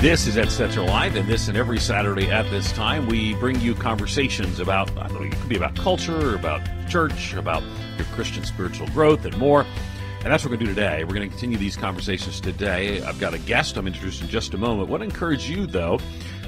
This 0.00 0.26
is 0.26 0.38
Ed 0.38 0.46
Stetzer 0.46 0.86
Live, 0.86 1.14
and 1.14 1.28
this 1.28 1.48
and 1.48 1.58
every 1.58 1.78
Saturday 1.78 2.30
at 2.30 2.50
this 2.50 2.72
time, 2.72 3.06
we 3.06 3.34
bring 3.34 3.60
you 3.60 3.74
conversations 3.74 4.58
about, 4.58 4.90
I 4.96 5.08
don't 5.08 5.20
know, 5.20 5.26
it 5.26 5.32
could 5.32 5.50
be 5.50 5.58
about 5.58 5.76
culture, 5.76 6.34
about 6.34 6.62
church, 6.88 7.34
about 7.34 7.62
your 7.98 8.06
Christian 8.14 8.42
spiritual 8.44 8.86
growth, 8.88 9.26
and 9.26 9.36
more. 9.36 9.66
And 10.24 10.32
that's 10.32 10.42
what 10.42 10.52
we're 10.52 10.56
going 10.56 10.68
to 10.68 10.74
do 10.74 10.74
today. 10.74 11.04
We're 11.04 11.12
going 11.12 11.28
to 11.28 11.28
continue 11.28 11.58
these 11.58 11.76
conversations 11.76 12.40
today. 12.40 13.02
I've 13.02 13.20
got 13.20 13.34
a 13.34 13.38
guest 13.40 13.76
I'm 13.76 13.86
introducing 13.86 14.24
in 14.24 14.30
just 14.30 14.54
a 14.54 14.56
moment. 14.56 14.88
I 14.88 14.90
want 14.90 15.02
to 15.02 15.04
encourage 15.04 15.50
you, 15.50 15.66
though, 15.66 16.00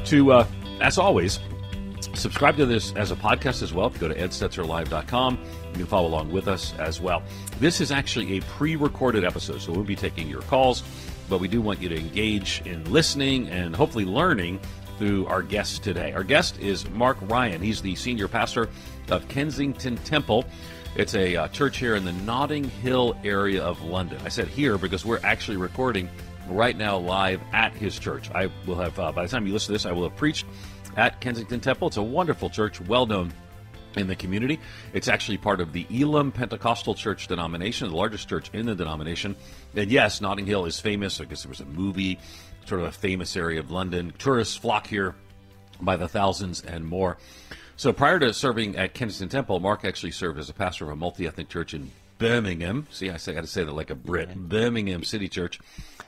to, 0.06 0.32
uh, 0.32 0.46
as 0.80 0.96
always, 0.96 1.38
subscribe 2.14 2.56
to 2.56 2.64
this 2.64 2.94
as 2.94 3.10
a 3.10 3.16
podcast 3.16 3.62
as 3.62 3.74
well. 3.74 3.90
Go 3.90 4.08
to 4.08 4.14
edstetzerlive.com, 4.14 5.38
you 5.72 5.72
can 5.74 5.84
follow 5.84 6.08
along 6.08 6.32
with 6.32 6.48
us 6.48 6.72
as 6.78 7.02
well. 7.02 7.22
This 7.60 7.82
is 7.82 7.92
actually 7.92 8.38
a 8.38 8.40
pre 8.40 8.76
recorded 8.76 9.26
episode, 9.26 9.60
so 9.60 9.72
we'll 9.72 9.84
be 9.84 9.94
taking 9.94 10.26
your 10.26 10.40
calls 10.40 10.82
but 11.28 11.38
we 11.38 11.48
do 11.48 11.60
want 11.60 11.80
you 11.80 11.88
to 11.88 11.98
engage 11.98 12.62
in 12.64 12.84
listening 12.90 13.48
and 13.48 13.74
hopefully 13.74 14.04
learning 14.04 14.60
through 14.98 15.26
our 15.26 15.42
guest 15.42 15.82
today. 15.82 16.12
Our 16.12 16.24
guest 16.24 16.58
is 16.60 16.88
Mark 16.90 17.16
Ryan. 17.22 17.60
He's 17.60 17.82
the 17.82 17.94
senior 17.96 18.28
pastor 18.28 18.68
of 19.10 19.26
Kensington 19.28 19.96
Temple. 19.98 20.44
It's 20.94 21.14
a 21.14 21.36
uh, 21.36 21.48
church 21.48 21.78
here 21.78 21.96
in 21.96 22.04
the 22.04 22.12
Notting 22.12 22.64
Hill 22.64 23.16
area 23.24 23.62
of 23.62 23.82
London. 23.82 24.20
I 24.24 24.28
said 24.28 24.48
here 24.48 24.76
because 24.76 25.04
we're 25.04 25.20
actually 25.24 25.56
recording 25.56 26.08
right 26.48 26.76
now 26.76 26.98
live 26.98 27.40
at 27.52 27.72
his 27.72 27.98
church. 27.98 28.30
I 28.32 28.50
will 28.66 28.76
have, 28.76 28.98
uh, 28.98 29.10
by 29.12 29.22
the 29.22 29.28
time 29.28 29.46
you 29.46 29.52
listen 29.52 29.68
to 29.68 29.72
this, 29.72 29.86
I 29.86 29.92
will 29.92 30.08
have 30.08 30.16
preached 30.16 30.46
at 30.96 31.20
Kensington 31.20 31.60
Temple. 31.60 31.88
It's 31.88 31.96
a 31.96 32.02
wonderful 32.02 32.50
church, 32.50 32.80
well 32.82 33.06
known 33.06 33.32
in 33.96 34.06
the 34.06 34.16
community. 34.16 34.60
It's 34.92 35.08
actually 35.08 35.38
part 35.38 35.60
of 35.60 35.72
the 35.72 35.86
Elim 35.90 36.32
Pentecostal 36.32 36.94
Church 36.94 37.26
denomination, 37.26 37.88
the 37.88 37.96
largest 37.96 38.28
church 38.28 38.50
in 38.52 38.66
the 38.66 38.74
denomination. 38.74 39.36
And 39.74 39.90
yes, 39.90 40.20
Notting 40.20 40.46
Hill 40.46 40.64
is 40.66 40.80
famous. 40.80 41.20
I 41.20 41.24
guess 41.24 41.42
there 41.42 41.50
was 41.50 41.60
a 41.60 41.66
movie, 41.66 42.18
sort 42.66 42.80
of 42.80 42.88
a 42.88 42.92
famous 42.92 43.36
area 43.36 43.60
of 43.60 43.70
London. 43.70 44.12
Tourists 44.18 44.56
flock 44.56 44.86
here 44.86 45.14
by 45.80 45.96
the 45.96 46.08
thousands 46.08 46.62
and 46.62 46.86
more. 46.86 47.18
So 47.76 47.92
prior 47.92 48.18
to 48.18 48.32
serving 48.32 48.76
at 48.76 48.94
Kensington 48.94 49.28
Temple, 49.28 49.60
Mark 49.60 49.84
actually 49.84 50.12
served 50.12 50.38
as 50.38 50.48
a 50.48 50.54
pastor 50.54 50.84
of 50.84 50.90
a 50.90 50.96
multi 50.96 51.26
ethnic 51.26 51.48
church 51.48 51.74
in 51.74 51.90
Birmingham. 52.18 52.86
See, 52.90 53.10
I, 53.10 53.16
say, 53.16 53.32
I 53.32 53.34
got 53.34 53.40
to 53.40 53.46
say 53.48 53.64
that 53.64 53.72
like 53.72 53.90
a 53.90 53.96
Brit. 53.96 54.28
Yeah. 54.28 54.34
Birmingham 54.36 55.02
City 55.02 55.28
Church 55.28 55.58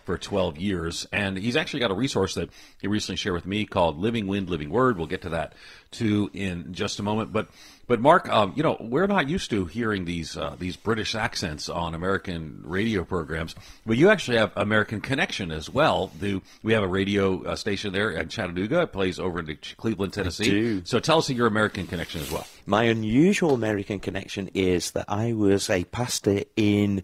for 0.04 0.18
12 0.18 0.58
years. 0.58 1.06
And 1.12 1.36
he's 1.36 1.56
actually 1.56 1.80
got 1.80 1.90
a 1.90 1.94
resource 1.94 2.34
that 2.34 2.50
he 2.80 2.88
recently 2.88 3.16
shared 3.16 3.34
with 3.34 3.46
me 3.46 3.64
called 3.64 3.98
Living 3.98 4.26
Wind, 4.26 4.48
Living 4.50 4.70
Word. 4.70 4.96
We'll 4.96 5.06
get 5.06 5.22
to 5.22 5.30
that 5.30 5.54
too 5.90 6.30
in 6.34 6.74
just 6.74 6.98
a 6.98 7.02
moment. 7.02 7.32
But 7.32 7.48
but 7.86 8.00
Mark, 8.00 8.28
um, 8.28 8.54
you 8.56 8.62
know, 8.62 8.76
we're 8.80 9.06
not 9.06 9.28
used 9.28 9.50
to 9.50 9.66
hearing 9.66 10.04
these 10.04 10.36
uh, 10.36 10.56
these 10.58 10.76
British 10.76 11.14
accents 11.14 11.68
on 11.68 11.94
American 11.94 12.62
radio 12.64 13.04
programs, 13.04 13.54
but 13.84 13.96
you 13.96 14.10
actually 14.10 14.38
have 14.38 14.52
American 14.56 15.00
connection 15.00 15.50
as 15.50 15.68
well. 15.68 16.10
Do 16.18 16.42
we 16.62 16.72
have 16.72 16.82
a 16.82 16.88
radio 16.88 17.42
uh, 17.44 17.56
station 17.56 17.92
there 17.92 18.10
in 18.10 18.28
Chattanooga? 18.28 18.82
It 18.82 18.92
plays 18.92 19.18
over 19.18 19.40
in 19.40 19.58
Cleveland, 19.76 20.14
Tennessee. 20.14 20.82
So 20.84 20.98
tell 20.98 21.18
us 21.18 21.30
your 21.30 21.46
American 21.46 21.86
connection 21.86 22.22
as 22.22 22.30
well. 22.30 22.46
My 22.66 22.84
unusual 22.84 23.54
American 23.54 24.00
connection 24.00 24.50
is 24.54 24.92
that 24.92 25.06
I 25.08 25.34
was 25.34 25.68
a 25.68 25.84
pastor 25.84 26.44
in 26.56 27.02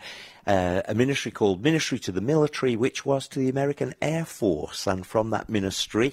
uh, 0.50 0.82
a 0.88 0.94
ministry 0.94 1.30
called 1.30 1.62
Ministry 1.62 2.00
to 2.00 2.10
the 2.10 2.20
Military, 2.20 2.74
which 2.74 3.06
was 3.06 3.28
to 3.28 3.38
the 3.38 3.48
American 3.48 3.94
Air 4.02 4.24
Force. 4.24 4.84
And 4.88 5.06
from 5.06 5.30
that 5.30 5.48
ministry, 5.48 6.12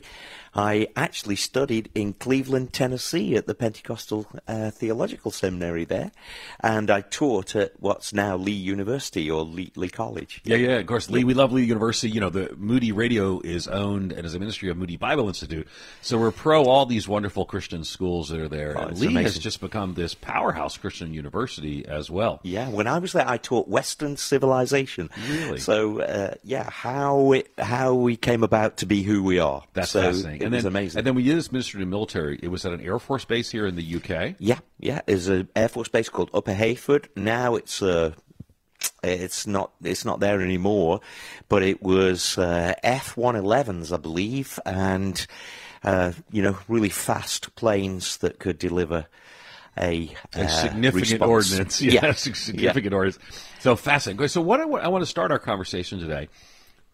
I 0.57 0.87
actually 0.95 1.35
studied 1.35 1.91
in 1.93 2.13
Cleveland, 2.13 2.73
Tennessee 2.73 3.35
at 3.35 3.45
the 3.45 3.53
Pentecostal 3.53 4.25
uh, 4.47 4.71
Theological 4.71 5.29
Seminary 5.29 5.85
there. 5.85 6.11
And 6.59 6.89
I 6.89 7.01
taught 7.01 7.55
at 7.55 7.73
what's 7.79 8.11
now 8.11 8.37
Lee 8.37 8.53
University 8.53 9.29
or 9.29 9.43
Lee, 9.43 9.71
Lee 9.75 9.89
College. 9.89 10.41
Yeah, 10.45 10.57
yeah, 10.57 10.77
of 10.77 10.87
course. 10.87 11.11
Lee, 11.11 11.23
we 11.23 11.35
love 11.35 11.53
Lee 11.53 11.63
University. 11.63 12.09
You 12.09 12.21
know, 12.21 12.31
the 12.31 12.55
Moody 12.57 12.91
Radio 12.91 13.39
is 13.41 13.67
owned 13.67 14.11
and 14.11 14.25
is 14.25 14.33
a 14.33 14.39
ministry 14.39 14.69
of 14.71 14.77
Moody 14.77 14.97
Bible 14.97 15.27
Institute. 15.27 15.67
So 16.01 16.17
we're 16.17 16.31
pro 16.31 16.63
all 16.63 16.87
these 16.87 17.07
wonderful 17.07 17.45
Christian 17.45 17.83
schools 17.83 18.29
that 18.29 18.39
are 18.39 18.49
there. 18.49 18.75
Oh, 18.75 18.87
Lee 18.87 19.07
amazing. 19.07 19.23
has 19.23 19.37
just 19.37 19.61
become 19.61 19.93
this 19.93 20.15
powerhouse 20.15 20.75
Christian 20.75 21.13
university 21.13 21.85
as 21.85 22.09
well. 22.09 22.39
Yeah, 22.41 22.69
when 22.69 22.87
I 22.87 22.97
was 22.97 23.13
there, 23.13 23.29
I 23.29 23.37
taught 23.37 23.67
Western 23.67 24.17
civilization. 24.17 25.11
Really? 25.29 25.59
So, 25.59 26.01
uh, 26.01 26.33
yeah, 26.43 26.67
how 26.67 27.33
it, 27.33 27.51
how 27.59 27.93
we 27.93 28.15
came 28.15 28.43
about 28.43 28.77
to 28.77 28.87
be 28.87 29.03
who 29.03 29.21
we 29.21 29.37
are. 29.37 29.63
That's 29.73 29.91
so 29.91 30.01
fascinating. 30.01 30.46
It 30.47 30.55
and 30.55 30.55
was 30.55 30.63
then, 30.63 30.71
amazing. 30.71 30.99
And 30.99 31.07
then 31.07 31.15
we 31.15 31.23
did 31.23 31.37
this 31.37 31.51
ministry 31.51 31.79
to 31.79 31.85
the 31.85 31.89
military. 31.89 32.39
It 32.41 32.49
was 32.49 32.65
at 32.65 32.73
an 32.73 32.81
Air 32.81 32.99
Force 32.99 33.25
base 33.25 33.51
here 33.51 33.67
in 33.67 33.75
the 33.75 33.95
UK. 33.95 34.35
Yeah, 34.39 34.59
yeah. 34.79 35.01
There's 35.05 35.27
an 35.27 35.49
Air 35.55 35.69
Force 35.69 35.87
base 35.87 36.09
called 36.09 36.29
Upper 36.33 36.53
Heyford. 36.53 37.09
Now 37.15 37.55
it's 37.55 37.81
uh, 37.81 38.13
it's 39.03 39.47
not 39.47 39.71
it's 39.83 40.05
not 40.05 40.19
there 40.19 40.41
anymore, 40.41 41.01
but 41.49 41.63
it 41.63 41.81
was 41.81 42.37
uh, 42.37 42.73
F-111s, 42.83 43.93
I 43.93 43.97
believe, 43.97 44.59
and 44.65 45.25
uh, 45.83 46.11
you 46.31 46.41
know, 46.41 46.57
really 46.67 46.89
fast 46.89 47.55
planes 47.55 48.17
that 48.17 48.39
could 48.39 48.57
deliver 48.57 49.07
a, 49.77 50.13
a 50.35 50.43
uh, 50.43 50.47
significant 50.47 51.21
response. 51.21 51.29
ordinance. 51.29 51.81
Yeah. 51.81 51.99
Yes, 52.03 52.21
significant 52.39 52.91
yeah. 52.91 52.97
ordinance. 52.97 53.19
So 53.59 53.75
fascinating. 53.75 54.27
So 54.27 54.41
what 54.41 54.59
I, 54.59 54.63
I 54.63 54.87
want 54.87 55.01
to 55.03 55.05
start 55.07 55.31
our 55.31 55.39
conversation 55.39 55.99
today, 55.99 56.29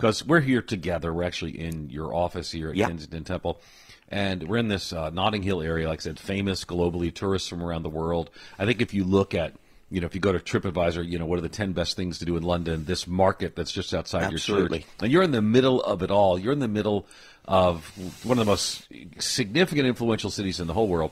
because 0.03 0.25
we're 0.25 0.41
here 0.41 0.62
together. 0.62 1.14
We're 1.14 1.24
actually 1.24 1.58
in 1.58 1.90
your 1.90 2.14
office 2.14 2.52
here 2.52 2.69
at 2.69 2.75
yeah. 2.75 2.88
Kensington 2.88 3.24
Temple. 3.24 3.62
And 4.09 4.50
we're 4.50 4.58
in 4.58 4.68
this 4.68 4.91
uh, 4.91 5.09
Notting 5.12 5.44
Hill 5.44 5.62
area, 5.62 5.88
like 5.88 6.02
I 6.02 6.03
said, 6.03 6.19
famous 6.19 6.66
globally, 6.66 7.14
tourists 7.14 7.47
from 7.47 7.64
around 7.64 7.84
the 7.84 7.90
world. 7.90 8.30
I 8.59 8.66
think 8.66 8.81
if 8.81 8.94
you 8.94 9.06
look 9.06 9.34
at 9.34 9.53
you 9.90 10.02
know, 10.02 10.06
if 10.08 10.16
you 10.16 10.19
go 10.19 10.31
to 10.34 10.40
TripAdvisor, 10.40 11.08
you 11.08 11.19
know, 11.19 11.25
what 11.25 11.38
are 11.38 11.44
the 11.44 11.50
10 11.50 11.72
best 11.72 11.96
things 11.96 12.18
to 12.18 12.25
do 12.25 12.36
in 12.36 12.42
London? 12.44 12.84
This 12.84 13.08
market 13.08 13.56
that's 13.56 13.72
just 13.72 13.94
outside 13.94 14.24
Absolutely. 14.24 14.80
your 14.80 14.84
church. 14.88 14.96
And 15.03 15.12
you're 15.12 15.24
in 15.24 15.31
the 15.31 15.42
middle 15.42 15.81
of 15.84 16.02
it 16.02 16.09
all. 16.09 16.38
You're 16.38 16.52
in 16.52 16.59
the 16.59 16.68
middle 16.68 17.06
of 17.46 17.86
one 18.25 18.40
of 18.40 18.46
the 18.46 18.50
most 18.50 18.88
significant, 19.19 19.88
influential 19.88 20.31
cities 20.31 20.59
in 20.59 20.66
the 20.66 20.74
whole 20.74 20.88
world. 20.88 21.12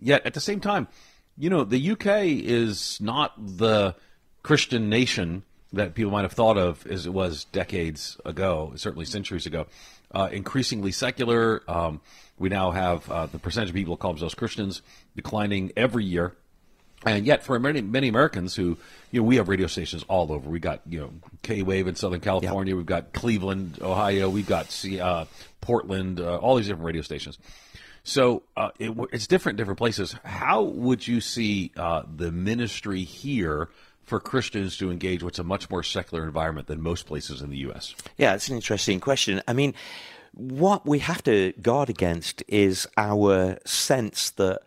Yet 0.00 0.24
at 0.26 0.34
the 0.34 0.40
same 0.40 0.60
time, 0.60 0.86
you 1.36 1.48
know, 1.48 1.64
the 1.64 1.92
UK 1.92 2.26
is 2.26 3.00
not 3.00 3.32
the 3.38 3.96
Christian 4.42 4.88
nation 4.88 5.44
that 5.72 5.94
people 5.94 6.10
might 6.10 6.22
have 6.22 6.32
thought 6.32 6.58
of 6.58 6.86
as 6.86 7.06
it 7.06 7.12
was 7.12 7.44
decades 7.44 8.18
ago, 8.24 8.72
certainly 8.76 9.04
centuries 9.04 9.46
ago. 9.46 9.66
Uh, 10.12 10.28
increasingly 10.32 10.90
secular. 10.90 11.62
Um, 11.68 12.00
we 12.38 12.48
now 12.48 12.72
have 12.72 13.08
uh, 13.10 13.26
the 13.26 13.38
percentage 13.38 13.68
of 13.68 13.76
people 13.76 13.94
who 13.94 13.98
call 13.98 14.12
themselves 14.12 14.34
Christians 14.34 14.82
declining 15.14 15.72
every 15.76 16.04
year. 16.04 16.34
And 17.06 17.24
yet, 17.24 17.44
for 17.44 17.58
many 17.58 17.80
many 17.80 18.08
Americans 18.08 18.54
who, 18.54 18.76
you 19.10 19.20
know, 19.20 19.26
we 19.26 19.36
have 19.36 19.48
radio 19.48 19.68
stations 19.68 20.04
all 20.08 20.30
over. 20.32 20.50
We 20.50 20.58
got 20.58 20.82
you 20.86 21.00
know 21.00 21.12
K 21.42 21.62
Wave 21.62 21.86
in 21.86 21.94
Southern 21.94 22.20
California. 22.20 22.76
We've 22.76 22.84
got 22.84 23.14
Cleveland, 23.14 23.78
Ohio. 23.80 24.28
We've 24.28 24.46
got 24.46 24.84
uh, 25.00 25.24
Portland. 25.62 26.20
Uh, 26.20 26.36
all 26.36 26.56
these 26.56 26.66
different 26.66 26.84
radio 26.84 27.02
stations. 27.02 27.38
So 28.02 28.42
uh, 28.56 28.70
it, 28.78 28.92
it's 29.12 29.26
different 29.26 29.56
different 29.56 29.78
places. 29.78 30.14
How 30.24 30.62
would 30.62 31.06
you 31.06 31.20
see 31.22 31.72
uh, 31.76 32.02
the 32.14 32.32
ministry 32.32 33.04
here 33.04 33.68
for 34.10 34.20
Christians 34.20 34.76
to 34.78 34.90
engage 34.90 35.22
what's 35.22 35.38
a 35.38 35.44
much 35.44 35.70
more 35.70 35.84
secular 35.84 36.24
environment 36.24 36.66
than 36.66 36.82
most 36.82 37.06
places 37.06 37.40
in 37.40 37.48
the 37.48 37.58
U.S.? 37.58 37.94
Yeah, 38.18 38.34
it's 38.34 38.48
an 38.48 38.56
interesting 38.56 38.98
question. 38.98 39.40
I 39.46 39.52
mean, 39.52 39.72
what 40.32 40.84
we 40.84 40.98
have 40.98 41.22
to 41.22 41.52
guard 41.62 41.88
against 41.88 42.42
is 42.48 42.88
our 42.96 43.58
sense 43.64 44.30
that 44.30 44.62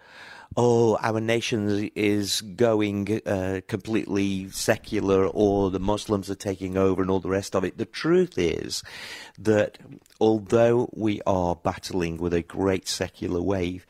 oh, 0.55 0.97
our 1.01 1.19
nation 1.19 1.89
is 1.95 2.41
going 2.41 3.21
uh, 3.25 3.61
completely 3.67 4.49
secular 4.49 5.25
or 5.25 5.71
the 5.71 5.79
Muslims 5.79 6.29
are 6.29 6.35
taking 6.35 6.77
over 6.77 7.01
and 7.01 7.11
all 7.11 7.19
the 7.19 7.29
rest 7.29 7.55
of 7.55 7.63
it. 7.63 7.77
The 7.77 7.85
truth 7.85 8.37
is 8.37 8.83
that 9.37 9.77
although 10.21 10.89
we 10.93 11.21
are 11.25 11.55
battling 11.55 12.17
with 12.17 12.33
a 12.33 12.43
great 12.43 12.87
secular 12.87 13.41
wave, 13.41 13.85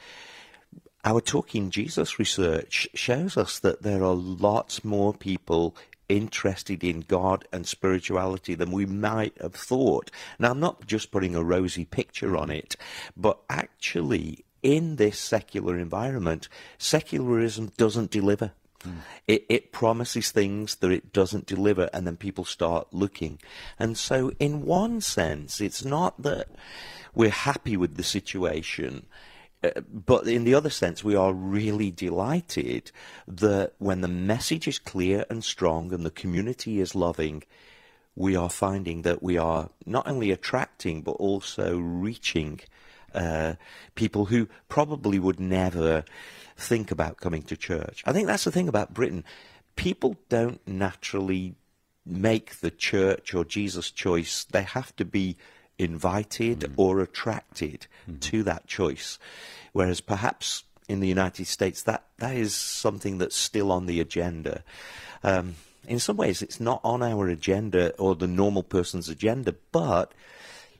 our 1.06 1.22
Talking 1.22 1.70
Jesus 1.70 2.18
research 2.18 2.88
shows 2.94 3.36
us 3.36 3.60
that 3.60 3.82
there 3.84 4.04
are 4.04 4.14
lots 4.14 4.86
more 4.86 5.14
people 5.14 5.76
interested 6.10 6.84
in 6.84 7.02
God 7.02 7.46
and 7.52 7.68
spirituality 7.68 8.56
than 8.56 8.72
we 8.72 8.86
might 8.86 9.36
have 9.42 9.56
thought. 9.56 10.12
Now, 10.40 10.52
I'm 10.52 10.60
not 10.60 10.86
just 10.86 11.12
putting 11.12 11.36
a 11.36 11.44
rosy 11.44 11.86
picture 11.86 12.38
on 12.38 12.50
it, 12.50 12.76
but 13.18 13.40
actually, 13.50 14.46
in 14.62 14.96
this 14.96 15.20
secular 15.20 15.78
environment, 15.78 16.48
secularism 16.78 17.72
doesn't 17.78 18.12
deliver. 18.12 18.52
Mm. 18.86 18.96
It, 19.28 19.46
it 19.50 19.72
promises 19.72 20.32
things 20.32 20.76
that 20.76 20.92
it 20.92 21.14
doesn't 21.14 21.46
deliver, 21.46 21.90
and 21.94 22.06
then 22.06 22.18
people 22.18 22.46
start 22.46 22.88
looking. 22.94 23.40
And 23.80 23.98
so, 23.98 24.32
in 24.40 24.66
one 24.66 25.02
sense, 25.02 25.60
it's 25.60 25.84
not 25.84 26.22
that 26.22 26.48
we're 27.14 27.30
happy 27.30 27.78
with 27.78 27.96
the 27.96 28.04
situation. 28.04 29.06
Uh, 29.64 29.82
but 29.92 30.28
in 30.28 30.44
the 30.44 30.54
other 30.56 30.70
sense, 30.70 31.04
we 31.04 31.16
are 31.16 31.34
really 31.34 31.90
delighted 31.90 32.92
that 33.28 33.74
when 33.78 34.02
the 34.02 34.08
message 34.08 34.68
is 34.68 34.80
clear 34.80 35.26
and 35.30 35.44
strong 35.44 35.94
and 35.94 36.06
the 36.06 36.12
community 36.12 36.82
is 36.82 36.96
loving, 36.96 37.44
we 38.16 38.36
are 38.36 38.50
finding 38.50 39.04
that 39.04 39.24
we 39.24 39.38
are 39.38 39.70
not 39.86 40.08
only 40.08 40.32
attracting 40.32 41.02
but 41.02 41.12
also 41.14 41.78
reaching 41.78 42.60
uh, 43.14 43.54
people 43.96 44.26
who 44.26 44.48
probably 44.70 45.20
would 45.20 45.40
never 45.40 46.04
think 46.58 46.92
about 46.92 47.18
coming 47.18 47.44
to 47.44 47.58
church. 47.58 48.04
I 48.06 48.12
think 48.12 48.28
that's 48.28 48.44
the 48.44 48.52
thing 48.52 48.68
about 48.68 48.94
Britain. 48.94 49.24
People 49.76 50.16
don't 50.30 50.66
naturally 50.68 51.56
make 52.06 52.60
the 52.60 52.72
church 52.72 53.34
or 53.34 53.46
Jesus 53.46 53.90
choice. 53.92 54.46
They 54.46 54.64
have 54.64 54.96
to 54.98 55.06
be 55.06 55.38
invited 55.78 56.60
mm. 56.62 56.74
or 56.78 57.00
attracted 57.00 57.88
mm. 58.10 58.20
to 58.20 58.44
that 58.44 58.68
choice. 58.68 59.20
Whereas 59.72 60.02
perhaps 60.02 60.64
in 60.88 61.00
the 61.00 61.08
United 61.08 61.48
States, 61.48 61.84
that, 61.84 62.04
that 62.18 62.36
is 62.36 62.54
something 62.56 63.18
that's 63.18 63.36
still 63.36 63.72
on 63.72 63.86
the 63.86 64.00
agenda. 64.00 64.64
Um, 65.24 65.56
in 65.88 66.00
some 66.00 66.18
ways, 66.18 66.42
it's 66.42 66.60
not 66.60 66.82
on 66.84 67.02
our 67.02 67.28
agenda 67.28 67.94
or 67.98 68.16
the 68.16 68.28
normal 68.28 68.64
person's 68.64 69.10
agenda, 69.10 69.56
but 69.72 70.14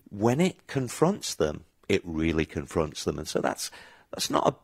when 0.10 0.40
it 0.40 0.68
confronts 0.68 1.36
them, 1.36 1.66
it 1.90 2.02
really 2.06 2.46
confronts 2.46 3.04
them. 3.04 3.18
And 3.18 3.28
so 3.28 3.40
that's, 3.40 3.72
that's 4.12 4.30
not 4.30 4.48
a 4.48 4.56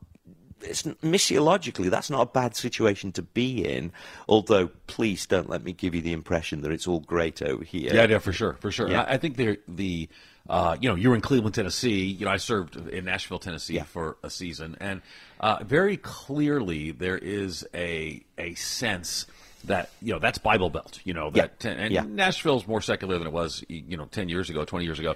it's 0.62 0.84
missiologically 0.84 1.90
that's 1.90 2.10
not 2.10 2.22
a 2.22 2.26
bad 2.26 2.56
situation 2.56 3.12
to 3.14 3.22
be 3.22 3.66
in. 3.66 3.92
Although, 4.28 4.70
please 4.88 5.26
don't 5.26 5.50
let 5.50 5.64
me 5.64 5.74
give 5.74 5.96
you 5.96 6.02
the 6.02 6.14
impression 6.14 6.62
that 6.62 6.72
it's 6.72 6.88
all 6.88 7.00
great 7.00 7.42
over 7.42 7.64
here. 7.64 7.94
Yeah, 7.94 8.06
yeah, 8.06 8.20
for 8.20 8.34
sure, 8.34 8.54
for 8.60 8.72
sure. 8.72 8.90
Yeah. 8.90 9.04
I, 9.04 9.14
I 9.14 9.18
think 9.18 9.38
the 9.38 9.60
the 9.68 10.10
uh, 10.50 10.78
you 10.80 10.90
know 10.90 10.96
you're 10.96 11.16
in 11.16 11.22
Cleveland, 11.22 11.56
Tennessee. 11.56 12.06
You 12.06 12.26
know, 12.26 12.32
I 12.32 12.38
served 12.38 12.76
in 12.76 13.06
Nashville, 13.06 13.40
Tennessee 13.40 13.76
yeah. 13.76 13.84
for 13.84 14.18
a 14.24 14.30
season, 14.30 14.78
and 14.80 15.02
uh, 15.40 15.60
very 15.64 15.98
clearly 15.98 16.92
there 16.92 17.18
is 17.18 17.66
a 17.74 18.24
a 18.38 18.56
sense 18.56 19.26
that 19.66 19.90
you 20.02 20.14
know 20.14 20.20
that's 20.20 20.38
Bible 20.38 20.70
Belt. 20.70 21.00
You 21.04 21.14
know 21.14 21.30
that, 21.32 21.54
yeah. 21.64 21.72
and 21.72 21.94
yeah. 21.94 22.04
Nashville's 22.08 22.68
more 22.68 22.82
secular 22.82 23.18
than 23.18 23.28
it 23.28 23.34
was 23.34 23.64
you 23.68 23.98
know 23.98 24.06
ten 24.06 24.30
years 24.30 24.50
ago, 24.50 24.66
twenty 24.66 24.86
years 24.86 25.00
ago. 25.00 25.16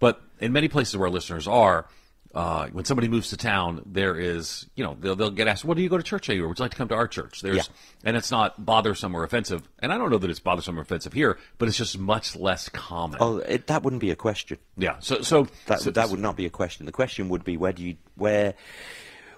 But 0.00 0.20
in 0.40 0.52
many 0.52 0.68
places 0.68 0.96
where 0.96 1.08
listeners 1.08 1.46
are, 1.46 1.86
uh, 2.34 2.66
when 2.68 2.84
somebody 2.84 3.08
moves 3.08 3.30
to 3.30 3.36
town, 3.36 3.82
there 3.86 4.18
is, 4.18 4.66
you 4.74 4.82
know, 4.82 4.96
they'll, 4.98 5.14
they'll 5.14 5.30
get 5.30 5.46
asked, 5.46 5.64
"What 5.64 5.76
do 5.76 5.82
you 5.82 5.88
go 5.88 5.96
to 5.96 6.02
church 6.02 6.28
at? 6.28 6.36
Would 6.36 6.58
you 6.58 6.62
like 6.62 6.72
to 6.72 6.76
come 6.76 6.88
to 6.88 6.94
our 6.94 7.06
church?" 7.06 7.40
There's, 7.42 7.56
yeah. 7.56 7.62
and 8.04 8.16
it's 8.16 8.30
not 8.30 8.64
bothersome 8.64 9.14
or 9.14 9.22
offensive. 9.22 9.68
And 9.78 9.92
I 9.92 9.98
don't 9.98 10.10
know 10.10 10.18
that 10.18 10.28
it's 10.28 10.40
bothersome 10.40 10.78
or 10.78 10.82
offensive 10.82 11.12
here, 11.12 11.38
but 11.58 11.68
it's 11.68 11.76
just 11.76 11.98
much 11.98 12.34
less 12.34 12.68
common. 12.68 13.18
Oh, 13.20 13.38
it, 13.38 13.68
that 13.68 13.82
wouldn't 13.82 14.00
be 14.00 14.10
a 14.10 14.16
question. 14.16 14.58
Yeah. 14.76 14.96
So, 14.98 15.22
so 15.22 15.46
that 15.66 15.80
so, 15.80 15.90
that 15.92 16.10
would 16.10 16.20
not 16.20 16.36
be 16.36 16.46
a 16.46 16.50
question. 16.50 16.86
The 16.86 16.92
question 16.92 17.28
would 17.28 17.44
be, 17.44 17.56
where 17.56 17.72
do 17.72 17.84
you, 17.84 17.96
where, 18.16 18.54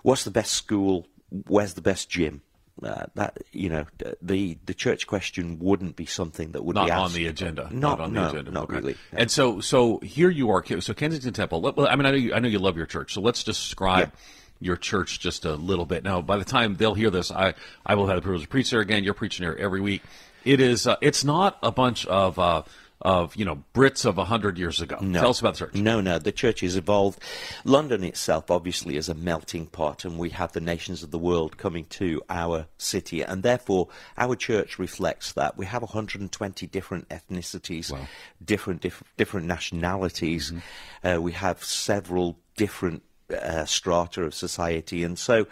what's 0.02 0.24
the 0.24 0.30
best 0.30 0.52
school? 0.52 1.06
Where's 1.46 1.74
the 1.74 1.82
best 1.82 2.08
gym? 2.08 2.42
Uh, 2.82 3.06
that 3.14 3.38
you 3.52 3.68
know 3.68 3.86
the 4.20 4.58
the 4.66 4.74
church 4.74 5.06
question 5.06 5.58
wouldn't 5.60 5.96
be 5.96 6.06
something 6.06 6.52
that 6.52 6.64
would 6.64 6.74
not 6.74 6.86
be 6.86 6.92
on 6.92 7.12
the 7.12 7.26
agenda. 7.26 7.62
Not, 7.64 7.98
not 7.98 8.00
on 8.00 8.12
no, 8.12 8.22
the 8.24 8.30
agenda. 8.30 8.50
Not 8.50 8.64
okay. 8.64 8.76
really. 8.76 8.96
No. 9.12 9.18
And 9.18 9.30
so 9.30 9.60
so 9.60 9.98
here 9.98 10.30
you 10.30 10.50
are. 10.50 10.64
So 10.80 10.94
Kensington 10.94 11.32
Temple. 11.32 11.66
I 11.88 11.96
mean, 11.96 12.06
I 12.06 12.10
know 12.10 12.16
you, 12.16 12.34
I 12.34 12.38
know 12.38 12.48
you 12.48 12.58
love 12.58 12.76
your 12.76 12.86
church. 12.86 13.14
So 13.14 13.20
let's 13.20 13.42
describe. 13.44 14.12
Yeah. 14.12 14.20
Your 14.58 14.76
church 14.76 15.20
just 15.20 15.44
a 15.44 15.54
little 15.54 15.84
bit. 15.84 16.02
Now, 16.02 16.22
by 16.22 16.38
the 16.38 16.44
time 16.44 16.76
they'll 16.76 16.94
hear 16.94 17.10
this, 17.10 17.30
I, 17.30 17.52
I 17.84 17.94
will 17.94 18.06
have 18.06 18.16
the 18.16 18.22
privilege 18.22 18.44
to 18.44 18.48
preach 18.48 18.70
there 18.70 18.80
again. 18.80 19.04
You're 19.04 19.12
preaching 19.12 19.44
here 19.44 19.54
every 19.54 19.82
week. 19.82 20.02
It 20.46 20.60
is. 20.60 20.86
Uh, 20.86 20.96
it's 21.02 21.24
not 21.24 21.58
a 21.62 21.70
bunch 21.70 22.06
of 22.06 22.38
uh, 22.38 22.62
of 23.02 23.36
you 23.36 23.44
know 23.44 23.62
Brits 23.74 24.04
of 24.04 24.16
hundred 24.16 24.58
years 24.58 24.80
ago. 24.80 24.98
No. 25.00 25.20
Tell 25.20 25.30
us 25.30 25.40
about 25.40 25.54
the 25.54 25.66
church. 25.66 25.74
No, 25.74 26.00
no, 26.00 26.18
the 26.18 26.32
church 26.32 26.60
has 26.60 26.76
evolved. 26.76 27.20
London 27.64 28.02
itself, 28.04 28.50
obviously, 28.50 28.96
is 28.96 29.08
a 29.08 29.14
melting 29.14 29.66
pot, 29.66 30.04
and 30.04 30.18
we 30.18 30.30
have 30.30 30.52
the 30.52 30.60
nations 30.60 31.02
of 31.02 31.10
the 31.10 31.18
world 31.18 31.58
coming 31.58 31.84
to 31.86 32.22
our 32.30 32.66
city, 32.78 33.22
and 33.22 33.42
therefore 33.42 33.88
our 34.16 34.34
church 34.34 34.78
reflects 34.78 35.32
that. 35.32 35.56
We 35.56 35.66
have 35.66 35.82
120 35.82 36.66
different 36.66 37.08
ethnicities, 37.08 37.92
wow. 37.92 38.06
different 38.44 38.80
diff- 38.80 39.04
different 39.16 39.46
nationalities. 39.46 40.52
Mm-hmm. 40.52 41.06
Uh, 41.06 41.20
we 41.20 41.32
have 41.32 41.62
several 41.62 42.38
different 42.56 43.02
uh, 43.30 43.64
strata 43.64 44.22
of 44.22 44.34
society, 44.34 45.02
and 45.02 45.18
so 45.18 45.46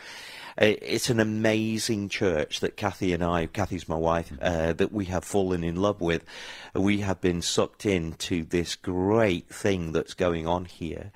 it's 0.56 1.11
an 1.11 1.19
amazing 1.19 2.09
church 2.09 2.61
that 2.61 2.76
Kathy 2.76 3.12
and 3.12 3.25
I, 3.25 3.47
Kathy's 3.47 3.88
my 3.88 3.97
wife, 3.97 4.32
uh, 4.41 4.73
that 4.75 4.93
we 4.93 5.06
have 5.06 5.25
fallen 5.25 5.65
in 5.65 5.76
love 5.76 6.00
with. 6.00 6.25
We 6.75 6.99
have 7.00 7.21
been 7.21 7.43
sucked 7.43 7.85
into 7.85 8.44
this 8.44 8.76
great 8.76 9.49
thing 9.49 9.93
that's 9.93 10.15
going 10.15 10.47
on 10.47 10.67
here. 10.67 11.11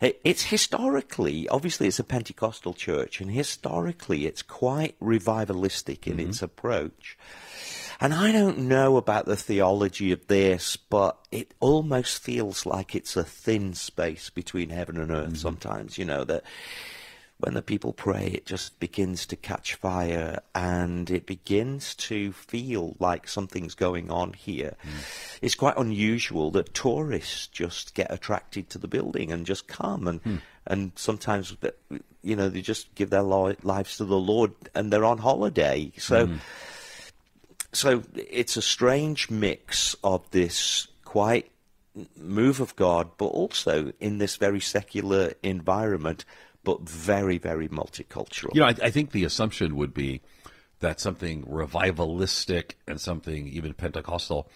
It's 0.00 0.44
historically, 0.44 1.46
obviously, 1.48 1.88
it's 1.88 1.98
a 1.98 2.04
Pentecostal 2.04 2.72
church, 2.72 3.20
and 3.20 3.30
historically, 3.30 4.24
it's 4.24 4.42
quite 4.42 4.98
revivalistic 4.98 6.06
in 6.06 6.16
mm-hmm. 6.16 6.30
its 6.30 6.40
approach. 6.40 7.18
And 8.00 8.14
I 8.14 8.32
don't 8.32 8.58
know 8.60 8.96
about 8.96 9.26
the 9.26 9.36
theology 9.36 10.10
of 10.10 10.26
this, 10.26 10.76
but 10.76 11.18
it 11.30 11.52
almost 11.60 12.22
feels 12.22 12.64
like 12.64 12.94
it's 12.94 13.14
a 13.14 13.24
thin 13.24 13.74
space 13.74 14.30
between 14.30 14.70
heaven 14.70 14.96
and 14.96 15.10
earth 15.10 15.26
mm-hmm. 15.26 15.34
sometimes, 15.34 15.98
you 15.98 16.06
know, 16.06 16.24
that 16.24 16.42
when 17.40 17.54
the 17.54 17.62
people 17.62 17.92
pray, 17.92 18.26
it 18.26 18.46
just 18.46 18.78
begins 18.80 19.26
to 19.26 19.36
catch 19.36 19.74
fire 19.74 20.40
and 20.54 21.10
it 21.10 21.26
begins 21.26 21.94
to 21.94 22.32
feel 22.32 22.96
like 22.98 23.28
something's 23.28 23.74
going 23.74 24.10
on 24.10 24.32
here. 24.34 24.76
Mm. 24.84 25.38
It's 25.42 25.54
quite 25.54 25.76
unusual 25.76 26.50
that 26.52 26.74
tourists 26.74 27.46
just 27.48 27.94
get 27.94 28.10
attracted 28.10 28.70
to 28.70 28.78
the 28.78 28.88
building 28.88 29.32
and 29.32 29.46
just 29.46 29.68
come 29.68 30.06
and 30.06 30.22
mm. 30.22 30.40
and 30.66 30.92
sometimes 30.96 31.56
you 32.22 32.36
know 32.36 32.50
they 32.50 32.60
just 32.60 32.94
give 32.94 33.10
their 33.10 33.22
lives 33.22 33.96
to 33.96 34.04
the 34.04 34.18
Lord 34.18 34.52
and 34.74 34.92
they're 34.92 35.04
on 35.04 35.18
holiday. 35.18 35.92
So 35.96 36.26
mm. 36.26 36.38
So 37.72 38.02
it's 38.14 38.56
a 38.56 38.62
strange 38.62 39.30
mix 39.30 39.94
of 40.02 40.28
this 40.30 40.88
quite 41.04 41.50
move 42.16 42.60
of 42.60 42.76
God, 42.76 43.10
but 43.18 43.26
also 43.26 43.92
in 44.00 44.18
this 44.18 44.36
very 44.36 44.60
secular 44.60 45.34
environment 45.42 46.24
but 46.62 46.82
very, 46.82 47.38
very 47.38 47.68
multicultural. 47.68 48.54
You 48.54 48.60
know, 48.60 48.66
I, 48.66 48.74
I 48.82 48.90
think 48.90 49.12
the 49.12 49.24
assumption 49.24 49.76
would 49.76 49.94
be 49.94 50.20
that 50.80 51.00
something 51.00 51.44
revivalistic 51.44 52.72
and 52.86 53.00
something 53.00 53.48
even 53.48 53.74
Pentecostal, 53.74 54.48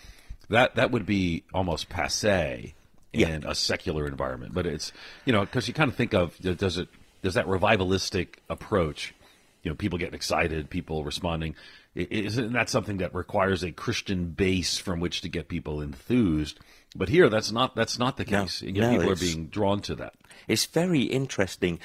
that 0.48 0.74
that 0.74 0.90
would 0.90 1.06
be 1.06 1.44
almost 1.54 1.88
passe 1.88 2.74
in 3.12 3.42
yeah. 3.42 3.50
a 3.50 3.54
secular 3.54 4.06
environment. 4.06 4.52
But 4.54 4.66
it's 4.66 4.92
you 5.24 5.32
know 5.32 5.40
because 5.40 5.68
you 5.68 5.74
kind 5.74 5.90
of 5.90 5.96
think 5.96 6.14
of 6.14 6.36
does 6.38 6.78
it 6.78 6.88
does 7.22 7.34
that 7.34 7.46
revivalistic 7.46 8.36
approach, 8.50 9.14
you 9.62 9.70
know, 9.70 9.74
people 9.74 9.98
getting 9.98 10.14
excited, 10.14 10.68
people 10.68 11.04
responding. 11.04 11.54
Isn't 11.94 12.52
that 12.52 12.68
something 12.68 12.96
that 12.98 13.14
requires 13.14 13.62
a 13.62 13.70
Christian 13.70 14.30
base 14.30 14.78
from 14.78 14.98
which 14.98 15.20
to 15.20 15.28
get 15.28 15.48
people 15.48 15.80
enthused? 15.80 16.58
But 16.96 17.08
here, 17.08 17.28
that's 17.28 17.52
not 17.52 17.74
that's 17.76 17.98
not 17.98 18.16
the 18.16 18.24
case. 18.24 18.62
No, 18.62 18.70
no, 18.80 18.90
people 18.90 19.12
are 19.12 19.16
being 19.16 19.46
drawn 19.46 19.80
to 19.82 19.94
that. 19.96 20.14
It's 20.48 20.66
very 20.66 21.02
interesting. 21.02 21.78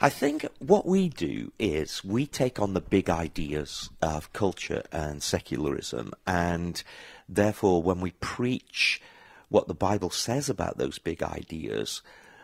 I 0.00 0.08
think 0.08 0.46
what 0.58 0.86
we 0.86 1.08
do 1.08 1.52
is 1.58 2.04
we 2.04 2.26
take 2.26 2.58
on 2.58 2.74
the 2.74 2.80
big 2.80 3.10
ideas 3.10 3.90
of 4.02 4.32
culture 4.32 4.82
and 4.92 5.22
secularism, 5.22 6.12
and 6.26 6.82
therefore, 7.28 7.82
when 7.82 8.00
we 8.00 8.12
preach 8.12 9.00
what 9.48 9.68
the 9.68 9.74
Bible 9.74 10.10
says 10.10 10.48
about 10.48 10.78
those 10.78 10.98
big 10.98 11.22
ideas, 11.22 12.02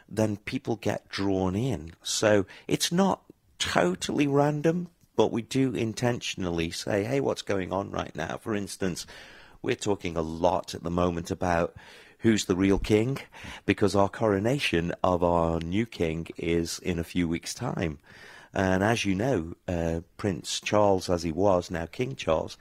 then 0.08 0.36
people 0.36 0.76
get 0.76 1.08
drawn 1.08 1.56
in. 1.56 1.94
So 2.02 2.46
it's 2.68 2.92
not 2.92 3.22
totally 3.58 4.26
random, 4.26 4.88
but 5.16 5.32
we 5.32 5.42
do 5.42 5.74
intentionally 5.74 6.70
say, 6.70 7.04
hey, 7.04 7.20
what's 7.20 7.42
going 7.42 7.72
on 7.72 7.90
right 7.90 8.14
now? 8.14 8.36
For 8.36 8.54
instance, 8.54 9.06
we're 9.62 9.74
talking 9.74 10.16
a 10.16 10.22
lot 10.22 10.74
at 10.74 10.82
the 10.82 10.90
moment 10.90 11.30
about 11.30 11.74
who's 12.20 12.44
the 12.44 12.56
real 12.56 12.78
king, 12.78 13.18
because 13.66 13.96
our 13.96 14.08
coronation 14.08 14.92
of 15.02 15.22
our 15.22 15.60
new 15.60 15.86
king 15.86 16.26
is 16.36 16.78
in 16.78 16.98
a 16.98 17.04
few 17.04 17.28
weeks' 17.28 17.54
time. 17.54 17.98
And 18.54 18.82
as 18.82 19.04
you 19.04 19.14
know, 19.14 19.54
uh, 19.68 20.00
Prince 20.16 20.60
Charles, 20.60 21.10
as 21.10 21.22
he 21.22 21.30
was 21.30 21.70
now 21.70 21.84
King 21.84 22.16
Charles, 22.16 22.56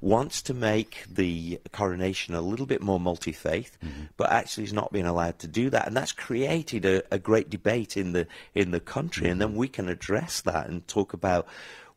wants 0.00 0.42
to 0.42 0.54
make 0.54 1.04
the 1.10 1.58
coronation 1.72 2.34
a 2.34 2.42
little 2.42 2.66
bit 2.66 2.82
more 2.82 3.00
multi 3.00 3.32
faith, 3.32 3.78
mm-hmm. 3.82 4.04
but 4.18 4.30
actually 4.30 4.64
he's 4.64 4.74
not 4.74 4.92
being 4.92 5.06
allowed 5.06 5.38
to 5.38 5.46
do 5.48 5.70
that, 5.70 5.86
and 5.86 5.96
that's 5.96 6.12
created 6.12 6.84
a, 6.84 7.02
a 7.10 7.18
great 7.18 7.48
debate 7.48 7.96
in 7.96 8.12
the 8.12 8.26
in 8.54 8.72
the 8.72 8.80
country. 8.80 9.24
Mm-hmm. 9.24 9.32
And 9.32 9.40
then 9.40 9.54
we 9.54 9.68
can 9.68 9.88
address 9.88 10.42
that 10.42 10.68
and 10.68 10.86
talk 10.86 11.14
about 11.14 11.48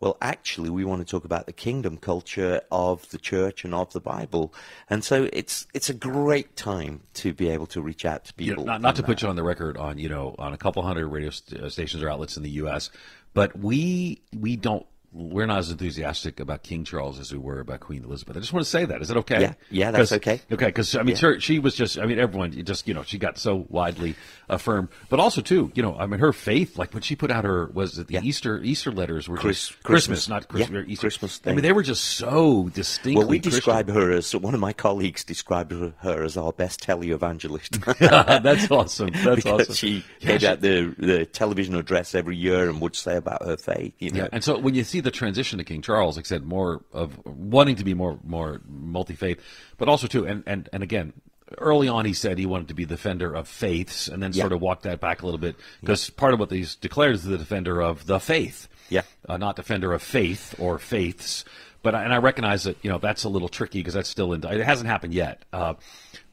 well, 0.01 0.17
actually, 0.19 0.71
we 0.71 0.83
want 0.83 1.05
to 1.05 1.09
talk 1.09 1.25
about 1.25 1.45
the 1.45 1.53
kingdom 1.53 1.95
culture 1.95 2.61
of 2.71 3.07
the 3.11 3.19
church 3.19 3.63
and 3.63 3.73
of 3.75 3.93
the 3.93 3.99
Bible. 3.99 4.51
And 4.89 5.03
so 5.03 5.29
it's 5.31 5.67
it's 5.75 5.89
a 5.89 5.93
great 5.93 6.55
time 6.55 7.01
to 7.13 7.33
be 7.33 7.49
able 7.49 7.67
to 7.67 7.81
reach 7.81 8.03
out 8.03 8.25
to 8.25 8.33
people. 8.33 8.65
not, 8.65 8.81
not 8.81 8.95
to 8.95 9.03
that. 9.03 9.05
put 9.05 9.21
you 9.21 9.29
on 9.29 9.35
the 9.35 9.43
record 9.43 9.77
on 9.77 9.99
you 9.99 10.09
know 10.09 10.35
on 10.39 10.53
a 10.53 10.57
couple 10.57 10.81
hundred 10.81 11.07
radio 11.07 11.29
st- 11.29 11.61
uh, 11.61 11.69
stations 11.69 12.01
or 12.01 12.09
outlets 12.09 12.35
in 12.35 12.41
the 12.41 12.49
U.S., 12.49 12.89
but 13.35 13.57
we 13.57 14.23
we 14.35 14.55
don't 14.55 14.87
we're 15.13 15.45
not 15.45 15.59
as 15.59 15.71
enthusiastic 15.71 16.39
about 16.39 16.63
King 16.63 16.85
Charles 16.85 17.19
as 17.19 17.33
we 17.33 17.37
were 17.37 17.59
about 17.59 17.81
Queen 17.81 18.03
Elizabeth. 18.03 18.37
I 18.37 18.39
just 18.39 18.53
want 18.53 18.65
to 18.65 18.69
say 18.69 18.85
that. 18.85 19.01
Is 19.01 19.11
it 19.11 19.17
okay? 19.17 19.41
Yeah, 19.41 19.53
yeah, 19.69 19.91
that's 19.91 20.13
okay. 20.13 20.39
Okay, 20.49 20.67
because 20.67 20.95
I 20.95 21.03
mean, 21.03 21.17
yeah. 21.21 21.33
she 21.39 21.59
was 21.59 21.75
just. 21.75 21.99
I 21.99 22.05
mean, 22.05 22.17
everyone 22.17 22.51
just 22.63 22.87
you 22.87 22.93
know 22.93 23.03
she 23.03 23.17
got 23.17 23.37
so 23.37 23.65
widely 23.67 24.15
affirmed, 24.47 24.87
but 25.09 25.19
also 25.19 25.41
too, 25.41 25.71
you 25.75 25.83
know, 25.83 25.97
I 25.97 26.05
mean, 26.05 26.21
her 26.21 26.31
faith. 26.31 26.77
Like 26.77 26.93
when 26.93 27.03
she 27.03 27.17
put 27.17 27.29
out 27.29 27.43
her 27.43 27.67
was 27.73 27.97
it 27.97 28.07
the 28.07 28.13
yeah. 28.15 28.21
Easter 28.23 28.61
Easter 28.61 28.91
letters 28.91 29.27
were 29.27 29.35
Chris, 29.35 29.67
just 29.67 29.83
Christmas, 29.83 30.25
Christmas, 30.25 30.29
not 30.29 30.47
Christmas, 30.47 30.85
yeah, 30.85 30.93
Easter. 30.93 31.01
Christmas. 31.01 31.37
Thing. 31.39 31.51
I 31.51 31.55
mean, 31.55 31.63
they 31.63 31.73
were 31.73 31.83
just 31.83 32.03
so 32.05 32.69
distinctly. 32.69 33.15
Well, 33.17 33.27
we 33.27 33.39
Christian. 33.39 33.57
describe 33.57 33.89
her 33.89 34.11
as 34.13 34.33
one 34.33 34.53
of 34.53 34.61
my 34.61 34.71
colleagues 34.71 35.25
described 35.25 35.73
her 35.73 36.23
as 36.23 36.37
our 36.37 36.53
best 36.53 36.81
televangelist. 36.81 37.83
that's 38.43 38.71
awesome. 38.71 39.09
That's 39.21 39.45
awesome. 39.45 39.75
She 39.75 40.05
gave 40.19 40.43
out 40.43 40.61
the 40.61 40.95
the 40.97 41.25
television 41.25 41.75
address 41.75 42.15
every 42.15 42.37
year 42.37 42.69
and 42.69 42.79
would 42.79 42.95
say 42.95 43.17
about 43.17 43.45
her 43.45 43.57
faith. 43.57 43.93
You 43.99 44.11
know, 44.11 44.23
yeah. 44.23 44.29
and 44.31 44.43
so 44.43 44.57
when 44.57 44.73
you 44.73 44.83
see 44.83 45.00
the 45.01 45.11
transition 45.11 45.57
to 45.57 45.63
King 45.63 45.81
Charles, 45.81 46.15
like 46.15 46.25
I 46.25 46.29
said, 46.29 46.43
more 46.45 46.83
of 46.93 47.23
wanting 47.25 47.75
to 47.77 47.83
be 47.83 47.93
more 47.93 48.19
more 48.23 48.61
multi 48.67 49.15
faith, 49.15 49.39
but 49.77 49.87
also 49.89 50.07
too, 50.07 50.25
and 50.25 50.43
and 50.47 50.69
and 50.71 50.81
again, 50.83 51.13
early 51.57 51.87
on 51.89 52.05
he 52.05 52.13
said 52.13 52.37
he 52.37 52.45
wanted 52.45 52.69
to 52.69 52.73
be 52.73 52.85
the 52.85 52.95
defender 52.95 53.33
of 53.33 53.47
faiths, 53.47 54.07
and 54.07 54.21
then 54.23 54.31
Yeah. 54.33 54.43
sort 54.43 54.53
of 54.53 54.61
walked 54.61 54.83
that 54.83 54.99
back 55.01 55.21
a 55.21 55.25
little 55.25 55.39
bit 55.39 55.55
because 55.81 56.09
part 56.09 56.33
of 56.33 56.39
what 56.39 56.51
he's 56.51 56.75
declared 56.75 57.15
is 57.15 57.23
the 57.23 57.37
defender 57.37 57.81
of 57.81 58.05
the 58.05 58.19
faith, 58.19 58.67
Yeah. 58.89 59.01
uh, 59.27 59.37
not 59.37 59.55
defender 59.57 59.91
of 59.93 60.01
faith 60.01 60.55
or 60.59 60.79
faiths. 60.79 61.43
But 61.83 61.95
and 61.95 62.13
I 62.13 62.17
recognize 62.17 62.63
that 62.65 62.77
you 62.83 62.89
know 62.89 62.99
that's 62.99 63.23
a 63.23 63.29
little 63.29 63.49
tricky 63.49 63.79
because 63.79 63.93
that's 63.95 64.09
still 64.09 64.33
in 64.33 64.43
it 64.45 64.63
hasn't 64.63 64.87
happened 64.89 65.13
yet. 65.13 65.43
Uh, 65.51 65.73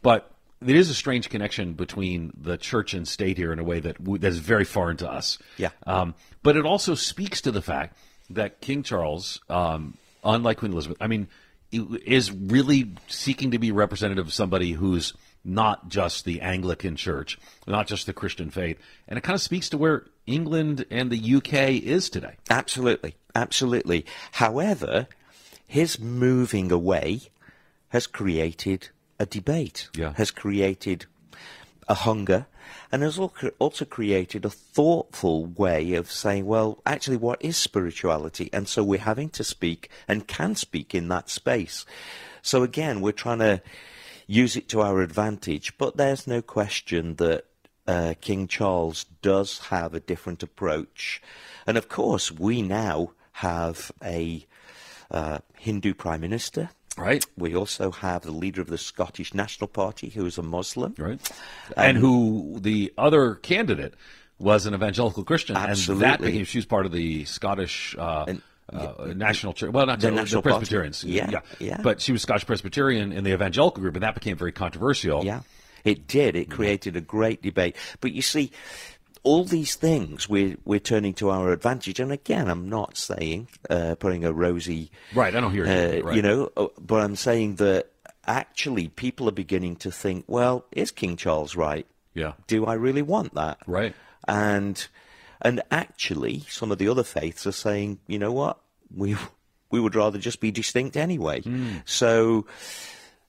but 0.02 0.30
it 0.66 0.74
is 0.74 0.90
a 0.90 0.94
strange 0.94 1.30
connection 1.30 1.72
between 1.74 2.32
the 2.36 2.56
church 2.58 2.92
and 2.92 3.06
state 3.06 3.36
here 3.38 3.52
in 3.52 3.58
a 3.60 3.64
way 3.64 3.78
that 3.80 3.96
w- 3.98 4.18
that 4.18 4.28
is 4.28 4.38
very 4.40 4.64
foreign 4.64 4.96
to 4.98 5.08
us. 5.10 5.38
Yeah. 5.56 5.70
Um, 5.86 6.14
but 6.42 6.56
it 6.56 6.66
also 6.66 6.94
speaks 6.96 7.40
to 7.42 7.50
the 7.52 7.62
fact 7.62 7.96
that 8.30 8.60
King 8.60 8.82
Charles, 8.82 9.40
um, 9.48 9.96
unlike 10.24 10.58
Queen 10.58 10.72
Elizabeth, 10.72 10.98
I 11.00 11.06
mean, 11.06 11.28
is 11.70 12.32
really 12.32 12.92
seeking 13.08 13.50
to 13.50 13.58
be 13.58 13.72
representative 13.72 14.26
of 14.26 14.32
somebody 14.32 14.72
who's 14.72 15.12
not 15.44 15.88
just 15.88 16.24
the 16.24 16.40
Anglican 16.40 16.96
Church, 16.96 17.38
not 17.66 17.86
just 17.86 18.06
the 18.06 18.12
Christian 18.12 18.50
faith, 18.50 18.78
and 19.06 19.18
it 19.18 19.22
kind 19.22 19.34
of 19.34 19.40
speaks 19.40 19.68
to 19.70 19.78
where 19.78 20.04
England 20.26 20.84
and 20.90 21.10
the 21.10 21.34
UK 21.36 21.70
is 21.82 22.10
today. 22.10 22.36
Absolutely, 22.50 23.14
absolutely. 23.34 24.04
However, 24.32 25.06
his 25.66 25.98
moving 25.98 26.72
away 26.72 27.20
has 27.90 28.06
created 28.06 28.88
a 29.18 29.26
debate, 29.26 29.88
Yeah. 29.94 30.12
has 30.16 30.30
created 30.30 31.06
a 31.88 31.94
hunger, 31.94 32.46
and 32.90 33.02
has 33.02 33.18
also 33.18 33.84
created 33.84 34.44
a 34.44 34.50
thoughtful 34.50 35.46
way 35.46 35.94
of 35.94 36.10
saying, 36.10 36.46
well, 36.46 36.80
actually, 36.86 37.16
what 37.16 37.42
is 37.42 37.56
spirituality? 37.56 38.50
And 38.52 38.68
so 38.68 38.82
we're 38.82 38.98
having 38.98 39.30
to 39.30 39.44
speak 39.44 39.90
and 40.06 40.26
can 40.26 40.54
speak 40.54 40.94
in 40.94 41.08
that 41.08 41.30
space. 41.30 41.84
So 42.42 42.62
again, 42.62 43.00
we're 43.00 43.12
trying 43.12 43.40
to 43.40 43.62
use 44.26 44.56
it 44.56 44.68
to 44.68 44.80
our 44.80 45.00
advantage, 45.00 45.76
but 45.78 45.96
there's 45.96 46.26
no 46.26 46.42
question 46.42 47.16
that 47.16 47.44
uh, 47.86 48.14
King 48.20 48.46
Charles 48.46 49.04
does 49.22 49.58
have 49.70 49.94
a 49.94 50.00
different 50.00 50.42
approach. 50.42 51.22
And 51.66 51.78
of 51.78 51.88
course, 51.88 52.30
we 52.30 52.62
now 52.62 53.12
have 53.32 53.90
a 54.04 54.46
uh, 55.10 55.38
Hindu 55.56 55.94
Prime 55.94 56.20
Minister. 56.20 56.70
Right. 56.98 57.24
We 57.36 57.54
also 57.54 57.90
have 57.90 58.22
the 58.22 58.30
leader 58.32 58.60
of 58.60 58.66
the 58.68 58.78
Scottish 58.78 59.32
National 59.34 59.68
Party, 59.68 60.08
who 60.08 60.26
is 60.26 60.36
a 60.38 60.42
Muslim. 60.42 60.94
Right. 60.98 61.20
and 61.76 61.96
who 61.96 62.58
the 62.60 62.92
other 62.98 63.36
candidate 63.36 63.94
was 64.38 64.66
an 64.66 64.74
evangelical 64.74 65.24
Christian, 65.24 65.56
Absolutely. 65.56 66.04
and 66.04 66.12
that 66.12 66.20
became 66.24 66.44
she 66.44 66.58
was 66.58 66.66
part 66.66 66.86
of 66.86 66.92
the 66.92 67.24
Scottish. 67.24 67.96
Uh, 67.98 68.34
uh, 68.70 69.14
national 69.16 69.54
church, 69.54 69.72
well, 69.72 69.86
not 69.86 69.98
The 69.98 70.10
the, 70.10 70.16
National 70.16 70.42
Party. 70.42 70.58
Presbyterians, 70.58 71.02
Yeah, 71.02 71.40
yeah. 71.58 71.80
But 71.82 72.02
she 72.02 72.12
was 72.12 72.20
Scottish 72.20 72.44
Presbyterian 72.44 73.12
in 73.12 73.24
the 73.24 73.32
evangelical 73.32 73.80
group, 73.80 73.94
and 73.96 74.02
that 74.02 74.14
became 74.14 74.36
very 74.36 74.52
controversial. 74.52 75.24
Yeah, 75.24 75.40
it 75.84 76.06
did. 76.06 76.36
It 76.36 76.50
created 76.50 76.94
a 76.94 77.00
great 77.00 77.40
debate. 77.40 77.76
But 78.02 78.12
you 78.12 78.20
see, 78.20 78.52
all 79.22 79.44
these 79.44 79.74
things 79.76 80.28
we're 80.28 80.56
we're 80.64 80.78
turning 80.80 81.14
to 81.14 81.30
our 81.30 81.52
advantage. 81.52 82.00
And 82.00 82.12
again, 82.12 82.48
I'm 82.48 82.68
not 82.68 82.96
saying 82.96 83.48
uh, 83.70 83.94
putting 83.98 84.24
a 84.24 84.32
rosy, 84.32 84.90
Right, 85.14 85.34
I 85.34 85.40
don't 85.40 85.52
hear 85.52 85.66
you. 85.66 85.70
uh, 85.72 86.02
Right. 86.06 86.16
you 86.16 86.22
know, 86.22 86.50
uh, 86.56 86.66
but 86.80 87.02
I'm 87.02 87.16
saying 87.16 87.56
that 87.56 87.90
actually 88.26 88.88
people 88.88 89.28
are 89.28 89.32
beginning 89.32 89.76
to 89.76 89.90
think, 89.90 90.24
well, 90.26 90.64
is 90.72 90.90
King 90.90 91.16
Charles 91.16 91.56
right? 91.56 91.86
Yeah. 92.14 92.32
Do 92.46 92.66
I 92.66 92.74
really 92.74 93.02
want 93.02 93.34
that? 93.34 93.58
Right. 93.66 93.94
And 94.26 94.86
and 95.40 95.62
actually, 95.70 96.40
some 96.48 96.72
of 96.72 96.78
the 96.78 96.88
other 96.88 97.04
faiths 97.04 97.46
are 97.46 97.52
saying, 97.52 98.00
you 98.06 98.18
know 98.18 98.32
what, 98.32 98.58
we 98.94 99.16
we 99.70 99.80
would 99.80 99.94
rather 99.94 100.18
just 100.18 100.40
be 100.40 100.50
distinct 100.50 100.96
anyway. 100.96 101.42
So 101.84 102.46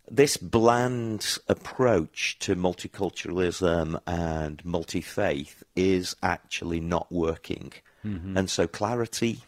this 0.10 0.38
bland 0.38 1.38
approach 1.48 2.38
to 2.40 2.56
multiculturalism 2.56 4.00
and 4.08 4.64
multi 4.66 5.02
faith 5.02 5.64
is 5.76 6.16
actually 6.22 6.80
not 6.80 7.12
working. 7.12 7.74
And 8.02 8.50
so 8.50 8.66
clarity 8.66 9.40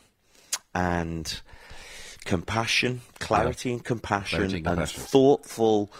and 0.75 1.41
compassion, 2.25 3.01
clarity 3.19 3.71
and 3.71 3.83
compassion, 3.83 4.39
Clarity 4.39 4.57
and 4.57 4.67
and 4.67 4.75
compassion. 4.77 5.01
thoughtful 5.03 5.91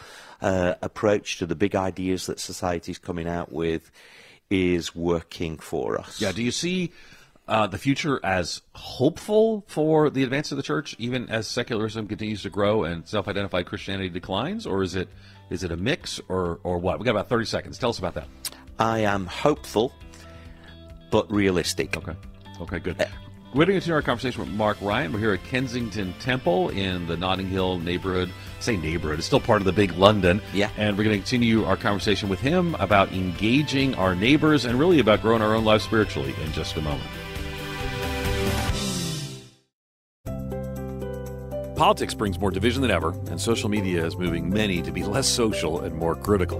uh, 0.41 0.73
approach 0.81 1.37
to 1.37 1.45
the 1.45 1.55
big 1.55 1.75
ideas 1.75 2.25
that 2.25 2.39
society 2.41 2.91
is 2.91 2.97
coming 2.97 3.27
out 3.27 3.51
with 3.53 3.89
is 4.49 4.93
working 4.93 5.57
for 5.57 5.97
us. 5.97 6.19
Yeah. 6.19 6.33
Do 6.33 6.43
you 6.43 6.51
see 6.51 6.91
uh, 7.51 7.67
the 7.67 7.77
future 7.77 8.17
as 8.23 8.61
hopeful 8.73 9.65
for 9.67 10.09
the 10.09 10.23
advance 10.23 10.51
of 10.51 10.57
the 10.57 10.63
church, 10.63 10.95
even 10.97 11.29
as 11.29 11.47
secularism 11.47 12.07
continues 12.07 12.43
to 12.43 12.49
grow 12.49 12.85
and 12.85 13.05
self-identified 13.05 13.65
Christianity 13.65 14.07
declines, 14.07 14.65
or 14.65 14.81
is 14.81 14.95
it 14.95 15.09
is 15.49 15.61
it 15.65 15.71
a 15.71 15.75
mix, 15.75 16.21
or 16.29 16.61
or 16.63 16.77
what? 16.77 16.97
We 16.97 17.03
got 17.03 17.11
about 17.11 17.27
thirty 17.27 17.43
seconds. 17.43 17.77
Tell 17.77 17.89
us 17.89 17.99
about 17.99 18.13
that. 18.13 18.27
I 18.79 18.99
am 18.99 19.25
hopeful, 19.25 19.93
but 21.11 21.29
realistic. 21.29 21.97
Okay. 21.97 22.15
Okay. 22.61 22.79
Good. 22.79 23.05
We're 23.53 23.65
going 23.65 23.67
to 23.67 23.81
continue 23.81 23.95
our 23.95 24.01
conversation 24.01 24.39
with 24.39 24.49
Mark 24.51 24.77
Ryan. 24.79 25.11
We're 25.11 25.19
here 25.19 25.33
at 25.33 25.43
Kensington 25.43 26.13
Temple 26.21 26.69
in 26.69 27.05
the 27.05 27.17
Notting 27.17 27.49
Hill 27.49 27.79
neighborhood. 27.79 28.31
say 28.61 28.77
neighborhood; 28.77 29.19
it's 29.19 29.27
still 29.27 29.41
part 29.41 29.61
of 29.61 29.65
the 29.65 29.73
big 29.73 29.91
London. 29.97 30.41
Yeah. 30.53 30.69
And 30.77 30.97
we're 30.97 31.03
going 31.03 31.17
to 31.17 31.21
continue 31.21 31.65
our 31.65 31.75
conversation 31.75 32.29
with 32.29 32.39
him 32.39 32.75
about 32.75 33.11
engaging 33.11 33.93
our 33.95 34.15
neighbors 34.15 34.63
and 34.63 34.79
really 34.79 34.99
about 34.99 35.21
growing 35.21 35.41
our 35.41 35.53
own 35.53 35.65
lives 35.65 35.83
spiritually 35.83 36.33
in 36.45 36.53
just 36.53 36.77
a 36.77 36.81
moment. 36.81 37.03
Politics 41.81 42.13
brings 42.13 42.39
more 42.39 42.51
division 42.51 42.83
than 42.83 42.91
ever, 42.91 43.09
and 43.31 43.41
social 43.41 43.67
media 43.67 44.05
is 44.05 44.15
moving 44.15 44.47
many 44.47 44.83
to 44.83 44.91
be 44.91 45.03
less 45.03 45.27
social 45.27 45.79
and 45.79 45.95
more 45.95 46.15
critical. 46.15 46.59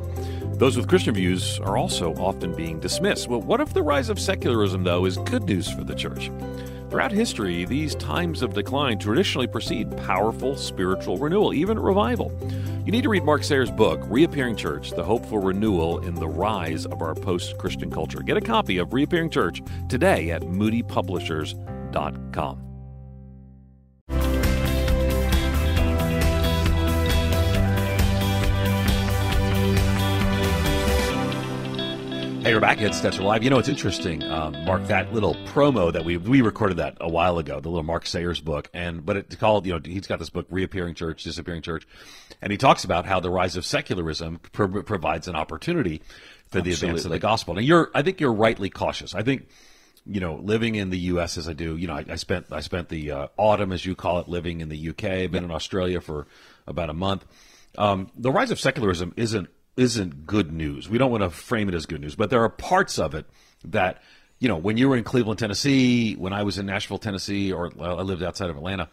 Those 0.56 0.75
with 0.75 0.88
Christian 0.88 1.13
views 1.13 1.60
are 1.60 1.78
also 1.78 2.16
often 2.16 2.56
being 2.56 2.80
dismissed. 2.80 3.28
Well, 3.28 3.40
what 3.40 3.62
if 3.62 3.72
the 3.72 3.84
rise 3.84 4.10
of 4.10 4.20
secularism, 4.20 4.84
though, 4.84 5.06
is 5.06 5.18
good 5.18 5.44
news 5.44 5.72
for 5.72 5.84
the 5.84 5.94
church? 5.94 6.32
Throughout 6.90 7.12
history, 7.12 7.66
these 7.66 7.94
times 7.94 8.42
of 8.42 8.56
decline 8.56 8.98
traditionally 8.98 9.46
precede 9.46 9.96
powerful 9.96 10.56
spiritual 10.56 11.20
renewal, 11.20 11.54
even 11.54 11.78
revival. 11.78 12.36
You 12.84 12.92
need 12.92 13.04
to 13.04 13.10
read 13.10 13.24
Mark 13.24 13.44
Sayer's 13.44 13.70
book, 13.70 14.01
Reappearing 14.06 14.56
Church 14.56 14.90
The 14.90 15.04
Hope 15.04 15.28
for 15.28 15.40
Renewal 15.40 16.00
in 16.00 16.16
the 16.16 16.28
Rise 16.28 16.88
of 16.88 17.04
Our 17.04 17.13
Post 17.13 17.60
Christian 17.60 17.92
Culture. 17.92 18.24
Get 18.24 18.38
a 18.38 18.42
copy 18.42 18.80
of 18.80 18.92
Reappearing 18.92 19.30
Church 19.30 19.62
today 19.88 20.32
at 20.32 20.42
moodypublishers.com. 20.42 22.71
Hey, 32.51 32.55
we're 32.55 32.60
back 32.60 32.81
at 32.81 32.91
Stetzer 32.91 33.24
Live. 33.24 33.46
You 33.46 33.50
know, 33.50 33.60
it's 33.60 33.70
interesting, 33.70 34.24
um, 34.24 34.65
Mark, 34.65 34.86
that 34.88 35.13
little 35.13 35.36
promo 35.36 35.93
that 35.93 36.03
we 36.03 36.17
we 36.17 36.41
recorded 36.41 36.75
that 36.79 36.98
a 37.00 37.08
while 37.08 37.38
ago, 37.38 37.62
the 37.62 37.70
little 37.70 37.81
Mark 37.81 38.05
Sayers 38.05 38.41
book, 38.41 38.70
and 38.74 39.05
but 39.05 39.15
it's 39.15 39.38
called, 39.38 39.65
you 39.65 39.72
know, 39.72 39.79
he's 39.81 40.05
got 40.05 40.20
this 40.20 40.29
book, 40.29 40.48
Reappearing 40.50 40.96
Church, 40.96 41.24
Disappearing 41.24 41.62
Church, 41.62 41.88
and 42.41 42.51
he 42.51 42.58
talks 42.58 42.84
about 42.84 43.05
how 43.05 43.22
the 43.22 43.29
rise 43.29 43.55
of 43.55 43.65
secularism 43.65 44.41
pro- 44.51 44.84
provides 44.84 45.29
an 45.29 45.36
opportunity 45.38 46.01
for 46.50 46.60
the 46.60 46.74
advance 46.74 47.05
of 47.05 47.12
the 47.12 47.20
gospel. 47.20 47.58
And 47.58 47.65
you're, 47.65 47.89
I 47.96 48.01
think 48.01 48.20
you're 48.20 48.34
rightly 48.34 48.70
cautious. 48.70 49.15
I 49.15 49.24
think, 49.24 49.48
you 50.05 50.20
know, 50.20 50.36
living 50.36 50.75
in 50.75 50.89
the 50.89 51.00
U.S. 51.00 51.38
as 51.38 51.48
I 51.48 51.53
do, 51.53 51.77
you 51.77 51.88
know, 51.88 51.93
I, 51.93 52.05
I 52.10 52.15
spent 52.17 52.48
I 52.51 52.60
spent 52.60 52.89
the 52.89 53.12
uh, 53.12 53.27
autumn, 53.38 53.72
as 53.72 53.86
you 53.86 53.96
call 53.96 54.20
it, 54.20 54.27
living 54.27 54.60
in 54.60 54.67
the 54.67 54.77
U.K. 54.77 55.24
I've 55.24 55.31
been 55.31 55.46
in 55.46 55.51
Australia 55.51 56.01
for 56.01 56.27
about 56.67 56.89
a 56.89 56.93
month. 56.93 57.25
Um, 57.77 58.12
the 58.17 58.29
rise 58.29 58.51
of 58.51 58.60
secularism 58.60 59.13
isn't 59.15 59.48
isn't 59.78 60.25
good 60.25 60.51
news. 60.51 60.90
We 60.90 60.98
don't 60.98 61.12
want 61.12 61.24
to 61.24 61.30
frame 61.30 61.70
it 61.70 61.75
as 61.75 61.86
good 61.86 62.01
news, 62.01 62.16
but 62.16 62.30
there 62.30 62.44
are 62.44 62.50
parts 62.50 63.00
of 63.00 63.16
it 63.16 63.25
that, 63.66 64.01
you 64.40 64.48
know, 64.48 64.58
when 64.58 64.78
you 64.78 64.90
were 64.90 64.98
in 64.98 65.04
Cleveland, 65.04 65.40
Tennessee, 65.40 66.16
when 66.16 66.34
I 66.34 66.44
was 66.44 66.58
in 66.58 66.66
Nashville, 66.66 66.98
Tennessee, 66.98 67.51
or 67.51 67.72
I 67.80 68.01
lived 68.01 68.24
outside 68.24 68.50
of 68.50 68.58
Atlanta, 68.58 68.90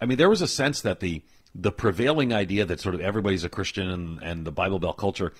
I 0.00 0.06
mean, 0.06 0.18
there 0.18 0.30
was 0.30 0.42
a 0.42 0.48
sense 0.48 0.80
that 0.82 1.00
the 1.00 1.22
the 1.58 1.72
prevailing 1.72 2.34
idea 2.34 2.66
that 2.66 2.80
sort 2.80 2.94
of 2.94 3.00
everybody's 3.00 3.42
a 3.42 3.48
Christian 3.48 3.88
and, 3.88 4.22
and 4.22 4.44
the 4.44 4.52
Bible 4.52 4.78
Belt 4.78 4.98
culture 4.98 5.32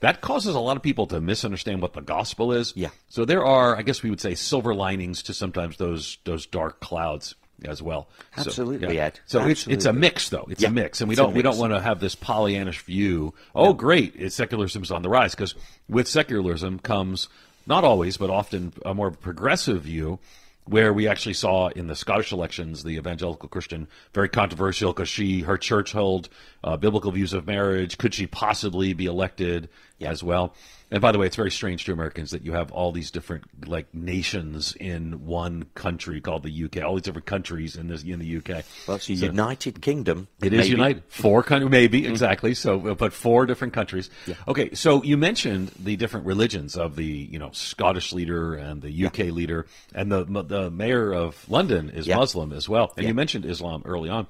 that 0.00 0.20
causes 0.20 0.54
a 0.54 0.60
lot 0.60 0.76
of 0.76 0.82
people 0.82 1.06
to 1.06 1.20
misunderstand 1.20 1.80
what 1.80 1.92
the 1.92 2.00
gospel 2.00 2.52
is. 2.52 2.72
Yeah. 2.74 2.88
So 3.08 3.24
there 3.24 3.44
are, 3.44 3.76
I 3.76 3.82
guess 3.82 4.02
we 4.02 4.10
would 4.10 4.20
say, 4.20 4.34
silver 4.34 4.74
linings 4.74 5.22
to 5.24 5.34
sometimes 5.34 5.76
those 5.76 6.18
those 6.24 6.46
dark 6.46 6.80
clouds 6.80 7.34
as 7.64 7.82
well. 7.82 8.08
So, 8.36 8.42
Absolutely, 8.42 8.98
Ed. 8.98 9.20
So 9.26 9.44
it's 9.46 9.66
it's 9.66 9.84
a 9.84 9.92
mix 9.92 10.28
though. 10.28 10.46
It's 10.50 10.62
Yeah, 10.62 10.68
a 10.68 10.72
mix, 10.72 11.00
and 11.00 11.08
we 11.08 11.14
it's 11.14 11.20
don't 11.20 11.34
we 11.34 11.42
don't 11.42 11.58
want 11.58 11.72
to 11.72 11.80
have 11.80 12.00
this 12.00 12.14
Pollyannish 12.14 12.82
view. 12.82 13.34
Oh, 13.54 13.72
great, 13.72 14.14
it's 14.16 14.36
secularism's 14.36 14.90
on 14.90 15.02
the 15.02 15.08
rise 15.08 15.34
because 15.34 15.54
with 15.88 16.08
secularism 16.08 16.78
comes 16.78 17.28
not 17.66 17.84
always, 17.84 18.16
but 18.16 18.30
often 18.30 18.72
a 18.84 18.94
more 18.94 19.10
progressive 19.10 19.82
view. 19.82 20.18
Where 20.66 20.92
we 20.92 21.08
actually 21.08 21.34
saw 21.34 21.68
in 21.68 21.88
the 21.88 21.96
Scottish 21.96 22.30
elections, 22.30 22.84
the 22.84 22.96
evangelical 22.96 23.48
Christian 23.48 23.88
very 24.14 24.28
controversial 24.28 24.92
because 24.92 25.08
she 25.08 25.40
her 25.40 25.58
church 25.58 25.90
held 25.90 26.28
uh, 26.62 26.76
biblical 26.76 27.10
views 27.10 27.32
of 27.32 27.46
marriage. 27.46 27.98
Could 27.98 28.14
she 28.14 28.28
possibly 28.28 28.92
be 28.92 29.06
elected 29.06 29.68
as 30.00 30.22
well? 30.22 30.54
And 30.92 31.00
by 31.00 31.12
the 31.12 31.18
way, 31.18 31.26
it's 31.26 31.36
very 31.36 31.52
strange 31.52 31.84
to 31.84 31.92
Americans 31.92 32.32
that 32.32 32.44
you 32.44 32.52
have 32.52 32.72
all 32.72 32.90
these 32.90 33.12
different 33.12 33.68
like 33.68 33.94
nations 33.94 34.74
in 34.74 35.24
one 35.24 35.66
country 35.74 36.20
called 36.20 36.42
the 36.42 36.64
UK. 36.64 36.82
All 36.84 36.94
these 36.94 37.04
different 37.04 37.26
countries 37.26 37.76
in 37.76 37.86
this 37.86 38.02
in 38.02 38.18
the 38.18 38.36
UK. 38.38 38.64
Well, 38.88 38.96
it's 38.96 39.06
so 39.06 39.12
United 39.12 39.82
Kingdom. 39.82 40.26
It 40.42 40.52
is 40.52 40.68
united. 40.68 41.04
Four 41.08 41.44
countries, 41.44 41.70
maybe 41.70 42.02
mm-hmm. 42.02 42.10
exactly. 42.10 42.54
So, 42.54 42.96
but 42.96 43.12
four 43.12 43.46
different 43.46 43.72
countries. 43.72 44.10
Yeah. 44.26 44.34
Okay, 44.48 44.74
so 44.74 45.02
you 45.04 45.16
mentioned 45.16 45.70
the 45.78 45.94
different 45.94 46.26
religions 46.26 46.76
of 46.76 46.96
the 46.96 47.04
you 47.04 47.38
know 47.38 47.50
Scottish 47.52 48.12
leader 48.12 48.54
and 48.54 48.82
the 48.82 49.06
UK 49.06 49.18
yeah. 49.18 49.24
leader, 49.26 49.66
and 49.94 50.10
the 50.10 50.24
the 50.24 50.70
mayor 50.72 51.12
of 51.12 51.48
London 51.48 51.90
is 51.90 52.08
yeah. 52.08 52.16
Muslim 52.16 52.52
as 52.52 52.68
well. 52.68 52.92
And 52.96 53.06
you 53.06 53.14
mentioned 53.14 53.44
Islam 53.44 53.82
early 53.84 54.10
on 54.10 54.26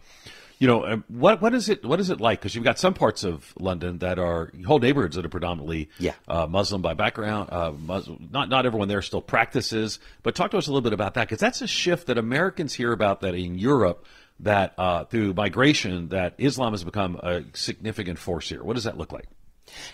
you 0.60 0.66
know 0.66 0.86
um, 0.86 1.04
what 1.08 1.40
what 1.40 1.54
is 1.54 1.70
it 1.70 1.84
what 1.84 1.98
is 2.00 2.10
it 2.10 2.20
like? 2.20 2.38
Because 2.38 2.54
you've 2.54 2.64
got 2.64 2.78
some 2.78 2.92
parts 2.92 3.24
of 3.24 3.54
London 3.58 3.98
that 3.98 4.18
are 4.18 4.52
whole 4.66 4.78
neighborhoods 4.78 5.16
that 5.16 5.24
are 5.24 5.30
predominantly 5.30 5.88
yeah. 5.98 6.12
uh, 6.28 6.46
Muslim 6.46 6.82
by 6.82 6.92
background 6.92 7.48
uh, 7.50 7.72
Muslim, 7.72 8.28
not 8.30 8.50
not 8.50 8.66
everyone 8.66 8.86
there 8.86 9.00
still 9.00 9.22
practices 9.22 9.98
but 10.22 10.34
talk 10.34 10.50
to 10.50 10.58
us 10.58 10.66
a 10.66 10.70
little 10.70 10.82
bit 10.82 10.92
about 10.92 11.14
that 11.14 11.22
because 11.26 11.40
that's 11.40 11.62
a 11.62 11.66
shift 11.66 12.06
that 12.08 12.18
Americans 12.18 12.74
hear 12.74 12.92
about 12.92 13.22
that 13.22 13.34
in 13.34 13.58
Europe 13.58 14.04
that 14.38 14.74
uh, 14.76 15.04
through 15.04 15.32
migration 15.32 16.08
that 16.08 16.34
Islam 16.36 16.74
has 16.74 16.84
become 16.84 17.16
a 17.16 17.42
significant 17.54 18.18
force 18.18 18.48
here. 18.48 18.62
What 18.62 18.74
does 18.74 18.84
that 18.84 18.98
look 18.98 19.12
like? 19.12 19.28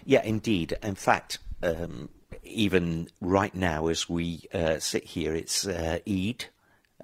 Yeah 0.05 0.25
indeed. 0.25 0.77
In 0.83 0.97
fact 0.97 1.39
um, 1.63 2.09
even 2.43 3.09
right 3.21 3.55
now 3.55 3.87
as 3.87 4.09
we 4.09 4.43
uh, 4.53 4.81
sit 4.81 5.05
here 5.05 5.33
it's 5.33 5.65
uh, 5.65 6.01
Eid 6.09 6.47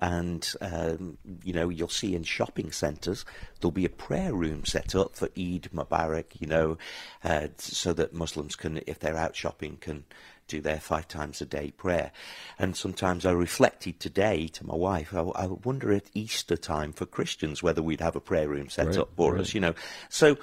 and 0.02 0.52
um, 0.61 1.16
you 1.44 1.52
know 1.52 1.68
you'll 1.68 1.88
see 1.88 2.14
in 2.14 2.25
shopping 2.25 2.73
centres 2.73 3.25
there'll 3.62 3.73
be 3.73 3.85
a 3.87 3.88
prayer 3.88 4.35
room 4.35 4.64
set 4.64 4.94
up 4.94 5.14
for 5.14 5.26
Eid 5.38 5.68
Mubarak, 5.73 6.40
you 6.40 6.47
know, 6.47 6.76
uh, 7.25 7.47
so 7.56 7.92
that 7.94 8.12
Muslims 8.12 8.56
can, 8.56 8.80
if 8.87 8.99
they're 8.99 9.16
out 9.16 9.35
shopping, 9.37 9.78
can 9.80 10.04
do 10.49 10.61
their 10.61 10.80
five 10.80 11.06
times 11.09 11.40
a 11.40 11.47
day 11.47 11.71
prayer. 11.71 12.11
And 12.59 12.76
sometimes 12.76 13.25
I 13.25 13.30
reflected 13.30 14.00
today 14.00 14.49
to 14.49 14.66
my 14.66 14.75
wife, 14.75 15.14
I, 15.14 15.21
I 15.21 15.47
wonder 15.47 15.92
at 15.92 16.11
Easter 16.12 16.56
time 16.56 16.92
for 16.92 17.06
Christians 17.06 17.62
whether 17.62 17.82
we'd 17.82 18.00
have 18.00 18.16
a 18.16 18.21
prayer 18.21 18.49
room 18.49 18.68
set 18.68 18.88
right, 18.88 18.99
up 18.99 19.11
for 19.16 19.32
right. 19.32 19.40
us, 19.40 19.54
you 19.54 19.61
know. 19.61 19.75
So 20.09 20.37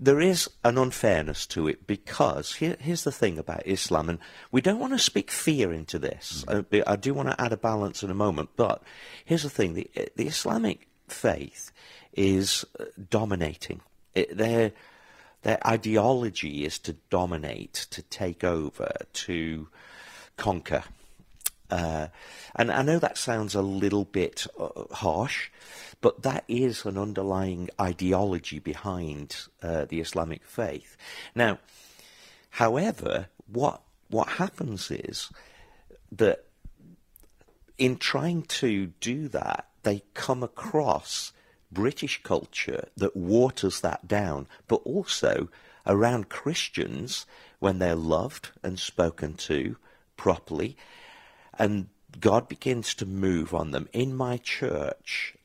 there 0.00 0.20
is 0.20 0.48
an 0.64 0.78
unfairness 0.78 1.46
to 1.48 1.68
it 1.68 1.86
because 1.86 2.54
here, 2.54 2.76
here's 2.80 3.04
the 3.04 3.12
thing 3.12 3.38
about 3.38 3.66
Islam, 3.66 4.08
and 4.08 4.18
we 4.50 4.62
don't 4.62 4.78
want 4.78 4.94
to 4.94 4.98
speak 4.98 5.30
fear 5.30 5.72
into 5.72 5.98
this. 5.98 6.44
Mm. 6.48 6.84
I, 6.86 6.92
I, 6.92 6.96
do 6.96 7.12
want 7.12 7.28
to 7.28 7.40
add 7.40 7.52
a 7.52 7.58
balance 7.58 8.02
in 8.02 8.10
a 8.10 8.14
moment, 8.14 8.50
but 8.56 8.82
here's 9.26 9.42
the 9.42 9.50
thing: 9.50 9.74
the, 9.74 9.90
the 10.16 10.26
Islamic 10.26 10.88
faith 11.06 11.70
is 12.14 12.64
uh, 12.78 12.84
dominating. 13.10 13.82
It, 14.14 14.36
their 14.36 14.72
their 15.42 15.64
ideology 15.66 16.64
is 16.64 16.78
to 16.80 16.94
dominate, 17.10 17.86
to 17.90 18.02
take 18.02 18.42
over, 18.42 18.92
to 19.12 19.68
conquer. 20.36 20.84
Uh, 21.70 22.08
and 22.56 22.70
I 22.70 22.82
know 22.82 22.98
that 22.98 23.16
sounds 23.16 23.54
a 23.54 23.62
little 23.62 24.04
bit 24.04 24.46
uh, 24.58 24.84
harsh, 24.92 25.50
but 26.00 26.22
that 26.22 26.44
is 26.48 26.84
an 26.84 26.98
underlying 26.98 27.70
ideology 27.80 28.58
behind 28.58 29.36
uh, 29.62 29.84
the 29.84 30.00
Islamic 30.00 30.44
faith. 30.44 30.96
Now, 31.34 31.58
however, 32.50 33.28
what 33.46 33.82
what 34.08 34.28
happens 34.28 34.90
is 34.90 35.30
that 36.10 36.44
in 37.78 37.96
trying 37.96 38.42
to 38.42 38.86
do 39.00 39.28
that, 39.28 39.68
they 39.84 40.02
come 40.14 40.42
across 40.42 41.32
British 41.72 42.22
culture 42.22 42.88
that 42.96 43.16
waters 43.16 43.80
that 43.80 44.08
down, 44.08 44.48
but 44.66 44.82
also 44.84 45.48
around 45.86 46.28
Christians 46.28 47.26
when 47.58 47.78
they're 47.78 47.94
loved 47.94 48.50
and 48.62 48.78
spoken 48.78 49.34
to 49.34 49.76
properly, 50.16 50.76
and 51.60 51.88
God 52.18 52.48
begins 52.48 52.94
to 52.94 53.06
move 53.06 53.54
on 53.54 53.70
them. 53.70 53.88
In 53.92 54.16
my 54.16 54.38
church, 54.38 55.36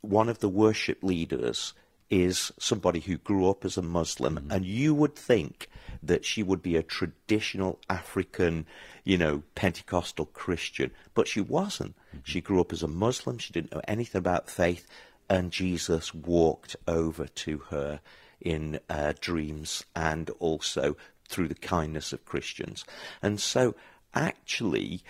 one 0.00 0.28
of 0.28 0.38
the 0.38 0.48
worship 0.48 1.02
leaders 1.02 1.74
is 2.10 2.50
somebody 2.58 3.00
who 3.00 3.18
grew 3.18 3.50
up 3.50 3.66
as 3.66 3.76
a 3.76 3.82
Muslim, 3.82 4.36
mm-hmm. 4.36 4.50
and 4.50 4.64
you 4.64 4.94
would 4.94 5.14
think 5.14 5.68
that 6.02 6.24
she 6.24 6.42
would 6.42 6.62
be 6.62 6.74
a 6.76 6.82
traditional 6.82 7.78
African, 7.90 8.66
you 9.04 9.18
know, 9.18 9.42
Pentecostal 9.54 10.24
Christian, 10.26 10.90
but 11.14 11.28
she 11.28 11.42
wasn't. 11.42 11.94
Mm-hmm. 12.08 12.18
She 12.24 12.40
grew 12.40 12.60
up 12.60 12.72
as 12.72 12.82
a 12.82 12.88
Muslim, 12.88 13.36
she 13.36 13.52
didn't 13.52 13.72
know 13.72 13.82
anything 13.86 14.18
about 14.18 14.48
faith, 14.48 14.86
and 15.28 15.52
Jesus 15.52 16.14
walked 16.14 16.76
over 16.86 17.26
to 17.26 17.58
her 17.68 18.00
in 18.40 18.80
uh, 18.88 19.12
dreams 19.20 19.84
and 19.94 20.30
also 20.38 20.96
through 21.28 21.48
the 21.48 21.54
kindness 21.54 22.14
of 22.14 22.24
Christians. 22.24 22.86
And 23.20 23.38
so, 23.38 23.74
actually, 24.14 25.02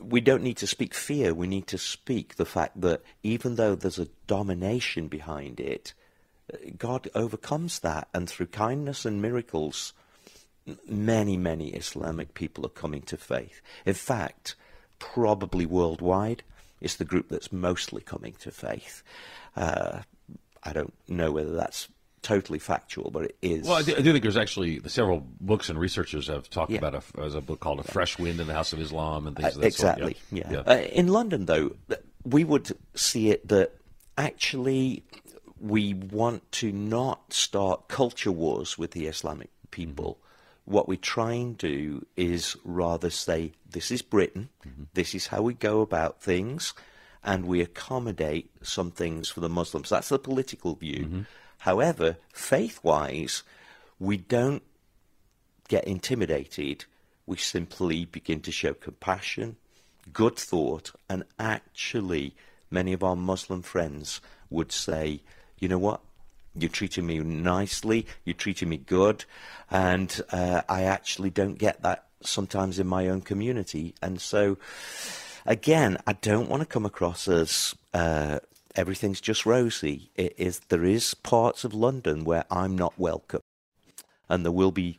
we 0.00 0.20
don't 0.20 0.42
need 0.42 0.56
to 0.58 0.66
speak 0.66 0.94
fear. 0.94 1.34
We 1.34 1.46
need 1.46 1.66
to 1.68 1.78
speak 1.78 2.36
the 2.36 2.44
fact 2.44 2.80
that 2.80 3.02
even 3.22 3.56
though 3.56 3.74
there's 3.74 3.98
a 3.98 4.08
domination 4.26 5.08
behind 5.08 5.60
it, 5.60 5.94
God 6.78 7.08
overcomes 7.14 7.80
that. 7.80 8.08
And 8.14 8.28
through 8.28 8.46
kindness 8.46 9.04
and 9.04 9.20
miracles, 9.20 9.92
many, 10.88 11.36
many 11.36 11.70
Islamic 11.70 12.34
people 12.34 12.66
are 12.66 12.70
coming 12.70 13.02
to 13.02 13.16
faith. 13.16 13.60
In 13.84 13.94
fact, 13.94 14.54
probably 14.98 15.66
worldwide, 15.66 16.42
it's 16.80 16.96
the 16.96 17.04
group 17.04 17.28
that's 17.28 17.52
mostly 17.52 18.02
coming 18.02 18.34
to 18.40 18.50
faith. 18.50 19.02
Uh, 19.56 20.02
I 20.62 20.72
don't 20.72 20.94
know 21.08 21.32
whether 21.32 21.52
that's 21.52 21.88
totally 22.26 22.58
factual, 22.58 23.12
but 23.12 23.26
it 23.26 23.36
is. 23.40 23.68
Well, 23.68 23.76
I 23.76 23.82
do, 23.82 23.94
think 23.94 24.22
there's 24.22 24.36
actually 24.36 24.80
several 24.88 25.24
books 25.40 25.68
and 25.68 25.78
researchers 25.78 26.26
have 26.26 26.50
talked 26.50 26.72
yeah. 26.72 26.78
about 26.78 26.96
a, 26.96 27.22
as 27.22 27.36
a 27.36 27.40
book 27.40 27.60
called 27.60 27.78
"A 27.78 27.84
Fresh 27.84 28.18
Wind 28.18 28.40
in 28.40 28.48
the 28.48 28.52
House 28.52 28.72
of 28.72 28.80
Islam" 28.80 29.28
and 29.28 29.36
things. 29.36 29.56
Uh, 29.56 29.60
that 29.60 29.66
exactly. 29.66 30.14
Sort. 30.14 30.32
Yeah. 30.32 30.50
yeah. 30.50 30.62
yeah. 30.66 30.72
Uh, 30.72 30.88
in 30.92 31.06
London, 31.06 31.46
though, 31.46 31.76
we 32.24 32.42
would 32.42 32.76
see 32.96 33.30
it 33.30 33.46
that 33.46 33.76
actually 34.18 35.04
we 35.60 35.94
want 35.94 36.50
to 36.52 36.72
not 36.72 37.32
start 37.32 37.86
culture 37.86 38.32
wars 38.32 38.76
with 38.76 38.90
the 38.90 39.06
Islamic 39.06 39.50
people. 39.70 40.14
Mm-hmm. 40.14 40.72
What 40.74 40.88
we 40.88 40.96
try 40.96 41.34
and 41.34 41.56
do 41.56 42.04
is 42.16 42.56
rather 42.64 43.08
say, 43.08 43.52
"This 43.70 43.92
is 43.92 44.02
Britain. 44.02 44.48
Mm-hmm. 44.66 44.82
This 44.94 45.14
is 45.14 45.28
how 45.28 45.42
we 45.42 45.54
go 45.54 45.80
about 45.80 46.20
things." 46.20 46.74
And 47.22 47.44
we 47.44 47.60
accommodate 47.60 48.50
some 48.62 48.92
things 48.92 49.28
for 49.28 49.40
the 49.40 49.48
Muslims. 49.48 49.88
That's 49.88 50.10
the 50.10 50.18
political 50.18 50.76
view. 50.76 51.06
Mm-hmm 51.06 51.20
However, 51.66 52.16
faith 52.32 52.78
wise, 52.84 53.42
we 53.98 54.16
don't 54.16 54.62
get 55.66 55.82
intimidated. 55.84 56.84
We 57.26 57.38
simply 57.38 58.04
begin 58.04 58.40
to 58.42 58.52
show 58.52 58.72
compassion, 58.72 59.56
good 60.12 60.36
thought, 60.36 60.92
and 61.08 61.24
actually, 61.40 62.36
many 62.70 62.92
of 62.92 63.02
our 63.02 63.16
Muslim 63.16 63.62
friends 63.62 64.20
would 64.48 64.70
say, 64.70 65.22
you 65.58 65.66
know 65.66 65.76
what? 65.78 66.02
You're 66.54 66.70
treating 66.70 67.04
me 67.04 67.18
nicely, 67.18 68.06
you're 68.24 68.34
treating 68.34 68.68
me 68.68 68.76
good, 68.76 69.24
and 69.68 70.20
uh, 70.30 70.62
I 70.68 70.84
actually 70.84 71.30
don't 71.30 71.58
get 71.58 71.82
that 71.82 72.06
sometimes 72.20 72.78
in 72.78 72.86
my 72.86 73.08
own 73.08 73.22
community. 73.22 73.92
And 74.00 74.20
so, 74.20 74.56
again, 75.44 75.98
I 76.06 76.12
don't 76.12 76.48
want 76.48 76.60
to 76.60 76.66
come 76.66 76.86
across 76.86 77.26
as 77.26 77.74
uh, 77.92 78.38
everything's 78.76 79.20
just 79.20 79.46
rosy. 79.46 80.10
It 80.14 80.34
is 80.36 80.60
there 80.68 80.84
is 80.84 81.14
parts 81.14 81.64
of 81.64 81.74
London 81.74 82.24
where 82.24 82.44
I'm 82.50 82.76
not 82.76 82.98
welcome, 82.98 83.40
and 84.28 84.44
there 84.44 84.52
will 84.52 84.70
be 84.70 84.98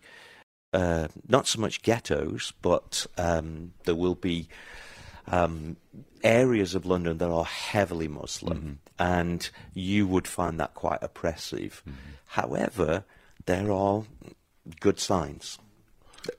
uh, 0.74 1.08
not 1.28 1.48
so 1.48 1.62
much 1.62 1.82
ghettos, 1.82 2.52
but 2.62 3.06
um, 3.18 3.74
there 3.86 3.96
will 3.96 4.16
be 4.16 4.50
um, 5.28 5.78
areas 6.24 6.76
of 6.76 6.86
London 6.86 7.20
that 7.20 7.30
are 7.30 7.46
heavily 7.46 8.08
Muslim, 8.08 8.58
mm-hmm. 8.58 8.74
and 9.00 9.50
you 9.74 10.08
would 10.08 10.28
find 10.28 10.60
that 10.60 10.74
quite 10.74 11.02
oppressive. 11.02 11.84
Mm-hmm. 11.88 12.00
However, 12.26 13.06
there 13.46 13.72
are 13.72 14.04
good 14.80 15.00
signs. 15.00 15.60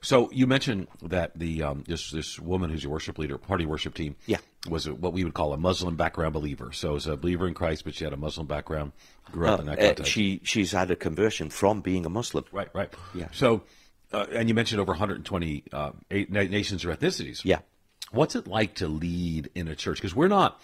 So 0.01 0.29
you 0.31 0.47
mentioned 0.47 0.87
that 1.03 1.37
the 1.37 1.63
um, 1.63 1.83
this 1.87 2.11
this 2.11 2.39
woman 2.39 2.69
who's 2.69 2.83
your 2.83 2.91
worship 2.91 3.17
leader, 3.17 3.37
party 3.37 3.65
worship 3.65 3.93
team, 3.93 4.15
yeah, 4.25 4.37
was 4.69 4.87
a, 4.87 4.93
what 4.93 5.13
we 5.13 5.23
would 5.23 5.33
call 5.33 5.53
a 5.53 5.57
Muslim 5.57 5.95
background 5.95 6.33
believer. 6.33 6.71
So 6.71 6.93
was 6.93 7.07
a 7.07 7.17
believer 7.17 7.47
in 7.47 7.53
Christ, 7.53 7.83
but 7.83 7.95
she 7.95 8.03
had 8.03 8.13
a 8.13 8.17
Muslim 8.17 8.47
background. 8.47 8.91
Grew 9.31 9.47
up 9.47 9.59
uh, 9.59 9.61
in 9.61 9.67
that 9.67 9.77
context. 9.77 10.01
Uh, 10.01 10.05
she 10.05 10.41
she's 10.43 10.71
had 10.71 10.91
a 10.91 10.95
conversion 10.95 11.49
from 11.49 11.81
being 11.81 12.05
a 12.05 12.09
Muslim. 12.09 12.45
Right, 12.51 12.69
right. 12.73 12.93
Yeah. 13.13 13.27
So, 13.31 13.63
uh, 14.11 14.25
and 14.31 14.49
you 14.49 14.55
mentioned 14.55 14.81
over 14.81 14.91
120 14.91 15.63
uh, 15.71 15.91
nations 16.09 16.85
or 16.85 16.95
ethnicities. 16.95 17.41
Yeah. 17.43 17.59
What's 18.11 18.35
it 18.35 18.47
like 18.47 18.75
to 18.75 18.87
lead 18.87 19.51
in 19.53 19.67
a 19.67 19.75
church? 19.75 19.97
Because 19.97 20.15
we're 20.15 20.27
not. 20.27 20.59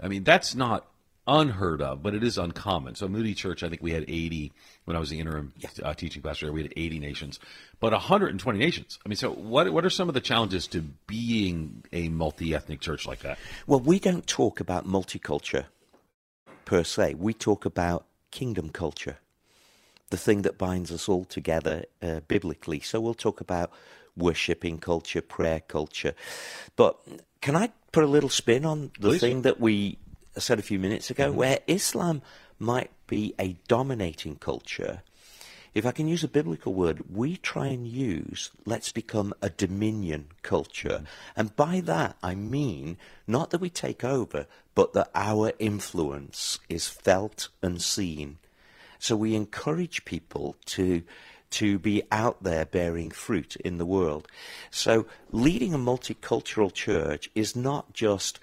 I 0.00 0.08
mean, 0.08 0.24
that's 0.24 0.54
not 0.54 0.88
unheard 1.26 1.80
of, 1.80 2.02
but 2.02 2.14
it 2.14 2.22
is 2.22 2.36
uncommon. 2.36 2.94
So 2.94 3.08
Moody 3.08 3.34
Church, 3.34 3.62
I 3.62 3.68
think 3.68 3.82
we 3.82 3.92
had 3.92 4.04
80 4.08 4.52
when 4.84 4.96
I 4.96 5.00
was 5.00 5.10
the 5.10 5.20
interim 5.20 5.52
yeah. 5.58 5.70
uh, 5.82 5.94
teaching 5.94 6.22
pastor. 6.22 6.52
We 6.52 6.62
had 6.62 6.72
80 6.76 6.98
nations, 6.98 7.40
but 7.80 7.92
120 7.92 8.58
nations. 8.58 8.98
I 9.04 9.08
mean, 9.08 9.16
so 9.16 9.30
what 9.30 9.72
what 9.72 9.84
are 9.84 9.90
some 9.90 10.08
of 10.08 10.14
the 10.14 10.20
challenges 10.20 10.66
to 10.68 10.82
being 11.06 11.84
a 11.92 12.08
multi 12.08 12.54
ethnic 12.54 12.80
church 12.80 13.06
like 13.06 13.20
that? 13.20 13.38
Well, 13.66 13.80
we 13.80 13.98
don't 13.98 14.26
talk 14.26 14.60
about 14.60 14.86
multicultural 14.86 15.66
per 16.64 16.84
se. 16.84 17.14
We 17.14 17.32
talk 17.32 17.64
about 17.64 18.06
kingdom 18.30 18.68
culture, 18.70 19.18
the 20.10 20.16
thing 20.16 20.42
that 20.42 20.58
binds 20.58 20.92
us 20.92 21.08
all 21.08 21.24
together 21.24 21.84
uh, 22.02 22.20
biblically. 22.28 22.80
So 22.80 23.00
we'll 23.00 23.14
talk 23.14 23.40
about 23.40 23.70
worshipping 24.16 24.78
culture, 24.78 25.22
prayer 25.22 25.60
culture. 25.60 26.14
But 26.76 26.98
can 27.40 27.56
I 27.56 27.70
put 27.92 28.04
a 28.04 28.08
little 28.08 28.28
spin 28.28 28.64
on 28.64 28.90
the 28.98 29.10
Please. 29.10 29.20
thing 29.20 29.42
that 29.42 29.60
we 29.60 29.98
said 30.40 30.58
a 30.58 30.62
few 30.62 30.78
minutes 30.78 31.10
ago, 31.10 31.28
Mm-hmm. 31.28 31.36
where 31.38 31.58
Islam 31.66 32.22
might 32.58 32.90
be 33.06 33.34
a 33.38 33.56
dominating 33.68 34.36
culture? 34.36 35.02
If 35.74 35.84
I 35.84 35.90
can 35.90 36.06
use 36.06 36.22
a 36.22 36.28
biblical 36.28 36.72
word, 36.72 37.02
we 37.12 37.36
try 37.36 37.66
and 37.66 37.84
use 37.86 38.50
let's 38.64 38.92
become 38.92 39.34
a 39.42 39.50
dominion 39.50 40.26
culture. 40.42 41.02
And 41.36 41.54
by 41.56 41.80
that, 41.80 42.16
I 42.22 42.36
mean 42.36 42.96
not 43.26 43.50
that 43.50 43.60
we 43.60 43.70
take 43.70 44.04
over, 44.04 44.46
but 44.76 44.92
that 44.92 45.10
our 45.16 45.52
influence 45.58 46.60
is 46.68 46.86
felt 46.88 47.48
and 47.60 47.82
seen. 47.82 48.38
So 49.00 49.16
we 49.16 49.34
encourage 49.34 50.04
people 50.04 50.54
to 50.66 51.02
to 51.50 51.78
be 51.78 52.02
out 52.10 52.42
there 52.42 52.64
bearing 52.64 53.10
fruit 53.10 53.54
in 53.56 53.78
the 53.78 53.86
world. 53.86 54.26
So 54.70 55.06
leading 55.30 55.74
a 55.74 55.78
multicultural 55.78 56.72
church 56.72 57.30
is 57.34 57.54
not 57.54 57.92
just 57.92 58.40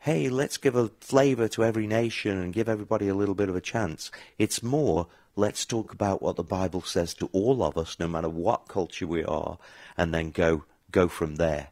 hey, 0.00 0.28
let's 0.28 0.56
give 0.56 0.76
a 0.76 0.88
flavor 1.00 1.48
to 1.48 1.64
every 1.64 1.86
nation 1.86 2.38
and 2.38 2.52
give 2.52 2.68
everybody 2.68 3.08
a 3.08 3.14
little 3.14 3.34
bit 3.34 3.48
of 3.48 3.56
a 3.56 3.60
chance. 3.60 4.10
It's 4.38 4.62
more 4.62 5.08
let's 5.34 5.66
talk 5.66 5.92
about 5.92 6.22
what 6.22 6.36
the 6.36 6.42
Bible 6.42 6.80
says 6.82 7.12
to 7.14 7.28
all 7.32 7.62
of 7.62 7.76
us 7.76 7.98
no 8.00 8.08
matter 8.08 8.28
what 8.28 8.68
culture 8.68 9.06
we 9.06 9.22
are 9.24 9.58
and 9.96 10.14
then 10.14 10.30
go 10.30 10.64
go 10.90 11.08
from 11.08 11.36
there. 11.36 11.68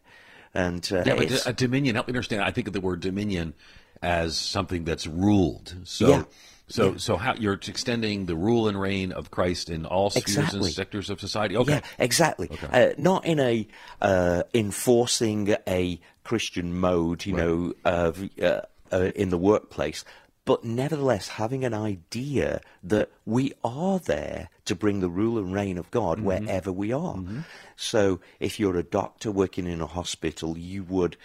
And 0.53 0.87
uh, 0.93 1.03
Yeah, 1.07 1.15
but 1.17 1.47
a 1.47 1.53
dominion. 1.53 1.95
Help 1.95 2.07
me 2.09 2.13
understand. 2.13 2.43
I 2.43 2.51
think 2.51 2.67
of 2.67 2.73
the 2.73 2.81
word 2.81 3.01
dominion 3.01 3.55
as 4.03 4.37
something 4.37 4.85
that's 4.85 5.07
ruled. 5.07 5.75
So, 5.85 6.09
Yeah. 6.09 6.25
so, 6.69 6.97
so 6.97 7.17
how 7.17 7.35
you're 7.35 7.55
extending 7.55 8.27
the 8.27 8.37
rule 8.37 8.69
and 8.69 8.79
reign 8.79 9.13
of 9.13 9.31
Christ 9.31 9.71
in 9.71 9.87
all 9.87 10.11
spheres 10.11 10.25
Exactly. 10.37 10.59
and 10.67 10.75
sectors 10.75 11.11
of 11.11 11.19
society. 11.21 11.57
Okay. 11.57 11.75
Yeah, 11.75 11.81
exactly. 11.99 12.51
Uh, 12.71 12.91
not 12.99 13.25
in 13.25 13.41
a 13.41 13.67
uh, 14.03 14.43
enforcing 14.53 15.57
a 15.67 15.99
Christian 16.25 16.79
mode, 16.79 17.25
you 17.27 17.35
know, 17.35 17.75
of, 17.85 18.29
uh, 18.43 18.63
uh, 18.91 19.11
in 19.15 19.31
the 19.31 19.39
workplace, 19.39 20.05
but 20.45 20.65
nevertheless 20.65 21.29
having 21.29 21.65
an 21.65 21.75
idea 21.75 22.61
that 22.83 23.11
we 23.25 23.53
are 23.63 23.99
there 23.99 24.51
to 24.67 24.75
bring 24.75 25.01
the 25.01 25.09
rule 25.09 25.39
and 25.39 25.55
reign 25.55 25.79
of 25.79 25.91
God 25.91 26.21
wherever 26.21 26.73
we 26.73 26.93
are. 26.93 27.19
So 27.77 28.21
if 28.41 28.61
you're 28.61 28.77
a 28.77 28.83
doctor 28.83 29.31
working 29.31 29.67
in 29.67 29.81
a 29.81 29.87
hospital, 29.87 30.59
you 30.59 30.83
would 30.85 31.17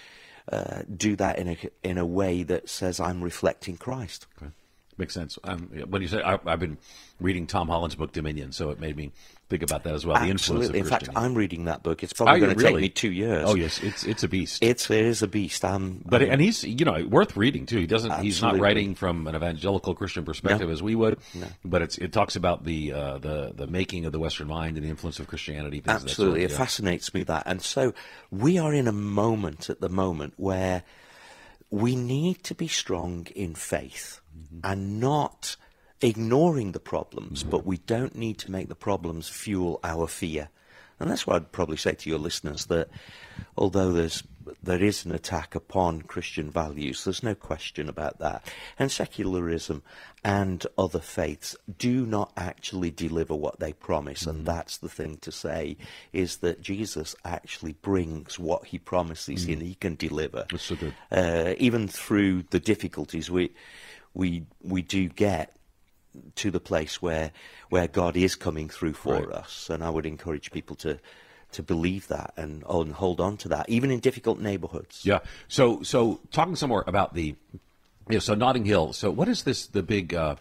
uh, 0.51 0.83
do 0.95 1.15
that 1.15 1.37
in 1.37 1.49
a 1.49 1.57
in 1.83 1.97
a 1.97 2.05
way 2.05 2.43
that 2.43 2.69
says, 2.69 2.99
"I'm 2.99 3.21
reflecting 3.21 3.77
Christ." 3.77 4.25
Okay. 4.41 4.51
Makes 4.97 5.13
sense. 5.13 5.39
Um, 5.43 5.69
when 5.89 6.01
you 6.01 6.07
say 6.07 6.21
I, 6.21 6.39
I've 6.45 6.59
been 6.59 6.77
reading 7.21 7.47
Tom 7.47 7.67
Holland's 7.67 7.95
book 7.95 8.11
Dominion, 8.11 8.51
so 8.51 8.69
it 8.71 8.79
made 8.79 8.97
me 8.97 9.11
think 9.49 9.63
about 9.63 9.83
that 9.83 9.93
as 9.93 10.05
well. 10.05 10.15
The 10.15 10.29
influence 10.29 10.69
of 10.69 10.75
Absolutely. 10.75 10.79
In 10.79 10.85
fact. 10.85 11.09
I'm 11.15 11.35
reading 11.35 11.65
that 11.65 11.83
book. 11.83 12.03
It's 12.03 12.13
probably 12.13 12.39
going 12.39 12.55
to 12.55 12.57
really? 12.57 12.73
take 12.73 12.81
me 12.81 12.89
two 12.89 13.11
years. 13.11 13.45
Oh 13.47 13.55
yes, 13.55 13.81
it's 13.81 14.03
it's 14.03 14.23
a 14.23 14.27
beast. 14.27 14.63
It's 14.63 14.89
it 14.89 15.05
is 15.05 15.21
a 15.21 15.27
beast. 15.27 15.65
I'm, 15.65 16.01
But 16.05 16.21
and 16.21 16.41
he's 16.41 16.63
you 16.63 16.85
know 16.85 17.05
worth 17.07 17.35
reading 17.35 17.65
too. 17.65 17.79
He 17.79 17.87
doesn't. 17.87 18.21
He's 18.21 18.41
not 18.41 18.57
writing 18.59 18.95
from 18.95 19.27
an 19.27 19.35
evangelical 19.35 19.95
Christian 19.95 20.23
perspective 20.23 20.69
as 20.69 20.81
we 20.81 20.95
would. 20.95 21.19
But 21.65 21.81
it's 21.81 21.97
it 21.97 22.13
talks 22.13 22.35
about 22.35 22.63
the 22.63 22.93
uh, 22.93 23.17
the 23.17 23.53
the 23.55 23.67
making 23.67 24.05
of 24.05 24.11
the 24.11 24.19
Western 24.19 24.47
mind 24.47 24.77
and 24.77 24.85
the 24.85 24.89
influence 24.89 25.19
of 25.19 25.27
Christianity. 25.27 25.81
Absolutely, 25.85 26.41
sort, 26.41 26.51
it 26.51 26.51
yeah. 26.51 26.57
fascinates 26.57 27.13
me 27.13 27.23
that. 27.23 27.43
And 27.45 27.61
so 27.61 27.93
we 28.31 28.57
are 28.57 28.73
in 28.73 28.87
a 28.87 28.93
moment 28.93 29.69
at 29.69 29.81
the 29.81 29.89
moment 29.89 30.33
where 30.37 30.83
we 31.71 31.95
need 31.95 32.43
to 32.43 32.55
be 32.55 32.67
strong 32.67 33.27
in 33.35 33.53
faith 33.55 34.21
Mm-hmm. 34.39 34.59
and 34.63 34.99
not 34.99 35.57
ignoring 36.01 36.71
the 36.71 36.79
problems, 36.79 37.43
but 37.43 37.65
we 37.65 37.77
don't 37.77 38.15
need 38.15 38.37
to 38.39 38.51
make 38.51 38.69
the 38.69 38.75
problems 38.75 39.27
fuel 39.27 39.79
our 39.83 40.07
fear. 40.07 40.49
And 40.99 41.09
that's 41.09 41.25
what 41.25 41.37
I'd 41.37 41.51
probably 41.51 41.77
say 41.77 41.93
to 41.93 42.09
your 42.09 42.19
listeners 42.19 42.65
that 42.65 42.89
although 43.57 43.91
there's 43.93 44.23
there 44.63 44.83
is 44.83 45.05
an 45.05 45.11
attack 45.11 45.53
upon 45.53 46.01
Christian 46.01 46.49
values, 46.49 47.03
there's 47.03 47.21
no 47.21 47.35
question 47.35 47.87
about 47.87 48.17
that. 48.19 48.51
And 48.79 48.91
secularism 48.91 49.83
and 50.23 50.65
other 50.77 50.99
faiths 50.99 51.55
do 51.77 52.05
not 52.05 52.31
actually 52.35 52.89
deliver 52.89 53.35
what 53.35 53.59
they 53.59 53.73
promise, 53.73 54.25
and 54.25 54.45
that's 54.45 54.77
the 54.77 54.89
thing 54.89 55.17
to 55.17 55.31
say 55.31 55.77
is 56.13 56.37
that 56.37 56.61
Jesus 56.61 57.15
actually 57.23 57.73
brings 57.73 58.39
what 58.39 58.65
he 58.65 58.79
promises 58.79 59.45
and 59.45 59.61
he 59.61 59.75
can 59.75 59.95
deliver. 59.95 60.45
So. 60.57 60.75
Uh, 61.11 61.53
even 61.57 61.87
through 61.87 62.43
the 62.49 62.59
difficulties 62.59 63.29
we 63.29 63.51
we 64.13 64.45
we 64.63 64.81
do 64.81 65.07
get 65.07 65.55
to 66.35 66.51
the 66.51 66.59
place 66.59 67.01
where 67.01 67.31
where 67.69 67.87
God 67.87 68.17
is 68.17 68.35
coming 68.35 68.69
through 68.69 68.93
for 68.93 69.13
Right. 69.13 69.29
us, 69.37 69.69
and 69.69 69.83
I 69.83 69.89
would 69.89 70.05
encourage 70.05 70.51
people 70.51 70.75
to 70.77 70.99
to 71.51 71.63
believe 71.63 72.07
that 72.09 72.31
and, 72.37 72.63
and 72.69 72.93
hold 72.93 73.19
on 73.19 73.35
to 73.37 73.47
that, 73.49 73.67
even 73.69 73.89
in 73.89 73.99
difficult 73.99 74.39
neighborhoods. 74.39 75.05
Yeah. 75.05 75.19
So 75.47 75.81
so 75.83 76.19
talking 76.31 76.55
some 76.55 76.69
more 76.69 76.83
about 76.87 77.13
the 77.13 77.35
yeah. 78.09 78.19
So 78.19 78.35
Notting 78.35 78.65
Hill. 78.65 78.93
So 78.93 79.11
what 79.11 79.27
is 79.27 79.43
this? 79.43 79.67
The 79.67 79.83
big. 79.83 80.13
Uh, 80.13 80.35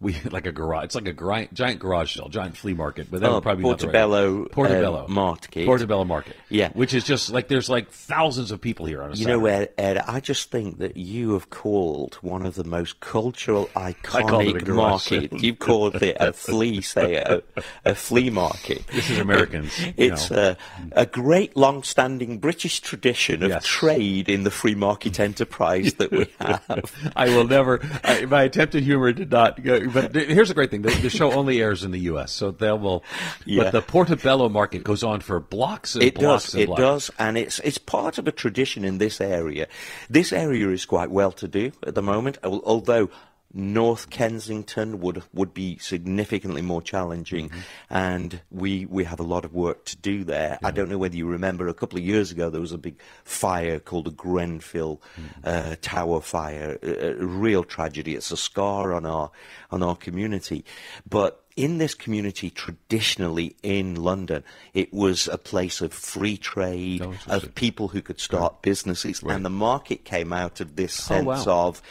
we 0.00 0.16
like 0.30 0.46
a 0.46 0.52
garage. 0.52 0.84
It's 0.86 0.94
like 0.94 1.08
a 1.08 1.12
gri- 1.12 1.48
giant 1.52 1.80
garage 1.80 2.16
sale, 2.16 2.28
giant 2.28 2.56
flea 2.56 2.74
market. 2.74 3.08
But 3.10 3.20
that 3.20 3.30
Oh, 3.30 3.34
would 3.34 3.42
probably 3.42 3.62
be 3.62 3.68
the 3.68 3.68
right- 3.70 3.78
Portobello, 3.80 4.44
Portobello 4.46 5.04
uh, 5.04 5.08
Market. 5.08 5.66
Portobello 5.66 6.04
Market. 6.04 6.36
Yeah. 6.48 6.70
which 6.72 6.94
is 6.94 7.04
just 7.04 7.30
like 7.30 7.48
there's 7.48 7.68
like 7.68 7.90
thousands 7.90 8.50
of 8.52 8.60
people 8.60 8.86
here 8.86 9.02
on 9.02 9.08
a 9.08 9.12
You 9.12 9.16
Saturday. 9.24 9.32
know 9.32 9.38
where, 9.40 9.68
Ed? 9.76 9.98
I 9.98 10.20
just 10.20 10.50
think 10.50 10.78
that 10.78 10.96
you 10.96 11.32
have 11.32 11.50
called 11.50 12.14
one 12.22 12.46
of 12.46 12.54
the 12.54 12.64
most 12.64 13.00
cultural, 13.00 13.66
called 13.74 13.86
it 13.86 14.56
a 14.56 14.60
iconic 14.60 14.68
market. 14.68 15.30
sale. 15.30 15.40
You've 15.40 15.58
called 15.58 15.96
it 16.02 16.16
a 16.20 16.32
flea, 16.32 16.80
say 16.94 17.16
a, 17.16 17.42
a 17.84 17.94
flea 17.94 18.30
market. 18.30 18.86
This 18.88 19.10
is 19.10 19.18
Americans. 19.18 19.78
you 19.84 19.92
It's 19.96 20.30
know. 20.30 20.54
a, 20.94 21.00
a 21.02 21.06
great, 21.06 21.56
long-standing 21.56 22.38
British 22.38 22.80
tradition 22.80 23.42
of 23.42 23.48
Yes. 23.50 23.64
trade 23.66 24.28
in 24.28 24.44
the 24.44 24.50
free 24.50 24.74
market 24.74 25.18
enterprise 25.18 25.94
that 25.94 26.10
we 26.10 26.26
have. 26.40 26.92
I 27.16 27.28
will 27.30 27.46
never. 27.46 27.80
I, 28.04 28.24
my 28.26 28.42
attempted 28.44 28.82
humor 28.84 29.12
did 29.12 29.30
not. 29.30 29.62
Go, 29.62 29.87
but 29.92 30.14
here's 30.14 30.48
the 30.48 30.54
great 30.54 30.70
thing: 30.70 30.82
the, 30.82 30.90
the 30.90 31.10
show 31.10 31.32
only 31.32 31.60
airs 31.60 31.84
in 31.84 31.90
the 31.90 32.00
U.S., 32.00 32.32
so 32.32 32.50
they 32.50 32.72
will. 32.72 33.04
Yeah. 33.44 33.64
But 33.64 33.72
the 33.72 33.82
Portobello 33.82 34.48
market 34.48 34.84
goes 34.84 35.02
on 35.02 35.20
for 35.20 35.40
blocks 35.40 35.94
and 35.94 36.04
It 36.04 36.14
blocks 36.14 36.46
does, 36.46 36.54
and 36.54 36.62
it 36.62 36.66
blocks. 36.66 36.80
does, 36.80 37.10
and 37.18 37.38
it's 37.38 37.58
it's 37.60 37.78
part 37.78 38.18
of 38.18 38.26
a 38.28 38.32
tradition 38.32 38.84
in 38.84 38.98
this 38.98 39.20
area. 39.20 39.66
This 40.08 40.32
area 40.32 40.68
is 40.70 40.84
quite 40.84 41.10
well 41.10 41.32
to 41.32 41.48
do 41.48 41.72
at 41.86 41.94
the 41.94 42.02
moment, 42.02 42.38
although 42.44 43.10
North 43.54 44.10
Kensington 44.10 45.00
would 45.00 45.22
would 45.32 45.54
be 45.54 45.78
significantly 45.78 46.60
more 46.62 46.82
challenging, 46.82 47.48
Mm-hmm. 47.48 47.60
and 47.94 48.40
we 48.50 48.84
we 48.86 49.04
have 49.04 49.20
a 49.20 49.24
lot 49.24 49.44
of 49.44 49.54
work 49.54 49.84
to 49.86 49.96
do 49.96 50.22
there. 50.24 50.58
I 50.62 50.70
don't 50.70 50.90
know 50.90 50.98
whether 50.98 51.16
you 51.16 51.26
remember 51.26 51.66
a 51.68 51.74
couple 51.74 51.98
of 51.98 52.04
years 52.04 52.30
ago 52.30 52.50
there 52.50 52.60
was 52.60 52.72
a 52.72 52.78
big 52.78 52.96
fire 53.24 53.78
called 53.78 54.04
the 54.04 54.10
Grenfell 54.10 55.00
Mm-hmm. 55.18 55.40
uh, 55.44 55.76
Tower 55.80 56.20
fire, 56.20 56.78
a, 56.82 57.10
a 57.12 57.24
real 57.24 57.64
tragedy. 57.64 58.14
It's 58.14 58.30
a 58.30 58.36
scar 58.36 58.92
on 58.92 59.06
our 59.06 59.30
on 59.70 59.82
our 59.82 59.96
community, 59.96 60.64
but 61.08 61.42
in 61.56 61.78
this 61.78 61.94
community, 61.94 62.50
traditionally 62.50 63.56
in 63.64 63.96
London, 63.96 64.44
it 64.74 64.92
was 64.92 65.26
a 65.26 65.38
place 65.38 65.80
of 65.80 65.92
free 65.92 66.36
trade, 66.36 67.02
Oh, 67.02 67.14
of 67.26 67.52
people 67.56 67.88
who 67.88 68.00
could 68.00 68.20
start 68.20 68.62
businesses, 68.62 69.22
and 69.22 69.44
the 69.44 69.50
market 69.50 70.04
came 70.04 70.32
out 70.32 70.60
of 70.60 70.76
this 70.76 71.00
Oh, 71.10 71.14
sense 71.14 71.46
wow. 71.46 71.66
of 71.68 71.82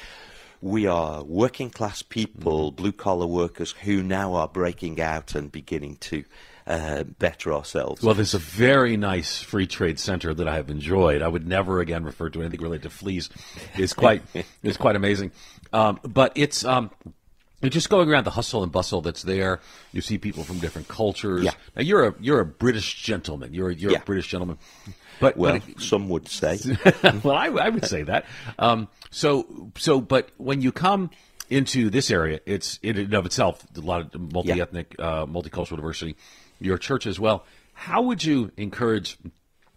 we 0.61 0.87
are 0.87 1.23
working 1.23 1.69
class 1.69 2.01
people, 2.01 2.71
Mm-hmm. 2.71 2.75
blue 2.75 2.91
collar 2.91 3.27
workers 3.27 3.71
who 3.83 4.01
now 4.03 4.33
are 4.33 4.47
breaking 4.47 4.99
out 5.01 5.35
and 5.35 5.51
beginning 5.51 5.97
to 5.97 6.23
uh, 6.65 7.03
better 7.03 7.53
ourselves. 7.53 8.01
Well, 8.03 8.13
there's 8.13 8.33
a 8.33 8.39
very 8.39 8.97
nice 8.97 9.41
free 9.41 9.67
trade 9.67 9.99
center 9.99 10.33
that 10.33 10.47
I 10.47 10.55
have 10.55 10.69
enjoyed. 10.69 11.21
I 11.21 11.27
would 11.27 11.47
never 11.47 11.79
again 11.79 12.03
refer 12.03 12.29
to 12.29 12.41
anything 12.41 12.61
related 12.61 12.83
to 12.83 12.89
fleas. 12.89 13.29
It's 13.75 13.93
quite 13.93 14.21
it's 14.63 14.77
quite 14.77 14.95
amazing. 14.97 15.31
Um, 15.71 15.99
but 16.03 16.33
it's 16.35 16.65
um, 16.65 16.91
just 17.63 17.89
going 17.89 18.09
around 18.09 18.25
the 18.25 18.31
hustle 18.31 18.63
and 18.63 18.71
bustle 18.71 19.01
that's 19.01 19.23
there. 19.23 19.59
You 19.93 20.01
see 20.01 20.17
people 20.17 20.43
from 20.43 20.59
different 20.59 20.87
cultures. 20.89 21.45
Yeah. 21.45 21.51
Now 21.75 21.83
you're 21.83 22.07
a 22.07 22.15
you're 22.19 22.39
a 22.41 22.45
British 22.45 23.01
gentleman. 23.01 23.53
You're 23.53 23.69
a, 23.69 23.73
you're 23.75 23.91
Yeah. 23.91 23.99
a 23.99 24.03
British 24.05 24.27
gentleman. 24.27 24.57
But 25.19 25.37
well, 25.37 25.59
but 25.59 25.81
some 25.81 26.09
would 26.09 26.27
say. 26.27 26.59
well, 27.23 27.35
I, 27.35 27.47
I 27.47 27.69
would 27.69 27.85
say 27.85 28.03
that. 28.03 28.25
Um, 28.59 28.87
so, 29.09 29.71
so, 29.77 29.99
but 30.01 30.29
when 30.37 30.61
you 30.61 30.71
come 30.71 31.09
into 31.49 31.89
this 31.89 32.11
area, 32.11 32.39
it's 32.45 32.79
in 32.83 32.97
and 32.97 33.13
of 33.13 33.25
itself 33.25 33.65
a 33.75 33.79
lot 33.81 34.13
of 34.13 34.33
multi-ethnic, 34.33 34.95
uh, 34.99 35.25
multicultural 35.25 35.77
diversity. 35.77 36.15
Your 36.59 36.77
church 36.77 37.07
as 37.07 37.19
well. 37.19 37.45
How 37.73 38.01
would 38.01 38.23
you 38.23 38.51
encourage 38.57 39.17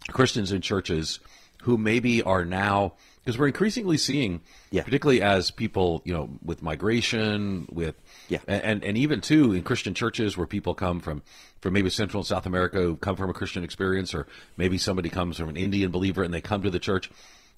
Christians 0.09 0.51
in 0.51 0.61
churches 0.61 1.19
who 1.63 1.77
maybe 1.77 2.21
are 2.23 2.43
now 2.43 2.93
because 3.23 3.37
we're 3.37 3.47
increasingly 3.47 3.97
seeing, 3.97 4.41
Yeah. 4.71 4.83
particularly 4.83 5.21
as 5.21 5.51
people, 5.51 6.01
you 6.05 6.13
know, 6.13 6.29
with 6.43 6.61
migration, 6.61 7.67
with 7.71 7.95
Yeah. 8.29 8.39
and 8.47 8.83
and 8.83 8.97
even 8.97 9.21
too 9.21 9.53
in 9.53 9.63
Christian 9.63 9.93
churches 9.93 10.37
where 10.37 10.47
people 10.47 10.73
come 10.73 10.99
from 10.99 11.21
from 11.61 11.73
maybe 11.73 11.89
Central 11.89 12.21
and 12.21 12.27
South 12.27 12.45
America 12.45 12.77
who 12.81 12.95
come 12.95 13.15
from 13.15 13.29
a 13.29 13.33
Christian 13.33 13.63
experience, 13.63 14.13
or 14.13 14.27
maybe 14.57 14.77
somebody 14.77 15.09
comes 15.09 15.37
from 15.37 15.49
an 15.49 15.57
Indian 15.57 15.91
believer 15.91 16.23
and 16.23 16.33
they 16.33 16.41
come 16.41 16.63
to 16.63 16.69
the 16.71 16.79
church. 16.79 17.11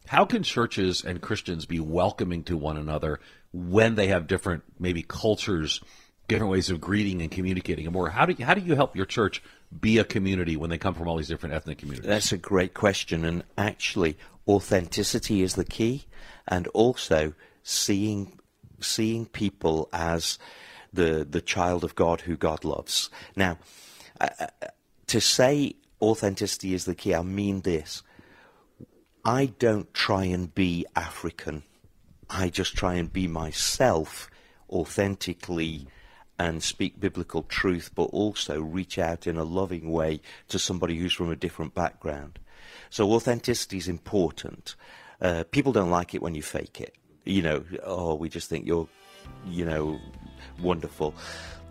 How 0.08 0.26
can 0.26 0.44
churches 0.44 1.04
and 1.04 1.22
Christians 1.22 1.66
be 1.66 1.80
welcoming 1.80 2.44
to 2.44 2.58
one 2.58 2.76
another 2.76 3.22
when 3.54 3.96
they 3.96 4.08
have 4.08 4.28
different 4.28 4.64
maybe 4.80 5.02
cultures 5.02 5.80
different 6.28 6.52
ways 6.52 6.70
of 6.70 6.80
greeting 6.80 7.22
and 7.22 7.30
communicating 7.30 7.86
and 7.86 7.94
more. 7.94 8.10
How 8.10 8.26
do 8.26 8.34
you, 8.38 8.46
how 8.46 8.54
do 8.54 8.62
you 8.62 8.76
help 8.76 8.96
your 8.96 9.06
church 9.06 9.44
be 9.78 9.98
a 9.98 10.06
community 10.06 10.56
when 10.56 10.70
they 10.70 10.78
come 10.78 10.94
from 10.94 11.08
all 11.08 11.18
these 11.18 11.28
different 11.28 11.54
ethnic 11.54 11.80
communities? 11.80 12.08
That's 12.08 12.32
a 12.32 12.38
great 12.38 12.74
question, 12.74 13.26
and 13.26 13.44
actually, 13.58 14.18
authenticity 14.48 15.42
is 15.42 15.56
the 15.56 15.66
key, 15.66 16.06
and 16.48 16.68
also 16.68 17.34
seeing 17.64 18.40
seeing 18.80 19.26
people 19.26 19.90
as 19.94 20.38
the 20.92 21.26
the 21.30 21.42
child 21.42 21.84
of 21.84 21.96
God 21.96 22.22
who 22.22 22.36
God 22.36 22.64
loves. 22.64 23.10
Now, 23.36 23.58
uh, 24.20 24.30
uh, 24.40 24.68
to 25.08 25.22
say 25.22 25.76
authenticity 26.02 26.74
is 26.74 26.86
the 26.86 26.96
key, 26.96 27.16
I 27.16 27.22
mean 27.22 27.62
this. 27.62 28.04
I 29.26 29.46
don't 29.46 29.94
try 29.94 30.26
and 30.26 30.54
be 30.54 30.86
African. 30.96 31.64
I 32.30 32.50
just 32.50 32.76
try 32.76 32.96
and 32.96 33.12
be 33.12 33.28
myself 33.28 34.30
authentically 34.70 35.88
and 36.38 36.62
speak 36.62 37.00
biblical 37.00 37.44
truth, 37.44 37.92
but 37.96 38.06
also 38.06 38.60
reach 38.60 38.98
out 38.98 39.28
in 39.28 39.38
a 39.38 39.44
loving 39.44 39.92
way 39.92 40.20
to 40.50 40.60
somebody 40.60 40.98
who's 40.98 41.14
from 41.14 41.32
a 41.32 41.36
different 41.36 41.74
background. 41.74 42.40
So 42.90 43.12
authenticity 43.12 43.78
is 43.78 43.88
important. 43.88 44.76
Uh, 45.22 45.44
people 45.52 45.72
don't 45.72 45.90
like 45.90 46.14
it 46.14 46.22
when 46.22 46.36
you 46.36 46.42
fake 46.42 46.82
it. 46.82 46.96
You 47.26 47.42
know, 47.42 47.64
oh, 47.84 48.16
we 48.16 48.30
just 48.30 48.50
think 48.50 48.66
you're, 48.66 48.88
you 49.48 49.66
know, 49.66 50.00
wonderful. 50.62 51.16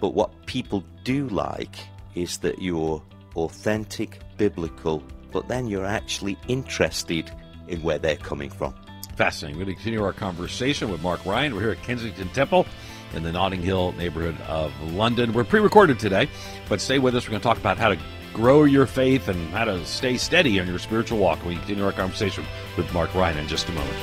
But 0.00 0.14
what 0.14 0.46
people 0.46 0.84
do 1.04 1.28
like 1.28 1.76
is 2.14 2.38
that 2.38 2.60
you're 2.60 3.02
authentic, 3.36 4.20
biblical, 4.36 5.02
but 5.30 5.48
then 5.48 5.66
you're 5.66 5.86
actually 5.86 6.38
interested 6.48 7.30
in 7.68 7.82
where 7.82 7.98
they're 7.98 8.16
coming 8.16 8.50
from. 8.50 8.74
Fascinating. 9.16 9.58
We're 9.58 9.66
going 9.66 9.76
to 9.76 9.82
continue 9.82 10.04
our 10.04 10.12
conversation 10.12 10.90
with 10.90 11.02
Mark 11.02 11.24
Ryan. 11.26 11.54
We're 11.54 11.60
here 11.60 11.70
at 11.72 11.82
Kensington 11.82 12.28
Temple 12.30 12.66
in 13.14 13.22
the 13.22 13.32
Notting 13.32 13.62
Hill 13.62 13.92
neighborhood 13.92 14.40
of 14.48 14.72
London. 14.92 15.32
We're 15.32 15.44
pre 15.44 15.60
recorded 15.60 15.98
today, 15.98 16.28
but 16.68 16.80
stay 16.80 16.98
with 16.98 17.14
us. 17.14 17.26
We're 17.26 17.32
going 17.32 17.40
to 17.40 17.44
talk 17.48 17.58
about 17.58 17.78
how 17.78 17.88
to 17.88 17.98
grow 18.32 18.64
your 18.64 18.86
faith 18.86 19.28
and 19.28 19.48
how 19.50 19.64
to 19.64 19.84
stay 19.84 20.16
steady 20.16 20.58
on 20.58 20.66
your 20.66 20.78
spiritual 20.78 21.18
walk. 21.18 21.44
We 21.44 21.56
continue 21.56 21.84
our 21.84 21.92
conversation 21.92 22.44
with 22.76 22.92
Mark 22.94 23.14
Ryan 23.14 23.38
in 23.38 23.48
just 23.48 23.68
a 23.68 23.72
moment. 23.72 23.96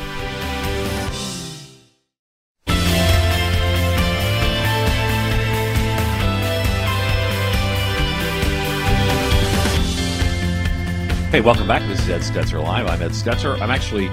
Hey, 11.32 11.41
welcome 11.41 11.67
back. 11.67 11.88
This 11.88 12.00
is 12.00 12.10
Ed 12.10 12.22
Stetzer 12.22 12.63
Live. 12.63 12.88
I'm 12.88 13.04
Ed 13.04 13.12
Stetzer. 13.12 13.62
I'm 13.62 13.69
actually 13.69 14.10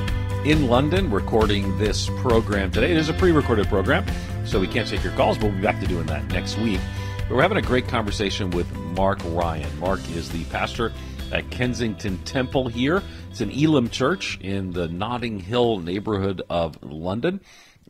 in 0.47 0.69
London 0.69 1.11
recording 1.11 1.77
this 1.77 2.09
program 2.19 2.71
today. 2.71 2.93
It 2.93 2.97
is 2.97 3.09
a 3.09 3.13
pre 3.13 3.33
recorded 3.33 3.67
program, 3.67 4.07
so 4.45 4.61
we 4.61 4.69
can't 4.69 4.87
take 4.87 5.03
your 5.03 5.13
calls, 5.15 5.37
but 5.37 5.47
we'll 5.47 5.57
be 5.57 5.63
back 5.63 5.81
to 5.81 5.89
doing 5.89 6.07
that 6.07 6.25
next 6.29 6.57
week. 6.59 6.79
But 7.19 7.31
we're 7.33 7.43
having 7.43 7.59
a 7.59 7.63
great 7.63 7.89
conversation 7.89 8.51
with 8.51 8.73
Mark 8.73 9.19
Ryan. 9.25 9.77
Mark 9.81 9.99
is 10.11 10.29
the 10.31 10.45
pastor 10.45 10.93
at 11.33 11.51
Kensington 11.51 12.19
Temple 12.19 12.69
here. 12.69 13.03
It's 13.29 13.41
an 13.41 13.51
Elim 13.51 13.91
church 13.91 14.39
in 14.41 14.71
the 14.71 14.87
Notting 14.87 15.41
Hill 15.41 15.81
neighborhood 15.81 16.43
of 16.49 16.81
London. 16.81 17.41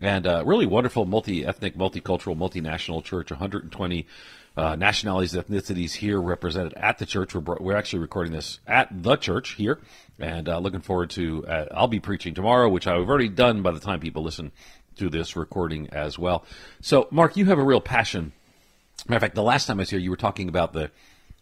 And 0.00 0.24
a 0.24 0.42
really 0.42 0.64
wonderful 0.64 1.04
multi 1.04 1.44
ethnic, 1.44 1.74
multicultural, 1.74 2.38
multinational 2.38 3.04
church, 3.04 3.30
120 3.30 4.06
uh, 4.56 4.74
nationalities, 4.76 5.34
ethnicities 5.34 5.92
here 5.92 6.20
represented 6.20 6.74
at 6.74 6.98
the 6.98 7.06
church. 7.06 7.34
We're, 7.34 7.56
we're 7.58 7.76
actually 7.76 7.98
recording 8.00 8.32
this 8.32 8.60
at 8.66 8.88
the 9.02 9.16
church 9.16 9.50
here, 9.50 9.78
and 10.18 10.48
uh, 10.48 10.58
looking 10.58 10.80
forward 10.80 11.10
to. 11.10 11.46
Uh, 11.46 11.66
I'll 11.72 11.88
be 11.88 12.00
preaching 12.00 12.34
tomorrow, 12.34 12.68
which 12.68 12.86
I've 12.86 13.08
already 13.08 13.28
done 13.28 13.62
by 13.62 13.72
the 13.72 13.80
time 13.80 14.00
people 14.00 14.22
listen 14.22 14.52
to 14.96 15.10
this 15.10 15.36
recording 15.36 15.88
as 15.90 16.18
well. 16.18 16.44
So, 16.80 17.06
Mark, 17.10 17.36
you 17.36 17.44
have 17.46 17.58
a 17.58 17.64
real 17.64 17.80
passion. 17.82 18.32
Matter 19.06 19.16
of 19.16 19.22
fact, 19.22 19.34
the 19.34 19.42
last 19.42 19.66
time 19.66 19.78
I 19.78 19.82
was 19.82 19.90
here, 19.90 19.98
you 19.98 20.10
were 20.10 20.16
talking 20.16 20.48
about 20.48 20.72
the 20.72 20.90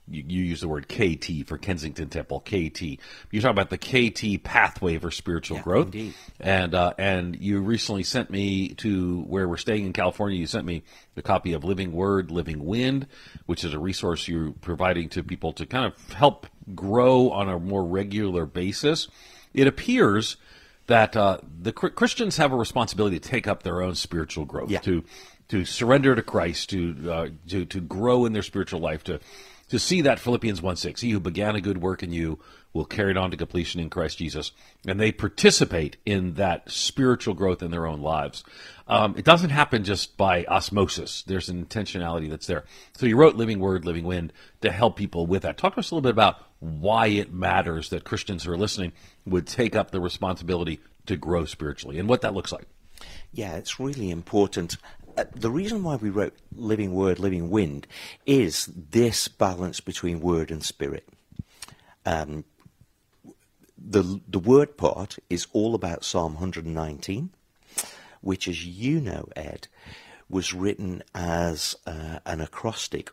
you, 0.09 0.23
you 0.27 0.43
use 0.45 0.61
the 0.61 0.69
word 0.69 0.89
KT 0.89 1.47
for 1.47 1.57
Kensington 1.59 2.09
Temple, 2.09 2.41
KT. 2.41 2.83
You 3.31 3.41
talk 3.41 3.51
about 3.51 3.71
the 3.71 3.79
KT 3.79 4.43
pathway 4.45 4.99
for 4.99 5.11
spiritual 5.11 5.59
Yeah, 5.59 5.63
growth, 5.63 5.87
indeed. 5.87 6.15
and 6.41 6.75
uh, 6.75 6.93
and 6.99 7.37
you 7.41 7.61
recently 7.61 8.03
sent 8.05 8.31
me 8.31 8.69
to 8.75 9.23
where 9.23 9.49
we're 9.49 9.57
staying 9.57 9.87
in 9.87 9.93
California. 9.93 10.39
You 10.39 10.47
sent 10.47 10.67
me 10.67 10.83
a 11.17 11.23
copy 11.23 11.53
of 11.53 11.65
Living 11.65 11.93
Word, 11.93 12.31
Living 12.31 12.65
Wind, 12.65 13.07
which 13.47 13.65
is 13.65 13.73
a 13.75 13.79
resource 13.79 14.29
you're 14.29 14.53
providing 14.61 15.09
to 15.11 15.23
people 15.23 15.53
to 15.55 15.67
kind 15.67 15.87
of 15.87 16.13
help 16.15 16.47
grow 16.75 17.31
on 17.31 17.49
a 17.49 17.59
more 17.59 17.85
regular 17.85 18.47
basis. 18.47 19.09
It 19.53 19.67
appears 19.67 20.37
that 20.87 21.17
uh, 21.17 21.39
the 21.63 21.73
Christians 21.73 22.37
have 22.37 22.53
a 22.53 22.57
responsibility 22.57 23.19
to 23.19 23.27
take 23.29 23.47
up 23.49 23.63
their 23.63 23.81
own 23.81 23.95
spiritual 23.95 24.45
growth, 24.45 24.71
Yeah. 24.71 24.81
to 24.81 25.03
to 25.49 25.65
surrender 25.65 26.15
to 26.15 26.23
Christ, 26.23 26.71
to 26.71 27.11
uh, 27.11 27.29
to 27.49 27.65
to 27.67 27.81
grow 27.81 28.27
in 28.27 28.33
their 28.33 28.43
spiritual 28.43 28.81
life, 28.81 29.05
to 29.05 29.21
to 29.69 29.79
see 29.79 30.03
that 30.03 30.19
Philippians 30.19 30.61
1 30.61 30.77
6, 30.77 31.01
he 31.01 31.11
who 31.11 31.21
began 31.21 31.57
a 31.57 31.61
good 31.61 31.79
work 31.79 32.03
in 32.03 32.13
you 32.13 32.39
will 32.73 32.85
carry 32.85 33.13
it 33.13 33.17
on 33.17 33.31
to 33.31 33.37
completion 33.37 33.81
in 33.81 33.89
Christ 33.89 34.19
Jesus. 34.19 34.51
And 34.87 34.99
they 34.99 35.13
participate 35.13 35.97
in 36.05 36.35
that 36.35 36.71
spiritual 36.71 37.35
growth 37.35 37.63
in 37.63 37.71
their 37.71 37.87
own 37.87 38.01
lives. 38.01 38.43
Um, 38.89 39.15
it 39.17 39.25
doesn't 39.25 39.51
happen 39.51 39.85
just 39.85 40.17
by 40.17 40.45
osmosis. 40.45 41.23
There's 41.23 41.49
an 41.49 41.65
intentionality 41.65 42.29
that's 42.29 42.49
there. 42.49 42.65
So 42.97 43.07
you 43.07 43.17
wrote 43.17 43.37
Living 43.37 43.61
Word, 43.61 43.85
Living 43.85 44.05
Wind 44.05 44.33
to 44.61 44.73
help 44.73 44.97
people 44.97 45.27
with 45.27 45.43
that. 45.43 45.57
Talk 45.57 45.75
to 45.75 45.81
us 45.81 45.91
a 45.91 45.95
little 45.95 46.03
bit 46.03 46.11
about 46.11 46.43
why 46.59 47.07
it 47.07 47.33
matters 47.33 47.91
that 47.91 48.05
Christians 48.05 48.45
who 48.45 48.53
are 48.53 48.59
listening 48.59 48.93
would 49.25 49.47
take 49.47 49.77
up 49.77 49.91
the 49.93 50.01
responsibility 50.01 50.81
to 51.07 51.17
grow 51.17 51.45
spiritually 51.45 51.99
and 51.99 52.09
what 52.09 52.23
that 52.23 52.35
looks 52.35 52.53
like. 52.53 52.67
Yeah, 53.33 53.57
it's 53.57 53.81
really 53.81 54.11
important. 54.11 54.77
Uh, 55.17 55.25
the 55.35 55.51
reason 55.51 55.83
why 55.85 55.97
we 55.97 56.11
wrote 56.11 56.35
Living 56.55 56.93
Word, 56.93 57.19
Living 57.19 57.49
Wind 57.51 57.87
is 58.27 58.67
this 58.67 59.29
balance 59.29 59.81
between 59.81 60.21
word 60.21 60.51
and 60.51 60.65
spirit. 60.65 61.09
Um, 62.05 62.45
the, 63.79 64.21
the 64.27 64.39
word 64.39 64.77
part 64.77 65.19
is 65.31 65.47
all 65.53 65.75
about 65.75 66.05
Psalm 66.05 66.35
119, 66.35 67.31
which, 68.23 68.49
as 68.49 68.67
you 68.67 69.01
know, 69.01 69.29
Ed, 69.37 69.69
was 70.29 70.53
written 70.53 71.03
as 71.15 71.77
uh, 71.87 72.19
an 72.27 72.41
acrostic, 72.41 73.11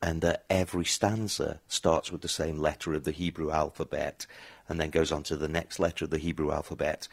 and 0.00 0.22
that 0.22 0.44
every 0.48 0.84
stanza 0.84 1.60
starts 1.68 2.10
with 2.10 2.22
the 2.22 2.28
same 2.28 2.58
letter 2.58 2.94
of 2.94 3.04
the 3.04 3.10
Hebrew 3.10 3.50
alphabet 3.50 4.26
and 4.68 4.80
then 4.80 4.90
goes 4.90 5.12
on 5.12 5.22
to 5.24 5.36
the 5.36 5.48
next 5.48 5.78
letter 5.78 6.04
of 6.04 6.10
the 6.10 6.18
Hebrew 6.18 6.52
alphabet. 6.52 7.08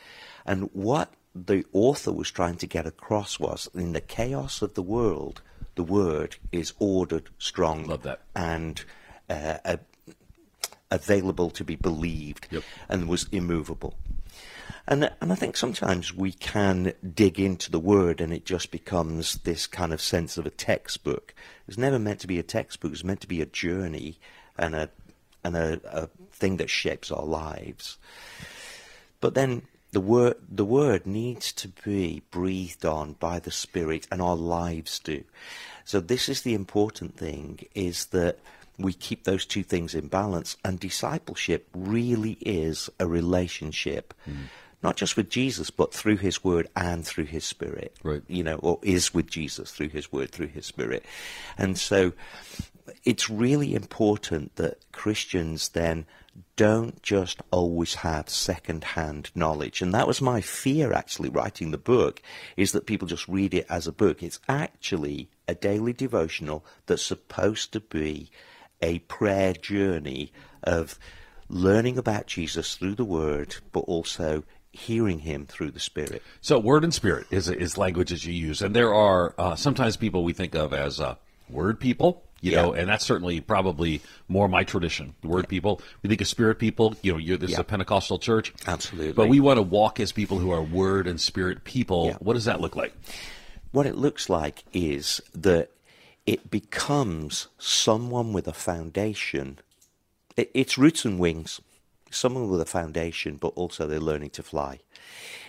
And 0.46 0.70
what 0.74 1.13
the 1.34 1.65
author 1.74 2.12
was 2.12 2.30
trying 2.32 2.56
to 2.58 2.67
get 2.67 2.86
across 2.86 3.39
was 3.39 3.70
in 3.74 3.94
the 3.94 4.02
chaos 4.02 4.62
of 4.62 4.74
the 4.74 4.82
world, 4.84 5.41
the 5.76 5.84
word 5.84 6.36
is 6.52 6.74
ordered, 6.80 7.30
strong, 7.38 7.86
Love 7.86 8.04
that. 8.04 8.22
and 8.36 8.84
uh, 9.30 9.78
available 10.89 11.50
to 11.52 11.63
be 11.63 11.76
believed 11.76 12.48
Yep. 12.52 12.63
and 12.89 13.08
was 13.08 13.28
immovable. 13.32 13.96
And, 14.88 15.12
and 15.22 15.32
I 15.32 15.36
think 15.36 15.56
sometimes 15.56 16.13
we 16.13 16.32
can 16.34 16.94
dig 17.13 17.39
into 17.39 17.72
the 17.72 17.80
word 17.80 18.20
and 18.20 18.34
it 18.34 18.46
just 18.46 18.72
becomes 18.72 19.36
this 19.38 19.67
kind 19.67 19.94
of 19.94 20.02
sense 20.02 20.38
of 20.38 20.46
a 20.46 20.50
textbook. 20.50 21.34
It's 21.67 21.78
never 21.78 22.00
meant 22.00 22.20
to 22.22 22.28
be 22.28 22.39
a 22.39 22.44
textbook, 22.44 22.91
it's 22.91 23.04
meant 23.04 23.22
to 23.22 23.28
be 23.28 23.41
a 23.41 23.46
journey 23.46 24.20
and 24.58 24.76
a, 24.76 24.89
and 25.44 25.56
a, 25.56 25.80
a 25.86 26.08
thing 26.34 26.58
that 26.58 26.70
shapes 26.70 27.12
our 27.12 27.24
lives. 27.26 27.98
But 29.22 29.36
then 29.36 29.62
the 29.91 30.01
word, 30.01 30.36
the 30.49 30.65
word 30.65 31.06
needs 31.06 31.51
to 31.54 31.67
be 31.67 32.21
breathed 32.32 32.86
on 32.86 33.13
by 33.13 33.39
the 33.39 33.51
Spirit, 33.51 34.08
and 34.12 34.21
our 34.21 34.36
lives 34.36 34.99
do. 34.99 35.23
So 35.86 35.99
this 35.99 36.30
is 36.30 36.41
the 36.41 36.54
important 36.54 37.17
thing: 37.17 37.60
is 37.75 38.08
that 38.08 38.39
we 38.77 38.93
keep 38.93 39.23
those 39.23 39.45
two 39.45 39.63
things 39.63 39.93
in 39.93 40.08
balance. 40.08 40.58
And 40.63 40.80
discipleship 40.80 41.67
really 41.73 42.38
is 42.41 42.89
a 42.99 43.08
relationship, 43.08 44.13
hmm. 44.25 44.43
not 44.82 44.95
just 44.95 45.17
with 45.17 45.30
Jesus, 45.30 45.69
but 45.69 45.93
through 45.93 46.17
His 46.17 46.43
Word 46.43 46.67
and 46.75 47.06
through 47.06 47.25
His 47.25 47.45
Spirit. 47.45 47.95
Right. 48.04 48.23
You 48.27 48.43
know, 48.43 48.56
or 48.56 48.80
is 48.82 49.13
with 49.13 49.30
Jesus 49.30 49.71
through 49.71 49.89
His 49.89 50.12
Word, 50.12 50.32
through 50.32 50.47
His 50.47 50.65
Spirit, 50.65 51.06
and 51.58 51.77
so 51.77 52.13
it's 53.04 53.30
really 53.30 53.73
important 53.73 54.56
that 54.56 54.77
Christians 54.91 55.69
then 55.69 56.06
don't 56.56 57.02
just 57.02 57.41
always 57.52 57.96
have 57.96 58.30
second-hand 58.30 59.32
knowledge. 59.36 59.82
And 59.82 59.94
that 59.94 60.08
was 60.08 60.22
my 60.22 60.41
fear 60.41 60.94
actually 60.94 61.30
writing 61.30 61.72
the 61.72 61.78
book, 61.78 62.22
is 62.56 62.72
that 62.72 62.86
people 62.86 63.08
just 63.08 63.28
read 63.28 63.54
it 63.54 63.65
as 63.70 63.88
a 63.88 63.91
book. 63.91 64.22
It's 64.22 64.39
actually 64.48 65.30
a 65.48 65.56
daily 65.56 65.94
devotional 65.94 66.65
that's 66.86 67.04
supposed 67.04 67.74
to 67.74 67.80
be 67.80 68.30
a 68.82 69.00
prayer 69.00 69.54
journey 69.54 70.32
of 70.63 70.98
learning 71.50 71.98
about 71.98 72.28
Jesus 72.28 72.76
through 72.76 72.96
the 72.96 73.06
Word, 73.06 73.56
but 73.72 73.82
also 73.82 74.44
hearing 74.72 75.20
Him 75.20 75.46
through 75.46 75.72
the 75.72 75.80
Spirit. 75.80 76.24
So, 76.39 76.58
word 76.60 76.84
and 76.84 76.94
spirit 76.94 77.28
is 77.30 77.50
is 77.50 77.78
languages 77.78 78.26
you 78.26 78.34
use, 78.34 78.62
and 78.62 78.76
there 78.76 78.94
are 78.94 79.36
uh, 79.38 79.56
sometimes 79.56 79.98
people 79.98 80.24
we 80.24 80.34
think 80.34 80.56
of 80.56 80.74
as 80.74 81.00
uh, 81.00 81.15
word 81.50 81.80
people, 81.80 82.24
you 82.41 82.51
Yeah. 82.51 82.63
know, 82.63 82.73
and 82.73 82.89
that's 82.89 83.06
certainly 83.06 83.39
probably 83.39 84.01
more 84.27 84.47
my 84.47 84.63
tradition. 84.63 85.13
The 85.21 85.27
word 85.30 85.47
people, 85.47 85.82
we 86.04 86.10
think 86.10 86.21
of 86.21 86.27
spirit 86.27 86.60
people. 86.60 86.95
You 87.01 87.13
know, 87.13 87.17
you're, 87.17 87.38
this 87.38 87.51
is 87.51 87.60
a 87.60 87.63
Pentecostal 87.63 88.19
church, 88.19 88.54
Absolutely. 88.67 89.13
but 89.13 89.30
we 89.30 89.39
want 89.39 89.58
to 89.58 89.62
walk 89.63 89.99
as 89.99 90.12
people 90.12 90.38
who 90.39 90.51
are 90.51 90.62
word 90.62 91.08
and 91.08 91.21
spirit 91.21 91.63
people. 91.63 92.08
Yeah. 92.08 92.17
What 92.19 92.34
does 92.34 92.45
that 92.45 92.60
look 92.60 92.75
like? 92.75 92.93
What 93.71 93.86
it 93.86 93.95
looks 93.95 94.30
like 94.30 94.63
is 94.73 95.21
that 95.34 95.69
it 96.25 96.51
becomes 96.51 97.47
someone 97.58 98.34
with 98.34 98.47
a 98.47 98.54
foundation. 98.54 99.60
It, 100.36 100.51
it's 100.54 100.77
roots 100.77 101.06
and 101.06 101.19
wings. 101.19 101.62
Someone 102.10 102.49
with 102.49 102.60
a 102.60 102.65
foundation, 102.65 103.38
but 103.38 103.49
also 103.56 103.88
they're 103.88 103.99
learning 104.01 104.32
to 104.32 104.43
fly. 104.43 104.80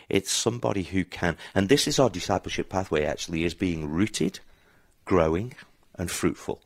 It's 0.09 0.31
somebody 0.31 0.85
who 0.85 1.05
can, 1.05 1.37
and 1.55 1.68
this 1.68 1.88
is 1.88 1.98
our 1.98 2.09
discipleship 2.11 2.68
pathway 2.68 3.05
actually, 3.05 3.42
is 3.44 3.55
being 3.55 3.88
rooted, 3.90 4.38
growing, 5.05 5.55
and 5.96 6.11
fruitful. 6.11 6.61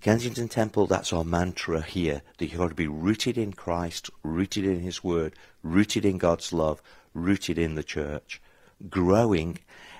Kensington 0.00 0.48
Temple, 0.48 0.86
that's 0.86 1.12
our 1.12 1.24
mantra 1.24 1.82
here, 1.82 2.22
that 2.38 2.46
you've 2.46 2.58
got 2.58 2.68
to 2.68 2.74
be 2.74 2.86
rooted 2.86 3.36
in 3.36 3.52
Christ, 3.52 4.08
rooted 4.22 4.64
in 4.64 4.80
His 4.80 5.04
Word, 5.04 5.34
rooted 5.62 6.06
in 6.06 6.16
God's 6.16 6.52
love, 6.52 6.80
rooted 7.12 7.58
in 7.58 7.74
the 7.74 7.82
church, 7.82 8.40
growing 8.88 9.58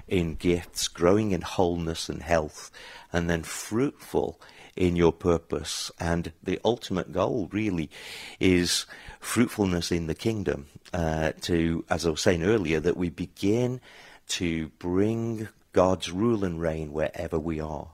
in 0.08 0.36
gifts, 0.36 0.88
growing 0.88 1.32
in 1.32 1.42
wholeness 1.42 2.08
and 2.08 2.22
health, 2.22 2.70
and 3.12 3.28
then 3.28 3.42
fruitful 3.42 4.40
in 4.74 4.96
your 4.96 5.12
purpose. 5.12 5.90
And 6.00 6.32
the 6.42 6.58
ultimate 6.64 7.12
goal 7.12 7.48
really 7.52 7.90
is 8.38 8.86
fruitfulness 9.20 9.92
in 9.92 10.06
the 10.06 10.14
kingdom. 10.14 10.66
Uh, 10.92 11.32
to, 11.42 11.84
as 11.90 12.06
I 12.06 12.10
was 12.10 12.22
saying 12.22 12.42
earlier, 12.42 12.80
that 12.80 12.96
we 12.96 13.10
begin 13.10 13.80
to 14.28 14.68
bring 14.78 15.48
God's 15.72 16.10
rule 16.10 16.44
and 16.44 16.60
reign 16.60 16.92
wherever 16.92 17.38
we 17.38 17.60
are. 17.60 17.88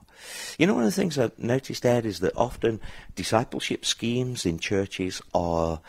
You 0.57 0.67
know, 0.67 0.73
one 0.73 0.83
of 0.83 0.89
the 0.89 0.99
things 0.99 1.17
I've 1.17 1.37
noticed, 1.37 1.85
Ed, 1.85 2.05
is 2.05 2.19
that 2.19 2.35
often 2.35 2.79
discipleship 3.15 3.85
schemes 3.85 4.45
in 4.45 4.59
churches 4.59 5.21
are, 5.33 5.81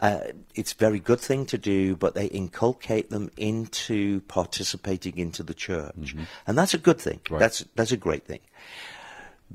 uh, 0.00 0.20
it's 0.54 0.72
a 0.72 0.76
very 0.76 1.00
good 1.00 1.20
thing 1.20 1.46
to 1.46 1.58
do, 1.58 1.96
but 1.96 2.14
they 2.14 2.26
inculcate 2.26 3.10
them 3.10 3.30
into 3.36 4.20
participating 4.22 5.18
into 5.18 5.42
the 5.42 5.54
church. 5.54 5.94
Mm-hmm. 5.96 6.22
And 6.46 6.58
that's 6.58 6.74
a 6.74 6.78
good 6.78 6.98
thing. 6.98 7.20
Right. 7.30 7.38
That's, 7.38 7.64
that's 7.74 7.92
a 7.92 7.96
great 7.96 8.26
thing. 8.26 8.40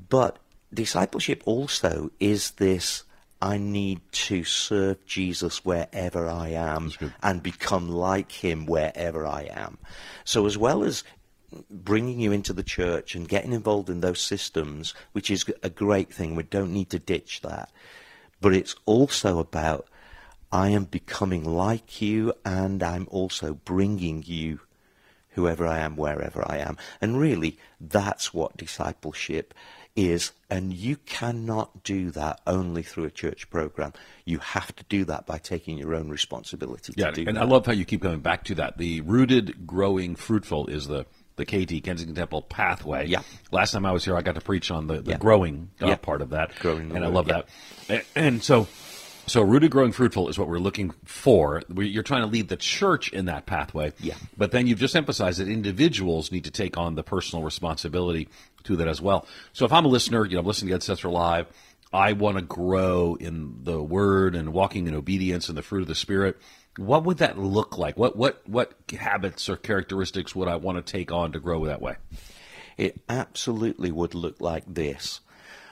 But 0.10 0.38
discipleship 0.74 1.44
also 1.46 2.12
is 2.20 2.52
this 2.52 3.04
I 3.42 3.58
need 3.58 4.02
to 4.12 4.44
serve 4.44 5.06
Jesus 5.06 5.64
wherever 5.64 6.28
I 6.28 6.50
am 6.50 6.92
and 7.24 7.42
become 7.42 7.90
like 7.90 8.32
him 8.32 8.66
wherever 8.66 9.26
I 9.26 9.44
am. 9.44 9.78
So, 10.26 10.46
as 10.46 10.58
well 10.58 10.84
as 10.84 11.04
bringing 11.70 12.20
you 12.20 12.32
into 12.32 12.54
the 12.54 12.64
church 12.64 13.16
and 13.16 13.28
getting 13.28 13.54
involved 13.54 13.90
in 13.90 14.02
those 14.02 14.22
systems, 14.22 14.94
which 15.12 15.30
is 15.30 15.46
a 15.64 15.70
great 15.70 16.12
thing. 16.14 16.36
We 16.36 16.44
don't 16.44 16.74
need 16.74 16.90
to 16.92 17.00
ditch 17.00 17.42
that. 17.42 17.72
But 18.42 18.54
it's 18.54 18.76
also 18.86 19.40
about 19.40 19.88
I 20.52 20.70
am 20.70 20.86
becoming 20.86 21.44
like 21.44 22.02
you 22.02 22.34
and 22.44 22.82
I'm 22.82 23.08
also 23.12 23.54
bringing 23.54 24.24
you 24.26 24.62
whoever 25.30 25.68
I 25.68 25.80
am, 25.80 25.96
wherever 25.96 26.44
I 26.50 26.58
am. 26.58 26.78
And 27.02 27.20
really, 27.20 27.58
that's 27.80 28.34
what 28.34 28.58
discipleship 28.58 29.54
is. 29.96 30.32
And 30.50 30.74
you 30.74 30.98
cannot 30.98 31.84
do 31.84 32.12
that 32.12 32.42
only 32.48 32.84
through 32.84 33.06
a 33.06 33.12
church 33.12 33.50
program. 33.50 33.94
You 34.26 34.40
have 34.40 34.76
to 34.76 34.84
do 34.90 35.06
that 35.06 35.26
by 35.26 35.38
taking 35.38 35.78
your 35.78 35.94
own 35.94 36.10
responsibility 36.10 36.94
yeah, 36.98 37.10
and 37.16 37.28
that. 37.28 37.38
I 37.38 37.46
love 37.46 37.66
how 37.66 37.74
you 37.74 37.86
keep 37.86 38.02
coming 38.02 38.22
back 38.22 38.44
to 38.46 38.56
that. 38.56 38.78
The 38.78 39.02
rooted, 39.02 39.68
growing, 39.68 40.16
fruitful 40.16 40.68
is 40.68 40.88
the 40.88 41.06
the 41.40 41.46
KT 41.46 41.84
Kensington 41.84 42.16
Temple 42.16 42.44
pathway. 42.44 43.08
Yeah. 43.08 43.22
Last 43.52 43.72
time 43.72 43.86
I 43.86 43.92
was 43.92 44.06
here, 44.06 44.16
I 44.16 44.22
got 44.22 44.36
to 44.36 44.42
preach 44.42 44.70
on 44.70 44.88
the, 44.88 45.02
the 45.02 45.12
yeah. 45.12 45.18
growing 45.18 45.72
uh, 45.82 45.88
yeah. 45.88 45.96
part 45.96 46.22
of 46.22 46.32
that, 46.32 46.54
growing 46.60 46.96
and 46.96 47.04
I 47.04 47.08
love 47.08 47.28
yeah. 47.28 47.42
that. 47.88 48.06
And 48.16 48.44
so, 48.44 48.68
so 49.26 49.42
rooted, 49.42 49.72
growing, 49.72 49.92
fruitful 49.92 50.30
is 50.30 50.38
what 50.38 50.48
we're 50.48 50.60
looking 50.60 50.92
for. 51.06 51.64
You're 51.76 52.04
trying 52.04 52.22
to 52.22 52.28
lead 52.28 52.50
the 52.50 52.58
church 52.58 53.10
in 53.10 53.26
that 53.26 53.46
pathway. 53.46 53.94
Yeah. 54.00 54.16
But 54.38 54.52
then 54.52 54.68
you've 54.68 54.80
just 54.80 54.96
emphasized 54.96 55.40
that 55.40 55.48
individuals 55.48 56.32
need 56.32 56.44
to 56.44 56.52
take 56.52 56.78
on 56.78 56.96
the 56.96 57.04
personal 57.04 57.44
responsibility 57.44 58.28
to 58.64 58.76
that 58.78 58.88
as 58.88 59.02
well. 59.02 59.26
So 59.54 59.66
if 59.66 59.72
I'm 59.72 59.86
a 59.86 59.90
listener, 59.90 60.26
you 60.26 60.34
know, 60.34 60.42
I'm 60.42 60.46
listening 60.46 60.70
to 60.70 60.76
Ed 60.76 60.82
Stetzer 60.82 61.12
Live. 61.12 61.48
I 61.92 62.14
want 62.14 62.38
to 62.38 62.44
grow 62.44 63.16
in 63.16 63.64
the 63.64 63.82
Word 63.82 64.36
and 64.36 64.54
walking 64.54 64.88
in 64.88 64.94
obedience 64.94 65.50
and 65.50 65.58
the 65.58 65.64
fruit 65.64 65.82
of 65.82 65.88
the 65.88 65.96
Spirit 65.96 66.38
what 66.78 67.04
would 67.04 67.18
that 67.18 67.38
look 67.38 67.78
like? 67.78 67.98
What 67.98 68.16
what 68.16 68.42
what 68.48 68.74
habits 68.98 69.50
or 69.50 69.58
characteristics 69.58 70.36
would 70.36 70.48
I 70.48 70.56
want 70.56 70.84
to 70.84 70.92
take 70.92 71.12
on 71.12 71.32
to 71.34 71.40
grow 71.40 71.66
that 71.66 71.82
way? 71.82 71.96
It 72.78 73.02
absolutely 73.10 73.92
would 73.92 74.16
look 74.16 74.40
like 74.40 74.64
this: 74.68 75.20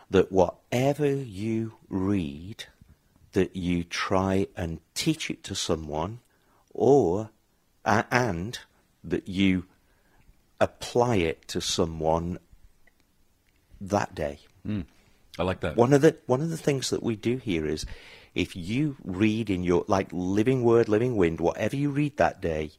that 0.09 0.31
whatever 0.31 1.07
you 1.07 1.73
read, 1.89 2.65
that 3.33 3.55
you 3.55 3.83
try 3.83 4.47
and 4.55 4.79
teach 4.93 5.29
it 5.29 5.43
to 5.45 5.55
someone, 5.55 6.19
or 6.73 7.29
uh, 7.85 8.03
and 8.11 8.59
that 9.03 9.27
you 9.27 9.65
apply 10.59 11.17
it 11.17 11.47
to 11.47 11.61
someone 11.61 12.39
that 13.79 14.15
day. 14.15 14.39
Mm, 14.67 14.85
I 15.39 15.43
like 15.43 15.59
that. 15.61 15.75
One 15.75 15.93
of 15.93 16.01
the 16.01 16.17
one 16.25 16.41
of 16.41 16.49
the 16.49 16.57
things 16.57 16.89
that 16.89 17.03
we 17.03 17.15
do 17.15 17.37
here 17.37 17.65
is 17.65 17.85
if 18.35 18.55
you 18.55 18.97
read 19.03 19.49
in 19.49 19.63
your 19.63 19.85
like 19.87 20.09
living 20.11 20.63
word, 20.63 20.89
living 20.89 21.15
wind, 21.15 21.39
whatever 21.39 21.75
you 21.75 21.89
read 21.89 22.17
that 22.17 22.41
day, 22.41 22.71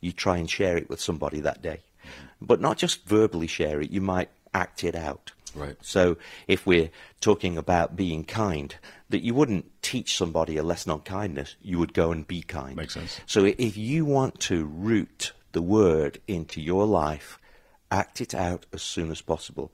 you 0.00 0.12
try 0.12 0.38
and 0.38 0.50
share 0.50 0.76
it 0.76 0.88
with 0.88 1.00
somebody 1.00 1.40
that 1.40 1.62
day. 1.62 1.80
Mm-hmm. 2.04 2.46
But 2.46 2.60
not 2.60 2.78
just 2.78 3.04
verbally 3.06 3.46
share 3.46 3.80
it, 3.80 3.90
you 3.90 4.00
might 4.00 4.30
act 4.54 4.84
it 4.84 4.94
out. 4.94 5.32
Right. 5.54 5.76
So 5.82 6.16
if 6.48 6.66
we're 6.66 6.90
talking 7.20 7.58
about 7.58 7.96
being 7.96 8.24
kind, 8.24 8.74
that 9.10 9.22
you 9.22 9.34
wouldn't 9.34 9.70
teach 9.82 10.16
somebody 10.16 10.56
a 10.56 10.62
lesson 10.62 10.92
on 10.92 11.00
kindness, 11.00 11.56
you 11.60 11.78
would 11.78 11.92
go 11.92 12.10
and 12.10 12.26
be 12.26 12.42
kind. 12.42 12.76
Makes 12.76 12.94
sense. 12.94 13.20
So 13.26 13.44
if 13.44 13.76
you 13.76 14.04
want 14.04 14.40
to 14.40 14.64
root 14.64 15.32
the 15.52 15.62
word 15.62 16.20
into 16.26 16.60
your 16.60 16.86
life, 16.86 17.38
act 17.92 18.20
it 18.20 18.34
out 18.34 18.64
as 18.72 18.82
soon 18.82 19.10
as 19.10 19.20
possible. 19.20 19.70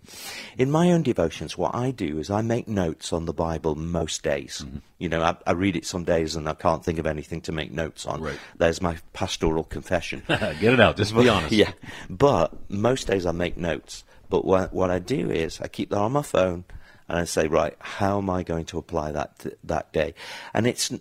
In 0.58 0.70
my 0.70 0.90
own 0.90 1.02
devotions, 1.02 1.56
what 1.56 1.74
I 1.74 1.92
do 1.92 2.18
is 2.18 2.30
I 2.30 2.42
make 2.42 2.66
notes 2.66 3.12
on 3.12 3.24
the 3.24 3.32
Bible 3.32 3.76
most 3.76 4.22
days. 4.22 4.62
Mm-hmm. 4.66 4.78
You 4.98 5.08
know, 5.08 5.22
I, 5.22 5.36
I, 5.46 5.52
read 5.52 5.76
it 5.76 5.86
some 5.86 6.02
days 6.02 6.34
and 6.34 6.48
I 6.48 6.54
can't 6.54 6.84
think 6.84 6.98
of 6.98 7.06
anything 7.06 7.40
to 7.42 7.52
make 7.52 7.70
notes 7.70 8.04
on. 8.04 8.20
Right. 8.20 8.38
There's 8.56 8.82
my 8.82 8.98
pastoral 9.12 9.62
confession. 9.62 10.24
Get 10.28 10.62
it 10.64 10.80
out, 10.80 10.96
just 10.96 11.14
be 11.16 11.28
honest. 11.28 11.52
Yeah, 11.58 11.72
but 12.10 12.52
most 12.68 13.06
days 13.06 13.24
I 13.24 13.32
make 13.32 13.56
notes. 13.56 14.04
But 14.28 14.44
what, 14.44 14.74
what 14.74 14.90
I 14.90 14.98
do 14.98 15.30
is 15.30 15.60
I 15.60 15.68
keep 15.68 15.90
that 15.90 15.98
on 15.98 16.12
my 16.12 16.22
phone 16.22 16.64
and 17.08 17.18
I 17.18 17.24
say, 17.24 17.46
right, 17.46 17.74
how 17.78 18.18
am 18.18 18.28
I 18.28 18.42
going 18.42 18.66
to 18.66 18.78
apply 18.78 19.12
that 19.12 19.38
th- 19.38 19.56
that 19.64 19.92
day? 19.92 20.14
And 20.52 20.66
it's 20.66 20.92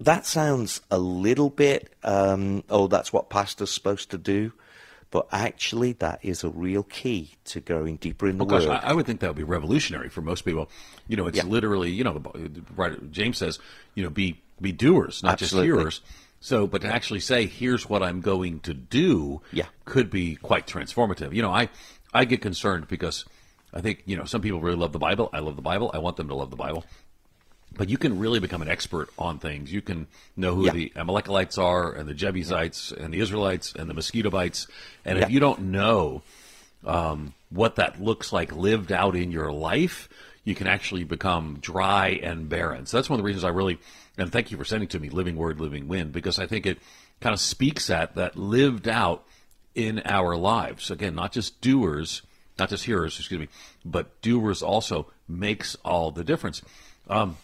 that 0.00 0.26
sounds 0.26 0.80
a 0.90 0.98
little 0.98 1.50
bit, 1.50 1.94
um, 2.02 2.64
oh, 2.68 2.88
that's 2.88 3.12
what 3.12 3.30
pastor's 3.30 3.70
supposed 3.70 4.10
to 4.10 4.18
do. 4.18 4.52
But 5.12 5.28
actually, 5.30 5.92
that 5.92 6.20
is 6.22 6.42
a 6.42 6.48
real 6.48 6.82
key 6.82 7.32
to 7.44 7.60
going 7.60 7.96
deeper 7.96 8.26
in 8.26 8.38
the 8.38 8.44
oh, 8.44 8.48
gosh, 8.48 8.66
word. 8.66 8.80
I, 8.82 8.88
I, 8.88 8.92
would 8.94 9.04
think 9.04 9.20
that 9.20 9.28
would 9.28 9.36
be 9.36 9.42
revolutionary 9.42 10.08
for 10.08 10.22
most 10.22 10.40
people. 10.40 10.70
You 11.06 11.18
know, 11.18 11.26
it's 11.26 11.36
yeah. 11.36 11.44
literally, 11.44 11.90
you 11.90 12.02
know, 12.02 12.20
right, 12.74 13.12
James 13.12 13.36
says, 13.36 13.58
you 13.94 14.02
know, 14.02 14.08
be 14.08 14.40
be 14.58 14.72
doers, 14.72 15.22
not 15.22 15.34
Absolutely. 15.34 15.68
just 15.68 15.78
hearers. 15.78 16.00
So, 16.40 16.66
but 16.66 16.80
to 16.80 16.88
actually 16.88 17.20
say, 17.20 17.46
here's 17.46 17.88
what 17.90 18.02
I'm 18.02 18.22
going 18.22 18.60
to 18.60 18.72
do, 18.72 19.42
yeah. 19.52 19.66
could 19.84 20.08
be 20.08 20.36
quite 20.36 20.66
transformative. 20.66 21.34
You 21.34 21.42
know, 21.42 21.52
I 21.52 21.68
I 22.14 22.24
get 22.24 22.40
concerned 22.40 22.88
because 22.88 23.26
I 23.74 23.82
think 23.82 24.04
you 24.06 24.16
know 24.16 24.24
some 24.24 24.40
people 24.40 24.60
really 24.60 24.78
love 24.78 24.92
the 24.92 24.98
Bible. 24.98 25.28
I 25.34 25.40
love 25.40 25.56
the 25.56 25.62
Bible. 25.62 25.90
I 25.92 25.98
want 25.98 26.16
them 26.16 26.28
to 26.28 26.34
love 26.34 26.48
the 26.48 26.56
Bible 26.56 26.86
but 27.76 27.88
you 27.88 27.98
can 27.98 28.18
really 28.18 28.40
become 28.40 28.62
an 28.62 28.68
expert 28.68 29.08
on 29.18 29.38
things. 29.38 29.72
You 29.72 29.82
can 29.82 30.06
know 30.36 30.54
who 30.54 30.66
yeah. 30.66 30.72
the 30.72 30.92
Amalekites 30.96 31.58
are 31.58 31.92
and 31.92 32.08
the 32.08 32.14
Jebusites 32.14 32.92
and 32.92 33.12
the 33.12 33.20
Israelites 33.20 33.74
and 33.74 33.88
the 33.88 33.94
mosquito 33.94 34.30
bites. 34.30 34.66
And 35.04 35.18
yeah. 35.18 35.24
if 35.24 35.30
you 35.30 35.40
don't 35.40 35.60
know 35.60 36.22
um, 36.84 37.34
what 37.50 37.76
that 37.76 38.00
looks 38.00 38.32
like 38.32 38.52
lived 38.54 38.92
out 38.92 39.16
in 39.16 39.30
your 39.30 39.52
life, 39.52 40.08
you 40.44 40.54
can 40.54 40.66
actually 40.66 41.04
become 41.04 41.58
dry 41.60 42.20
and 42.22 42.48
barren. 42.48 42.86
So 42.86 42.96
that's 42.96 43.08
one 43.08 43.18
of 43.18 43.22
the 43.22 43.26
reasons 43.26 43.44
I 43.44 43.48
really, 43.50 43.78
and 44.18 44.30
thank 44.30 44.50
you 44.50 44.56
for 44.56 44.64
sending 44.64 44.88
to 44.88 44.98
me 44.98 45.08
Living 45.08 45.36
Word, 45.36 45.60
Living 45.60 45.88
Wind, 45.88 46.12
because 46.12 46.38
I 46.38 46.46
think 46.46 46.66
it 46.66 46.78
kind 47.20 47.32
of 47.32 47.40
speaks 47.40 47.90
at 47.90 48.16
that 48.16 48.36
lived 48.36 48.88
out 48.88 49.24
in 49.74 50.02
our 50.04 50.36
lives. 50.36 50.90
Again, 50.90 51.14
not 51.14 51.32
just 51.32 51.60
doers, 51.60 52.22
not 52.58 52.68
just 52.68 52.84
hearers, 52.84 53.18
excuse 53.18 53.40
me, 53.40 53.48
but 53.84 54.20
doers 54.20 54.62
also 54.62 55.06
makes 55.28 55.76
all 55.84 56.10
the 56.10 56.24
difference. 56.24 56.60
Um, 57.08 57.36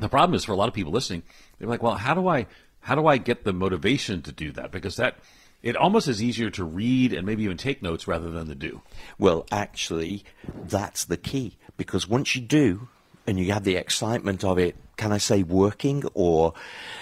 the 0.00 0.08
problem 0.08 0.34
is 0.34 0.44
for 0.44 0.52
a 0.52 0.56
lot 0.56 0.68
of 0.68 0.74
people 0.74 0.92
listening, 0.92 1.22
they're 1.58 1.68
like, 1.68 1.82
well, 1.82 1.94
how 1.94 2.14
do 2.14 2.26
I 2.28 2.46
how 2.80 2.94
do 2.94 3.06
I 3.06 3.18
get 3.18 3.44
the 3.44 3.52
motivation 3.52 4.22
to 4.22 4.32
do 4.32 4.52
that? 4.52 4.70
Because 4.70 4.96
that 4.96 5.18
it 5.62 5.76
almost 5.76 6.08
is 6.08 6.22
easier 6.22 6.50
to 6.50 6.64
read 6.64 7.12
and 7.12 7.26
maybe 7.26 7.44
even 7.44 7.58
take 7.58 7.82
notes 7.82 8.08
rather 8.08 8.30
than 8.30 8.46
to 8.46 8.54
do. 8.54 8.80
Well, 9.18 9.46
actually, 9.50 10.24
that's 10.54 11.04
the 11.04 11.18
key 11.18 11.58
because 11.76 12.08
once 12.08 12.34
you 12.34 12.40
do 12.40 12.88
and 13.26 13.38
you 13.38 13.52
have 13.52 13.64
the 13.64 13.76
excitement 13.76 14.42
of 14.42 14.58
it, 14.58 14.76
can 14.96 15.12
I 15.12 15.18
say 15.18 15.42
working 15.42 16.04
or 16.14 16.54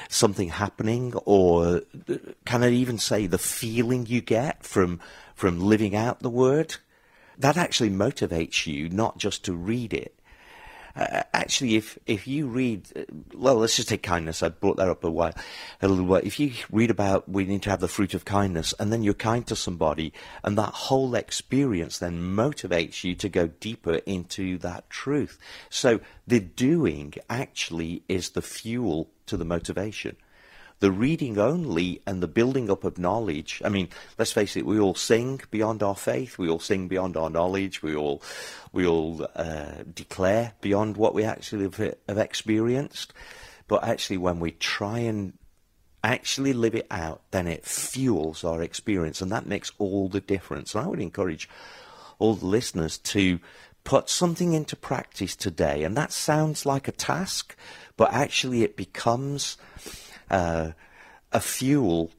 something 0.08 0.48
happening 0.48 1.14
or 1.24 1.82
can 2.44 2.64
I 2.64 2.70
even 2.70 2.98
say 2.98 3.26
the 3.26 3.38
feeling 3.38 4.06
you 4.06 4.20
get 4.20 4.64
from 4.64 5.00
from 5.34 5.60
living 5.60 5.94
out 5.94 6.20
the 6.20 6.30
word? 6.30 6.76
That 7.38 7.56
actually 7.56 7.90
motivates 7.90 8.66
you 8.66 8.88
not 8.88 9.18
just 9.18 9.44
to 9.44 9.52
read 9.52 9.94
it 9.94 10.17
uh, 10.98 11.22
actually, 11.32 11.76
if 11.76 11.96
if 12.06 12.26
you 12.26 12.48
read, 12.48 12.88
uh, 12.96 13.02
well, 13.34 13.56
let's 13.56 13.76
just 13.76 13.88
take 13.88 14.02
kindness. 14.02 14.42
I 14.42 14.48
brought 14.48 14.78
that 14.78 14.88
up 14.88 15.04
a 15.04 15.10
while, 15.10 15.32
a 15.80 15.88
little 15.88 16.04
while. 16.04 16.20
If 16.24 16.40
you 16.40 16.52
read 16.72 16.90
about 16.90 17.28
we 17.28 17.44
need 17.44 17.62
to 17.62 17.70
have 17.70 17.80
the 17.80 17.88
fruit 17.88 18.14
of 18.14 18.24
kindness, 18.24 18.74
and 18.80 18.92
then 18.92 19.02
you're 19.04 19.14
kind 19.14 19.46
to 19.46 19.54
somebody, 19.54 20.12
and 20.42 20.58
that 20.58 20.74
whole 20.74 21.14
experience 21.14 21.98
then 21.98 22.20
motivates 22.20 23.04
you 23.04 23.14
to 23.14 23.28
go 23.28 23.46
deeper 23.46 23.94
into 24.06 24.58
that 24.58 24.90
truth. 24.90 25.38
So 25.70 26.00
the 26.26 26.40
doing 26.40 27.14
actually 27.30 28.02
is 28.08 28.30
the 28.30 28.42
fuel 28.42 29.08
to 29.26 29.36
the 29.36 29.44
motivation 29.44 30.16
the 30.80 30.92
reading 30.92 31.38
only 31.38 32.00
and 32.06 32.22
the 32.22 32.28
building 32.28 32.70
up 32.70 32.84
of 32.84 32.98
knowledge. 32.98 33.60
I 33.64 33.68
mean, 33.68 33.88
let's 34.16 34.32
face 34.32 34.56
it, 34.56 34.66
we 34.66 34.78
all 34.78 34.94
sing 34.94 35.40
beyond 35.50 35.82
our 35.82 35.96
faith, 35.96 36.38
we 36.38 36.48
all 36.48 36.60
sing 36.60 36.88
beyond 36.88 37.16
our 37.16 37.30
knowledge, 37.30 37.82
we 37.82 37.96
all, 37.96 38.22
we 38.72 38.86
all 38.86 39.26
uh, 39.34 39.82
declare 39.92 40.52
beyond 40.60 40.96
what 40.96 41.14
we 41.14 41.24
actually 41.24 41.64
have, 41.64 41.96
have 42.08 42.18
experienced. 42.18 43.12
But 43.66 43.84
actually, 43.84 44.18
when 44.18 44.40
we 44.40 44.52
try 44.52 45.00
and 45.00 45.34
actually 46.02 46.52
live 46.52 46.74
it 46.74 46.86
out, 46.90 47.22
then 47.32 47.46
it 47.46 47.66
fuels 47.66 48.44
our 48.44 48.62
experience, 48.62 49.20
and 49.20 49.32
that 49.32 49.46
makes 49.46 49.72
all 49.78 50.08
the 50.08 50.20
difference. 50.20 50.74
And 50.74 50.84
I 50.84 50.88
would 50.88 51.00
encourage 51.00 51.48
all 52.18 52.34
the 52.34 52.46
listeners 52.46 52.98
to 52.98 53.40
put 53.84 54.08
something 54.08 54.52
into 54.52 54.76
practice 54.76 55.34
today, 55.34 55.82
and 55.82 55.96
that 55.96 56.12
sounds 56.12 56.64
like 56.64 56.88
a 56.88 56.92
task, 56.92 57.56
but 57.96 58.12
actually 58.12 58.62
it 58.62 58.76
becomes 58.76 59.56
uh, 60.30 60.72
a 61.32 61.40
fuel 61.40 62.10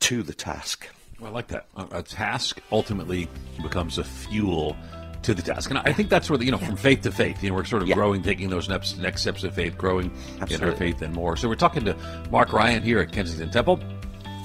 to 0.00 0.22
the 0.22 0.34
task. 0.34 0.88
Well, 1.20 1.30
I 1.30 1.34
like 1.34 1.48
that. 1.48 1.66
A, 1.92 2.02
task 2.02 2.60
ultimately 2.70 3.28
becomes 3.62 3.98
a 3.98 4.04
fuel 4.04 4.76
to 5.22 5.34
the 5.34 5.42
task. 5.42 5.70
And 5.70 5.78
I 5.78 5.92
think 5.92 6.10
that's 6.10 6.28
where, 6.28 6.36
the, 6.38 6.44
you 6.44 6.50
know, 6.50 6.58
from 6.58 6.76
faith 6.76 7.02
to 7.02 7.12
faith, 7.12 7.42
you 7.42 7.48
know, 7.48 7.56
we're 7.56 7.64
sort 7.64 7.82
of 7.82 7.88
yeah. 7.88 7.94
growing, 7.94 8.22
taking 8.22 8.50
those 8.50 8.68
next, 8.68 8.98
next 8.98 9.22
steps 9.22 9.42
of 9.44 9.54
faith, 9.54 9.78
growing 9.78 10.10
Absolutely. 10.40 10.54
in 10.56 10.72
our 10.72 10.76
faith 10.76 11.02
and 11.02 11.14
more. 11.14 11.36
So 11.36 11.48
we're 11.48 11.54
talking 11.54 11.84
to 11.86 11.96
Mark 12.30 12.52
Ryan 12.52 12.82
here 12.82 12.98
at 12.98 13.12
Kensington 13.12 13.50
Temple. 13.50 13.80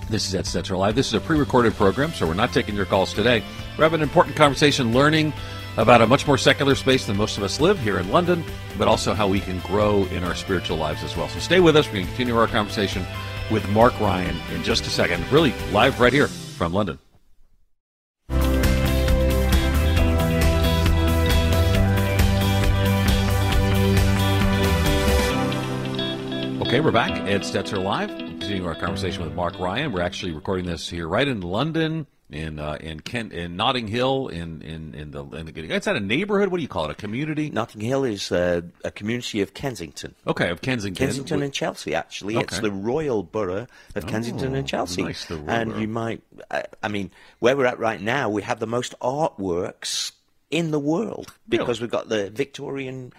This 0.09 0.27
is 0.27 0.33
Ed 0.33 0.45
Stetzer 0.45 0.77
Live. 0.77 0.95
This 0.95 1.07
is 1.07 1.13
a 1.13 1.19
pre-recorded 1.19 1.73
program, 1.73 2.11
so 2.13 2.25
we're 2.25 2.33
not 2.33 2.53
taking 2.53 2.75
your 2.75 2.85
calls 2.85 3.13
today. 3.13 3.43
We're 3.77 3.83
having 3.83 3.99
an 3.99 4.07
important 4.07 4.35
conversation 4.35 4.93
learning 4.93 5.33
about 5.80 6.01
a 6.01 6.07
much 6.07 6.27
more 6.27 6.38
secular 6.38 6.75
space 6.75 7.05
than 7.05 7.15
most 7.15 7.38
of 7.38 7.43
us 7.43 7.61
live 7.61 7.80
here 7.80 7.99
in 7.99 8.11
London, 8.11 8.43
but 8.77 8.88
also 8.88 9.13
how 9.13 9.27
we 9.27 9.39
can 9.39 9.59
grow 9.59 10.03
in 10.07 10.25
our 10.25 10.36
spiritual 10.36 10.75
lives 10.75 11.03
as 11.03 11.15
well. 11.15 11.30
So 11.30 11.39
stay 11.39 11.61
with 11.61 11.77
us. 11.77 11.88
We're 11.88 11.93
going 11.93 12.05
to 12.05 12.09
continue 12.11 12.38
our 12.38 12.47
conversation 12.47 13.05
with 13.49 13.67
Mark 13.69 13.97
Ryan 13.99 14.36
in 14.53 14.61
just 14.61 14.86
a 14.86 14.89
second. 14.89 15.23
Really 15.32 15.53
live 15.71 16.01
right 16.01 16.11
here 16.11 16.27
from 16.27 16.73
London. 16.73 16.99
Okay, 26.61 26.82
we're 26.82 26.91
back. 26.91 27.11
Ed 27.27 27.41
Stetzer 27.41 27.82
Live. 27.82 28.09
Continuing 28.09 28.67
our 28.67 28.75
conversation 28.75 29.23
with 29.23 29.34
Mark 29.34 29.57
Ryan. 29.57 29.93
We're 29.93 30.01
actually 30.01 30.34
recording 30.34 30.65
this 30.65 30.89
here 30.89 31.07
right 31.07 31.27
in 31.27 31.39
London 31.39 32.05
in 32.32 32.59
uh, 32.59 32.77
in 32.80 32.99
Kent 32.99 33.34
in 33.34 33.55
Notting 33.55 33.88
Hill 33.88 34.27
in 34.27 34.61
in 34.61 34.93
in 34.93 35.11
the, 35.11 35.23
in 35.25 35.45
the 35.45 35.75
it's 35.75 35.86
not 35.86 35.95
a 35.95 35.99
neighborhood. 35.99 36.49
What 36.49 36.57
do 36.57 36.61
you 36.61 36.69
call 36.69 36.86
it? 36.86 36.91
A 36.91 36.95
community? 36.95 37.49
Notting 37.49 37.82
Hill 37.82 38.03
is 38.03 38.32
uh, 38.32 38.61
a 38.84 38.91
community 38.91 39.41
of 39.41 39.53
Kensington. 39.53 40.15
Okay, 40.27 40.49
of 40.49 40.61
Kensington. 40.61 41.05
Kensington 41.05 41.41
and 41.41 41.53
Chelsea. 41.53 41.95
Actually, 41.95 42.36
okay. 42.36 42.43
it's 42.43 42.59
the 42.59 42.71
royal 42.71 43.23
borough 43.23 43.67
of 43.95 44.07
Kensington 44.07 44.53
oh, 44.53 44.59
and 44.59 44.67
Chelsea. 44.67 45.03
Nice, 45.03 45.25
the 45.25 45.38
royal 45.38 45.49
and 45.49 45.82
you 45.82 45.88
might, 45.88 46.21
I, 46.51 46.65
I, 46.84 46.88
mean, 46.88 47.11
where 47.39 47.57
we're 47.57 47.65
at 47.65 47.80
right 47.80 48.01
now, 48.01 48.30
we 48.30 48.43
have 48.43 48.59
the 48.59 48.67
most 48.67 48.93
artworks 48.99 50.11
in 50.51 50.71
the 50.71 50.80
world 50.80 51.34
because 51.47 51.80
really? 51.80 51.86
we've 51.86 51.91
got 51.91 52.09
the 52.09 52.30
Victorian 52.30 53.13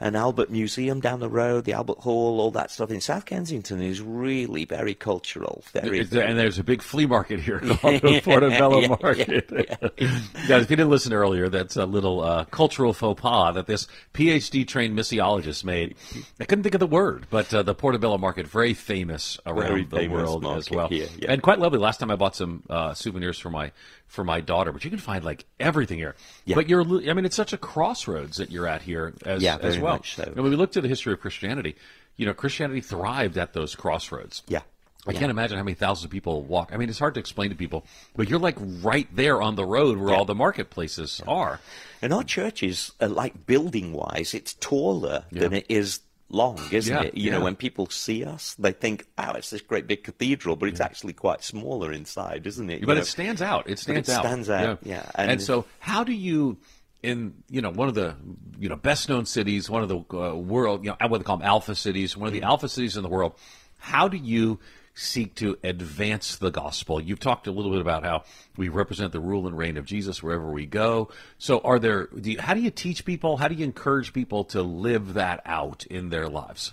an 0.00 0.14
Albert 0.14 0.50
Museum 0.50 1.00
down 1.00 1.18
the 1.18 1.28
road, 1.28 1.64
the 1.64 1.72
Albert 1.72 1.98
Hall, 1.98 2.40
all 2.40 2.52
that 2.52 2.70
stuff 2.70 2.90
in 2.90 3.00
South 3.00 3.24
Kensington 3.24 3.82
is 3.82 4.00
really 4.00 4.64
very 4.64 4.94
cultural. 4.94 5.64
Very, 5.72 6.04
very 6.04 6.26
and 6.26 6.38
there's 6.38 6.58
a 6.58 6.64
big 6.64 6.82
flea 6.82 7.06
market 7.06 7.40
here 7.40 7.58
called 7.58 8.00
the 8.02 8.20
Portobello 8.24 8.80
yeah, 8.80 8.88
Market. 8.88 9.50
Yeah, 9.50 9.88
yeah. 9.98 10.20
Guys, 10.48 10.62
if 10.62 10.70
you 10.70 10.76
didn't 10.76 10.90
listen 10.90 11.12
earlier, 11.12 11.48
that's 11.48 11.76
a 11.76 11.84
little 11.84 12.20
uh, 12.20 12.44
cultural 12.44 12.92
faux 12.92 13.20
pas 13.20 13.54
that 13.54 13.66
this 13.66 13.88
PhD 14.14 14.66
trained 14.66 14.96
missiologist 14.96 15.64
made. 15.64 15.96
I 16.38 16.44
couldn't 16.44 16.62
think 16.62 16.74
of 16.74 16.80
the 16.80 16.86
word, 16.86 17.26
but 17.28 17.52
uh, 17.52 17.62
the 17.64 17.74
Portobello 17.74 18.18
Market, 18.18 18.46
very 18.46 18.74
famous 18.74 19.40
around 19.46 19.68
very 19.68 19.84
the 19.84 19.96
famous 19.96 20.14
world 20.14 20.46
as 20.46 20.70
well, 20.70 20.90
and 21.26 21.42
quite 21.42 21.58
lovely. 21.58 21.78
Last 21.78 21.98
time 21.98 22.10
I 22.10 22.16
bought 22.16 22.36
some 22.36 22.62
uh, 22.70 22.94
souvenirs 22.94 23.38
for 23.38 23.50
my 23.50 23.72
for 24.08 24.24
my 24.24 24.40
daughter, 24.40 24.72
but 24.72 24.84
you 24.84 24.90
can 24.90 24.98
find 24.98 25.22
like 25.22 25.44
everything 25.60 25.98
here. 25.98 26.16
Yeah. 26.44 26.56
But 26.56 26.68
you're, 26.68 26.82
I 26.82 27.12
mean, 27.12 27.24
it's 27.24 27.36
such 27.36 27.52
a 27.52 27.58
crossroads 27.58 28.38
that 28.38 28.50
you're 28.50 28.66
at 28.66 28.82
here 28.82 29.14
as, 29.24 29.42
yeah, 29.42 29.58
as 29.60 29.78
well. 29.78 30.02
So. 30.02 30.24
And 30.24 30.36
when 30.36 30.50
we 30.50 30.56
look 30.56 30.72
to 30.72 30.80
the 30.80 30.88
history 30.88 31.12
of 31.12 31.20
Christianity, 31.20 31.76
you 32.16 32.26
know, 32.26 32.34
Christianity 32.34 32.80
thrived 32.80 33.38
at 33.38 33.52
those 33.52 33.76
crossroads. 33.76 34.42
Yeah. 34.48 34.62
I 35.06 35.12
yeah. 35.12 35.20
can't 35.20 35.30
imagine 35.30 35.56
how 35.56 35.62
many 35.62 35.74
thousands 35.74 36.06
of 36.06 36.10
people 36.10 36.42
walk. 36.42 36.70
I 36.72 36.76
mean, 36.76 36.88
it's 36.88 36.98
hard 36.98 37.14
to 37.14 37.20
explain 37.20 37.50
to 37.50 37.56
people, 37.56 37.86
but 38.16 38.28
you're 38.28 38.40
like 38.40 38.56
right 38.58 39.06
there 39.14 39.40
on 39.40 39.54
the 39.54 39.64
road 39.64 39.96
where 39.96 40.10
yeah. 40.10 40.16
all 40.16 40.24
the 40.24 40.34
marketplaces 40.34 41.22
yeah. 41.24 41.32
are. 41.32 41.60
And 42.02 42.12
our 42.12 42.24
church 42.24 42.62
is, 42.62 42.92
uh, 43.00 43.08
like 43.08 43.46
building 43.46 43.92
wise, 43.92 44.34
it's 44.34 44.54
taller 44.54 45.24
than 45.30 45.52
it 45.52 45.66
is 45.68 46.00
long, 46.30 46.60
isn't 46.70 46.94
yeah, 46.94 47.02
it? 47.02 47.16
You 47.16 47.30
yeah. 47.30 47.38
know, 47.38 47.44
when 47.44 47.56
people 47.56 47.88
see 47.88 48.24
us, 48.24 48.54
they 48.58 48.72
think, 48.72 49.06
"Wow, 49.16 49.34
it's 49.36 49.50
this 49.50 49.62
great 49.62 49.86
big 49.86 50.04
cathedral," 50.04 50.56
but 50.56 50.68
it's 50.68 50.80
yeah. 50.80 50.86
actually 50.86 51.12
quite 51.12 51.42
smaller 51.42 51.92
inside, 51.92 52.46
isn't 52.46 52.70
it? 52.70 52.80
You 52.80 52.86
but 52.86 52.94
know? 52.94 53.00
it 53.00 53.06
stands 53.06 53.42
out. 53.42 53.68
It 53.68 53.78
stands 53.78 54.08
it 54.08 54.14
out. 54.14 54.24
Stands 54.24 54.50
out. 54.50 54.78
Yeah. 54.82 55.04
And, 55.14 55.32
and, 55.32 55.42
so, 55.42 55.64
how 55.80 56.04
do 56.04 56.12
you? 56.12 56.58
In 57.00 57.44
you 57.48 57.60
know 57.60 57.70
one 57.70 57.86
of 57.86 57.94
the 57.94 58.16
you 58.58 58.68
know 58.68 58.74
best 58.74 59.08
known 59.08 59.24
cities, 59.24 59.70
one 59.70 59.84
of 59.84 59.88
the 59.88 59.98
uh, 59.98 60.34
world 60.34 60.84
you 60.84 60.90
know 60.90 60.96
what 61.06 61.18
they 61.18 61.24
call 61.24 61.36
them 61.36 61.46
alpha 61.46 61.76
cities, 61.76 62.16
one 62.16 62.26
of 62.26 62.32
the 62.32 62.40
mm-hmm. 62.40 62.48
alpha 62.48 62.68
cities 62.68 62.96
in 62.96 63.04
the 63.04 63.08
world. 63.08 63.34
How 63.78 64.08
do 64.08 64.16
you 64.16 64.58
seek 64.98 65.36
to 65.36 65.56
advance 65.62 66.36
the 66.36 66.50
gospel. 66.50 67.00
You've 67.00 67.20
talked 67.20 67.46
a 67.46 67.52
little 67.52 67.70
bit 67.70 67.80
about 67.80 68.04
how 68.04 68.24
we 68.56 68.68
represent 68.68 69.12
the 69.12 69.20
rule 69.20 69.46
and 69.46 69.56
reign 69.56 69.76
of 69.76 69.84
Jesus 69.84 70.22
wherever 70.22 70.50
we 70.50 70.66
go. 70.66 71.08
So, 71.38 71.60
are 71.60 71.78
there? 71.78 72.06
Do 72.06 72.32
you, 72.32 72.40
how 72.40 72.54
do 72.54 72.60
you 72.60 72.70
teach 72.70 73.04
people? 73.04 73.36
How 73.36 73.48
do 73.48 73.54
you 73.54 73.64
encourage 73.64 74.12
people 74.12 74.44
to 74.46 74.62
live 74.62 75.14
that 75.14 75.40
out 75.46 75.86
in 75.86 76.10
their 76.10 76.28
lives? 76.28 76.72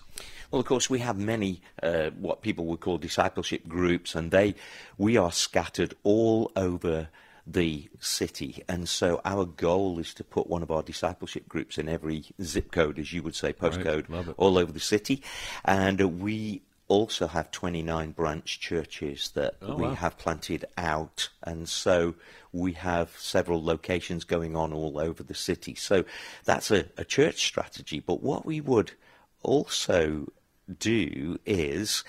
Well, 0.50 0.60
of 0.60 0.66
course, 0.66 0.90
we 0.90 1.00
have 1.00 1.18
many 1.18 1.62
uh, 1.84 2.10
what 2.12 2.42
people 2.42 2.66
would 2.66 2.80
call 2.80 2.98
discipleship 2.98 3.68
groups, 3.68 4.16
and 4.16 4.32
they 4.32 4.56
we 4.98 5.18
are 5.18 5.32
scattered 5.32 5.94
all 6.04 6.52
over 6.56 7.10
the 7.48 7.88
city. 8.00 8.64
And 8.68 8.90
so 8.90 9.22
our 9.24 9.46
goal 9.46 10.00
is 10.00 10.16
to 10.16 10.24
put 10.24 10.48
one 10.48 10.64
of 10.64 10.72
our 10.72 10.82
discipleship 10.82 11.48
groups 11.48 11.78
in 11.78 11.88
every 11.88 12.26
zip 12.42 12.72
code, 12.72 12.98
as 12.98 13.14
you 13.14 13.22
would 13.22 13.36
say, 13.36 13.54
postcode, 13.54 14.10
right. 14.10 14.34
all 14.38 14.58
over 14.58 14.72
the 14.72 14.80
city. 14.80 15.22
And 15.64 16.20
we 16.20 16.64
also 16.88 17.28
have 17.28 17.52
29 17.52 18.12
branch 18.12 18.60
churches 18.60 19.32
that 19.34 19.56
oh, 19.62 19.76
we 19.76 19.84
wow. 19.84 19.96
have 19.96 20.18
planted 20.18 20.66
out. 20.78 21.30
And 21.44 21.68
so 21.68 22.16
we 22.52 22.74
have 22.74 23.10
several 23.18 23.64
locations 23.64 24.24
going 24.24 24.56
on 24.56 24.72
all 24.72 25.00
over 25.00 25.24
the 25.24 25.34
city. 25.34 25.76
So 25.76 26.06
that's 26.44 26.72
a, 26.72 26.86
a 26.98 27.04
church 27.04 27.46
strategy. 27.46 28.00
But 28.00 28.22
what 28.22 28.46
we 28.46 28.62
would 28.62 28.92
also 29.42 30.32
do 30.80 31.40
is 31.46 32.04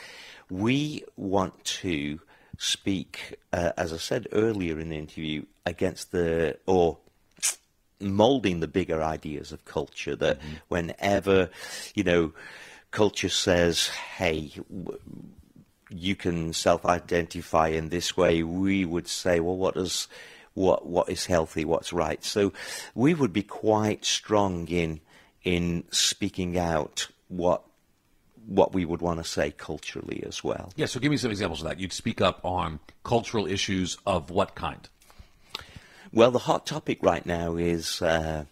we 0.50 1.04
want 1.16 1.64
to 1.64 2.20
speak, 2.58 3.38
uh, 3.52 3.72
as 3.76 3.92
I 3.92 3.98
said 3.98 4.28
earlier 4.32 4.78
in 4.78 4.90
the 4.90 4.98
interview, 4.98 5.44
against 5.64 6.12
the, 6.12 6.58
or 6.66 6.98
molding 8.00 8.60
the 8.60 8.68
bigger 8.68 9.02
ideas 9.02 9.52
of 9.52 9.64
culture 9.64 10.16
that 10.16 10.38
mm-hmm. 10.38 10.54
whenever, 10.68 11.50
you 11.94 12.04
know, 12.04 12.32
culture 12.96 13.28
says, 13.28 13.88
hey, 13.88 14.50
you 15.90 16.16
can 16.16 16.54
self-identify 16.54 17.68
in 17.68 17.90
this 17.90 18.16
way, 18.16 18.42
we 18.42 18.86
would 18.86 19.06
say, 19.06 19.38
well, 19.38 19.58
what 19.58 19.74
does 19.74 20.08
what 20.54 20.86
what 20.86 21.10
is 21.10 21.26
healthy, 21.26 21.66
what's 21.66 21.92
right? 21.92 22.24
So 22.24 22.54
we 22.94 23.12
would 23.12 23.34
be 23.34 23.42
quite 23.42 24.06
strong 24.06 24.66
in 24.68 25.00
in 25.44 25.84
speaking 25.90 26.56
out 26.56 27.08
what 27.28 27.64
what 28.46 28.72
we 28.72 28.86
would 28.86 29.02
want 29.02 29.22
to 29.22 29.28
say 29.28 29.50
culturally 29.50 30.24
as 30.26 30.42
well. 30.42 30.72
Yeah, 30.76 30.86
so 30.86 30.98
give 30.98 31.10
me 31.10 31.18
some 31.18 31.30
examples 31.30 31.60
of 31.60 31.68
that. 31.68 31.78
You'd 31.78 31.92
speak 31.92 32.22
up 32.22 32.40
on 32.42 32.80
cultural 33.04 33.46
issues 33.46 33.98
of 34.06 34.30
what 34.30 34.54
kind? 34.54 34.88
Well, 36.14 36.30
the 36.30 36.38
hot 36.38 36.64
topic 36.64 37.02
right 37.02 37.26
now 37.26 37.56
is 37.56 38.00
uh, 38.00 38.46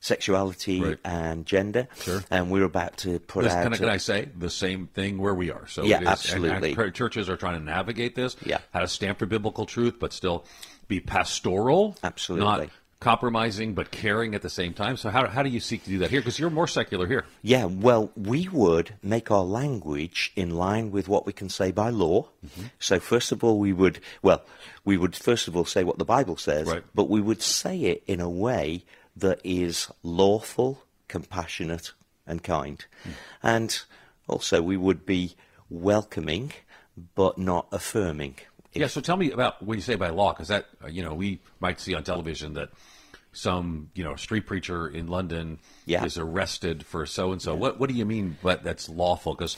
sexuality 0.00 0.82
right. 0.82 0.98
and 1.04 1.46
gender. 1.46 1.86
Sure. 2.00 2.22
And 2.30 2.50
we're 2.50 2.64
about 2.64 2.96
to 2.98 3.18
put 3.20 3.44
Listen, 3.44 3.58
out. 3.58 3.62
Can 3.64 3.74
I, 3.74 3.76
can 3.76 3.88
I, 3.88 3.96
say 3.98 4.28
the 4.36 4.50
same 4.50 4.88
thing 4.88 5.18
where 5.18 5.34
we 5.34 5.50
are? 5.50 5.66
So 5.68 5.84
yeah, 5.84 6.00
is, 6.00 6.08
absolutely. 6.08 6.72
And, 6.72 6.78
and 6.78 6.94
churches 6.94 7.28
are 7.28 7.36
trying 7.36 7.58
to 7.58 7.64
navigate 7.64 8.14
this. 8.14 8.36
Yeah. 8.44 8.58
How 8.72 8.80
to 8.80 8.88
stand 8.88 9.18
for 9.18 9.26
biblical 9.26 9.66
truth, 9.66 9.96
but 10.00 10.12
still 10.12 10.44
be 10.88 11.00
pastoral. 11.00 11.96
Absolutely. 12.02 12.46
Not 12.46 12.68
compromising 13.00 13.72
but 13.72 13.90
caring 13.90 14.34
at 14.34 14.42
the 14.42 14.50
same 14.50 14.74
time. 14.74 14.96
So 14.96 15.08
how, 15.08 15.26
how 15.26 15.42
do 15.42 15.48
you 15.48 15.58
seek 15.58 15.84
to 15.84 15.90
do 15.90 15.98
that 15.98 16.10
here? 16.10 16.20
Because 16.20 16.38
you're 16.38 16.50
more 16.50 16.68
secular 16.68 17.06
here. 17.06 17.24
Yeah, 17.40 17.64
well, 17.64 18.12
we 18.14 18.46
would 18.48 18.94
make 19.02 19.30
our 19.30 19.42
language 19.42 20.32
in 20.36 20.50
line 20.50 20.90
with 20.90 21.08
what 21.08 21.24
we 21.24 21.32
can 21.32 21.48
say 21.48 21.72
by 21.72 21.88
law. 21.88 22.28
Mm-hmm. 22.46 22.66
So 22.78 23.00
first 23.00 23.32
of 23.32 23.42
all, 23.42 23.58
we 23.58 23.72
would, 23.72 24.00
well, 24.20 24.42
we 24.84 24.98
would 24.98 25.16
first 25.16 25.48
of 25.48 25.56
all 25.56 25.64
say 25.64 25.82
what 25.82 25.96
the 25.96 26.04
Bible 26.04 26.36
says, 26.36 26.68
right. 26.68 26.84
but 26.94 27.08
we 27.08 27.22
would 27.22 27.40
say 27.40 27.80
it 27.80 28.02
in 28.06 28.20
a 28.20 28.28
way 28.28 28.84
that 29.20 29.40
is 29.44 29.88
lawful, 30.02 30.82
compassionate, 31.08 31.92
and 32.26 32.42
kind. 32.42 32.84
And 33.42 33.80
also, 34.28 34.60
we 34.62 34.76
would 34.76 35.06
be 35.06 35.34
welcoming 35.68 36.52
but 37.14 37.38
not 37.38 37.66
affirming. 37.72 38.36
Yeah, 38.72 38.86
so 38.86 39.00
tell 39.00 39.16
me 39.16 39.30
about 39.32 39.62
what 39.62 39.76
you 39.76 39.82
say 39.82 39.96
by 39.96 40.10
law, 40.10 40.32
because 40.32 40.48
that, 40.48 40.66
uh, 40.84 40.88
you 40.88 41.02
know, 41.02 41.14
we 41.14 41.40
might 41.58 41.80
see 41.80 41.94
on 41.94 42.04
television 42.04 42.54
that 42.54 42.70
some, 43.32 43.90
you 43.94 44.04
know, 44.04 44.16
street 44.16 44.46
preacher 44.46 44.88
in 44.88 45.06
London 45.06 45.58
Yeah. 45.86 46.04
is 46.04 46.18
arrested 46.18 46.84
for 46.84 47.06
so 47.06 47.32
and 47.32 47.40
so. 47.40 47.54
What 47.54 47.78
What 47.80 47.88
do 47.88 47.94
you 47.96 48.04
mean? 48.04 48.36
But 48.42 48.62
that's 48.62 48.88
lawful? 48.88 49.34
Because 49.34 49.56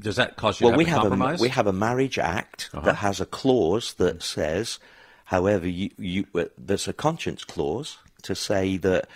does 0.00 0.16
that 0.16 0.36
cause 0.36 0.60
you 0.60 0.66
well, 0.66 0.72
to 0.74 0.78
we 0.78 0.84
have 0.84 1.02
to 1.02 1.02
have 1.02 1.10
compromise? 1.10 1.34
Uh-huh. 1.34 1.42
a 1.42 1.42
we 1.42 1.48
have 1.50 1.66
a 1.66 1.72
marriage 1.72 2.18
act 2.18 2.70
that 2.72 2.96
has 2.96 3.20
a 3.20 3.26
clause 3.26 3.94
that 3.94 4.22
says, 4.22 4.78
however, 5.26 5.68
you, 5.68 5.90
you 5.98 6.26
uh, 6.34 6.44
there's 6.58 6.88
a 6.88 6.92
conscience 6.92 7.44
clause 7.44 7.98
to 8.26 8.34
say 8.34 8.76
that 8.78 9.08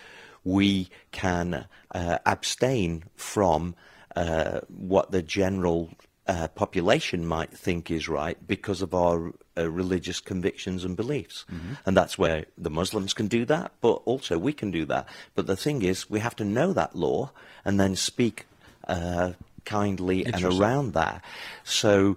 we 0.45 0.89
can 1.13 1.67
uh, 1.95 2.19
abstain 2.25 3.05
from 3.17 3.75
uh, 4.17 4.61
what 4.69 5.11
the 5.11 5.23
general 5.23 5.91
uh, 6.27 6.49
population 6.49 7.27
might 7.27 7.51
think 7.53 7.91
is 7.91 8.09
right 8.09 8.39
because 8.47 8.83
of 8.83 8.95
our 8.95 9.33
uh, 9.59 9.69
religious 9.69 10.21
convictions 10.21 10.85
and 10.85 10.97
beliefs, 10.97 11.45
Mm-hmm. 11.53 11.75
and 11.87 11.97
that's 11.97 12.17
where 12.17 12.47
the 12.57 12.71
Muslims 12.71 13.13
can 13.15 13.27
do 13.29 13.45
that, 13.47 13.73
but 13.81 14.01
also 14.05 14.39
we 14.39 14.53
can 14.53 14.71
do 14.71 14.85
that. 14.87 15.07
But 15.35 15.47
the 15.47 15.57
thing 15.57 15.83
is, 15.83 16.09
we 16.09 16.21
have 16.21 16.37
to 16.37 16.45
know 16.45 16.73
that 16.73 16.95
law 16.95 17.31
and 17.65 17.79
then 17.79 17.97
speak. 17.97 18.47
Uh, 18.89 19.33
kindly 19.67 20.25
and 20.25 20.43
around 20.43 20.95
that. 20.95 21.23
So 21.65 22.17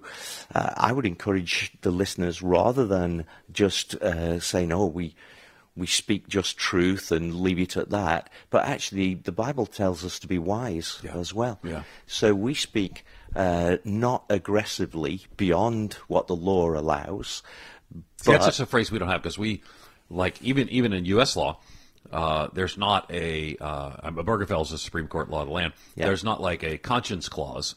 uh, 0.54 0.70
I 0.76 0.92
would 0.92 1.04
encourage 1.04 1.70
the 1.82 1.90
listeners 1.90 2.40
rather 2.42 2.86
than 2.86 3.26
just 3.52 3.94
uh, 3.96 4.40
saying, 4.40 4.72
"Oh, 4.72 4.86
we." 4.86 5.14
We 5.76 5.86
speak 5.88 6.28
just 6.28 6.56
truth 6.56 7.10
and 7.10 7.40
leave 7.40 7.58
it 7.58 7.76
at 7.76 7.90
that. 7.90 8.30
But 8.50 8.64
actually, 8.64 9.14
the 9.14 9.32
Bible 9.32 9.66
tells 9.66 10.04
us 10.04 10.18
to 10.20 10.28
be 10.28 10.38
wise 10.38 11.00
Yeah. 11.02 11.16
as 11.16 11.34
well. 11.34 11.58
Yeah. 11.64 11.82
So 12.06 12.32
we 12.34 12.54
speak 12.54 13.04
uh, 13.34 13.78
not 13.84 14.24
aggressively 14.30 15.22
beyond 15.36 15.94
what 16.06 16.28
the 16.28 16.36
law 16.36 16.70
allows. 16.78 17.42
See, 18.18 18.30
that's 18.32 18.46
just 18.46 18.60
a 18.60 18.66
phrase 18.66 18.92
we 18.92 18.98
don't 19.00 19.08
have 19.08 19.22
because 19.22 19.36
we, 19.38 19.62
like, 20.08 20.40
even 20.42 20.68
even 20.68 20.92
in 20.92 21.04
U.S. 21.06 21.34
law, 21.34 21.58
uh, 22.12 22.48
there's 22.52 22.78
not 22.78 23.10
a 23.12 23.56
uh, 23.60 24.10
Obergefell 24.10 24.62
is 24.62 24.70
the 24.70 24.78
Supreme 24.78 25.08
Court 25.08 25.28
law 25.28 25.42
of 25.42 25.48
the 25.48 25.52
land. 25.54 25.72
Yeah. 25.96 26.06
There's 26.06 26.22
not 26.24 26.40
like 26.40 26.62
a 26.62 26.78
conscience 26.78 27.28
clause. 27.28 27.74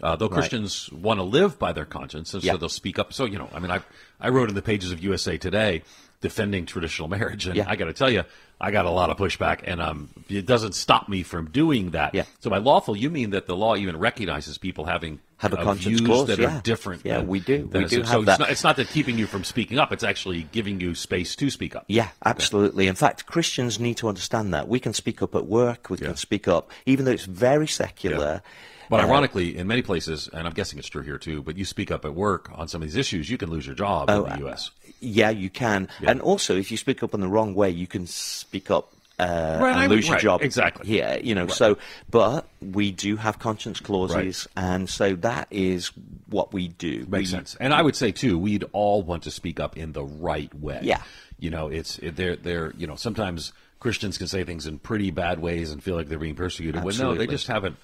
Uh, 0.00 0.14
though 0.14 0.28
Christians 0.28 0.92
want 0.92 1.18
to 1.18 1.24
live 1.24 1.58
by 1.58 1.72
their 1.72 1.84
conscience, 1.84 2.32
and 2.32 2.44
Yeah. 2.44 2.52
so 2.52 2.58
they'll 2.58 2.68
speak 2.68 3.00
up. 3.00 3.12
So 3.12 3.24
you 3.24 3.36
know, 3.38 3.48
I 3.52 3.58
mean, 3.58 3.72
I 3.72 3.80
I 4.20 4.28
wrote 4.28 4.48
in 4.48 4.54
the 4.54 4.62
pages 4.62 4.92
of 4.92 5.02
USA 5.02 5.38
Today 5.38 5.82
defending 6.20 6.66
traditional 6.66 7.08
marriage, 7.08 7.46
and 7.46 7.56
Yeah. 7.56 7.64
I 7.68 7.76
got 7.76 7.86
to 7.86 7.92
tell 7.92 8.10
you, 8.10 8.24
I 8.60 8.70
got 8.72 8.86
a 8.86 8.90
lot 8.90 9.08
of 9.10 9.16
pushback, 9.16 9.60
and 9.64 9.80
um, 9.80 10.08
it 10.28 10.44
doesn't 10.44 10.74
stop 10.74 11.08
me 11.08 11.22
from 11.22 11.48
doing 11.50 11.90
that. 11.90 12.12
Yeah. 12.14 12.24
So 12.40 12.50
by 12.50 12.58
lawful, 12.58 12.96
you 12.96 13.08
mean 13.08 13.30
that 13.30 13.46
the 13.46 13.54
law 13.54 13.76
even 13.76 13.96
recognizes 13.98 14.58
people 14.58 14.84
having 14.86 15.20
Have 15.36 15.52
a 15.52 15.58
uh, 15.60 15.62
conscience 15.62 15.98
views 15.98 16.00
clause, 16.00 16.26
that 16.26 16.40
yeah. 16.40 16.58
are 16.58 16.62
different. 16.62 17.02
Yeah, 17.04 17.18
than- 17.18 17.28
we 17.28 17.38
do. 17.38 17.70
We 17.72 17.84
do 17.84 18.02
so 18.04 18.10
have 18.10 18.20
it's 18.22 18.26
that. 18.26 18.38
not, 18.40 18.50
it's 18.50 18.64
not 18.64 18.76
that 18.76 18.88
keeping 18.88 19.16
you 19.16 19.26
from 19.28 19.44
speaking 19.44 19.78
up; 19.78 19.92
it's 19.92 20.02
actually 20.02 20.42
giving 20.50 20.80
you 20.80 20.96
space 20.96 21.36
to 21.36 21.50
speak 21.50 21.76
up. 21.76 21.84
Yeah, 21.86 22.08
absolutely. 22.24 22.88
In 22.88 22.96
fact, 22.96 23.26
Christians 23.26 23.78
need 23.78 23.96
to 23.98 24.08
understand 24.08 24.52
that. 24.54 24.66
We 24.66 24.80
can 24.80 24.92
speak 24.94 25.22
up 25.22 25.36
at 25.36 25.46
work, 25.46 25.88
we 25.88 25.98
Yeah. 25.98 26.08
can 26.08 26.16
speak 26.16 26.48
up, 26.48 26.72
even 26.84 27.04
though 27.04 27.12
it's 27.12 27.26
very 27.26 27.68
secular. 27.68 28.42
But 28.90 29.00
uh, 29.00 29.04
ironically, 29.06 29.56
in 29.56 29.66
many 29.68 29.82
places, 29.82 30.28
and 30.32 30.46
I'm 30.48 30.54
guessing 30.54 30.78
it's 30.78 30.88
true 30.88 31.02
here 31.02 31.18
too, 31.18 31.42
but 31.42 31.56
you 31.58 31.64
speak 31.66 31.90
up 31.92 32.04
at 32.06 32.14
work 32.14 32.50
on 32.54 32.66
some 32.68 32.80
of 32.82 32.88
these 32.88 32.96
issues, 32.96 33.28
you 33.30 33.36
can 33.36 33.50
lose 33.50 33.66
your 33.66 33.74
job 33.76 34.08
Oh, 34.10 34.24
in 34.24 34.32
the 34.32 34.38
U.S. 34.46 34.70
Yeah, 35.00 35.30
you 35.30 35.50
can. 35.50 35.88
And 36.06 36.20
also, 36.20 36.56
if 36.56 36.70
you 36.70 36.76
speak 36.76 37.02
up 37.02 37.14
in 37.14 37.20
the 37.20 37.28
wrong 37.28 37.54
way, 37.54 37.70
you 37.70 37.86
can 37.86 38.06
speak 38.06 38.70
up 38.70 38.92
uh, 39.20 39.58
Right, 39.60 39.70
and 39.72 39.80
would- 39.90 39.96
lose 39.96 40.06
your 40.06 40.14
right, 40.14 40.22
job. 40.22 40.42
exactly. 40.42 40.96
Yeah, 40.96 41.16
you 41.16 41.34
know. 41.34 41.48
So, 41.48 41.78
but 42.10 42.46
we 42.60 42.92
do 42.92 43.16
have 43.16 43.38
conscience 43.40 43.80
clauses, 43.80 44.46
and 44.56 44.88
so 44.88 45.14
that 45.16 45.48
is 45.50 45.90
what 46.28 46.52
we 46.52 46.68
do. 46.68 47.00
Makes 47.08 47.12
We- 47.12 47.24
sense. 47.26 47.56
And 47.58 47.74
I 47.74 47.82
would 47.82 47.96
say 47.96 48.12
too, 48.12 48.38
we'd 48.38 48.64
all 48.72 49.02
want 49.02 49.24
to 49.24 49.30
speak 49.32 49.58
up 49.58 49.76
in 49.76 49.92
the 49.92 50.04
right 50.04 50.54
way. 50.54 50.80
Yeah. 50.82 51.02
You 51.40 51.50
know, 51.50 51.66
it's 51.68 51.98
they're 52.02 52.36
they're 52.36 52.72
you 52.78 52.86
know 52.86 52.94
sometimes 52.96 53.52
Christians 53.80 54.18
can 54.18 54.26
say 54.28 54.42
things 54.44 54.66
in 54.66 54.78
pretty 54.78 55.10
bad 55.10 55.40
ways 55.40 55.70
and 55.72 55.82
feel 55.82 55.94
like 55.96 56.08
they're 56.08 56.18
being 56.18 56.34
persecuted. 56.34 56.82
When 56.84 56.96
no, 56.98 57.14
they 57.14 57.26
just 57.26 57.46
haven't. 57.48 57.76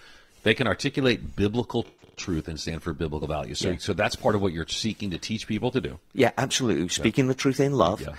They 0.45 0.55
can 0.55 0.67
articulate 0.69 1.35
biblical 1.37 1.87
truth 2.17 2.47
and 2.47 2.61
stand 2.61 2.83
for 2.83 2.93
biblical 2.93 3.27
values. 3.27 3.59
So 3.59 3.71
Yeah. 3.71 3.77
so 3.79 3.93
that's 3.93 4.15
part 4.15 4.37
of 4.37 4.41
what 4.41 4.53
you're 4.53 4.69
seeking 4.69 5.11
to 5.11 5.19
teach 5.19 5.49
people 5.49 5.73
to 5.73 5.81
do. 5.81 5.99
Yeah, 6.13 6.31
absolutely. 6.39 6.89
Speaking 6.89 7.27
the 7.27 7.35
truth 7.35 7.59
in 7.59 7.73
love, 7.73 8.01
Yeah. 8.01 8.15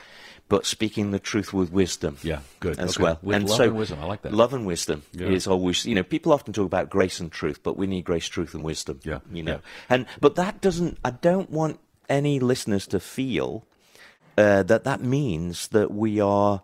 but 0.50 0.66
speaking 0.66 1.12
the 1.12 1.20
truth 1.20 1.54
with 1.54 1.72
wisdom. 1.72 2.18
Yeah, 2.22 2.40
good. 2.60 2.78
As 2.78 2.98
Okay. 2.98 3.04
well. 3.04 3.20
With 3.22 3.36
and 3.38 3.48
love 3.50 3.58
so, 3.58 3.64
and 3.64 3.76
wisdom. 3.78 4.00
I 4.02 4.06
like 4.06 4.24
that. 4.24 4.34
Love 4.34 4.54
and 4.54 4.66
wisdom 4.66 5.04
Yeah. 5.14 5.28
is 5.28 5.48
always, 5.48 5.86
you 5.86 5.96
know, 5.96 6.04
people 6.04 6.34
often 6.34 6.52
talk 6.52 6.66
about 6.66 6.90
grace 6.90 7.22
and 7.22 7.32
truth, 7.32 7.62
but 7.64 7.78
we 7.78 7.88
need 7.88 8.04
grace, 8.04 8.28
truth, 8.28 8.54
and 8.54 8.64
wisdom. 8.66 9.00
Yeah, 9.06 9.20
You 9.32 9.44
know, 9.44 9.52
yeah. 9.54 9.60
and 9.90 10.06
but 10.20 10.36
that 10.36 10.60
doesn't. 10.60 10.98
I 11.06 11.12
don't 11.12 11.50
want 11.50 11.80
any 12.10 12.40
listeners 12.42 12.86
to 12.88 13.00
feel 13.00 13.66
uh, 14.38 14.62
that 14.64 14.84
that 14.84 15.02
means 15.02 15.70
that 15.70 15.90
we 15.92 16.20
are 16.20 16.62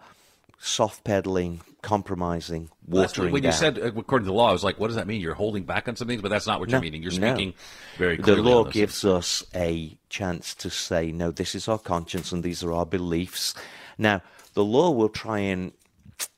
soft 0.59 1.03
pedaling, 1.05 1.61
compromising, 1.81 2.69
watering 2.87 3.31
when 3.31 3.43
you 3.43 3.51
said 3.51 3.79
uh, 3.79 3.91
according 3.95 4.25
to 4.25 4.31
the 4.31 4.37
law, 4.37 4.49
I 4.49 4.51
was 4.51 4.63
like, 4.63 4.79
what 4.79 4.87
does 4.87 4.95
that 4.95 5.07
mean? 5.07 5.21
You're 5.21 5.33
holding 5.33 5.63
back 5.63 5.87
on 5.87 5.95
some 5.95 6.07
things, 6.07 6.21
but 6.21 6.29
that's 6.29 6.47
not 6.47 6.59
what 6.59 6.69
No, 6.69 6.75
you're 6.75 6.81
meaning. 6.81 7.01
You're 7.01 7.19
no. 7.19 7.33
speaking 7.33 7.53
very 7.97 8.17
clearly. 8.17 8.43
the 8.43 8.49
law 8.49 8.63
gives 8.65 9.03
us 9.03 9.43
a 9.55 9.97
chance 10.09 10.53
to 10.55 10.69
say, 10.69 11.11
no, 11.11 11.31
this 11.31 11.55
is 11.55 11.67
our 11.67 11.79
conscience 11.79 12.31
and 12.31 12.43
these 12.43 12.63
are 12.63 12.73
our 12.73 12.85
beliefs. 12.85 13.53
Now, 13.97 14.21
the 14.53 14.63
law 14.63 14.91
will 14.91 15.09
try 15.09 15.39
and 15.39 15.71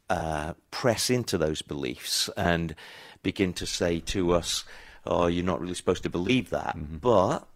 uh, 0.09 0.53
press 0.71 1.09
into 1.09 1.37
those 1.37 1.61
beliefs 1.61 2.29
and 2.37 2.75
begin 3.21 3.53
to 3.53 3.65
say 3.65 3.99
to 3.99 4.31
us, 4.33 4.63
oh, 5.05 5.27
you're 5.27 5.45
not 5.45 5.59
really 5.59 5.73
supposed 5.73 6.03
to 6.03 6.09
believe 6.09 6.49
that. 6.51 6.77
Mm-hmm. 6.77 6.97
But 6.97 7.47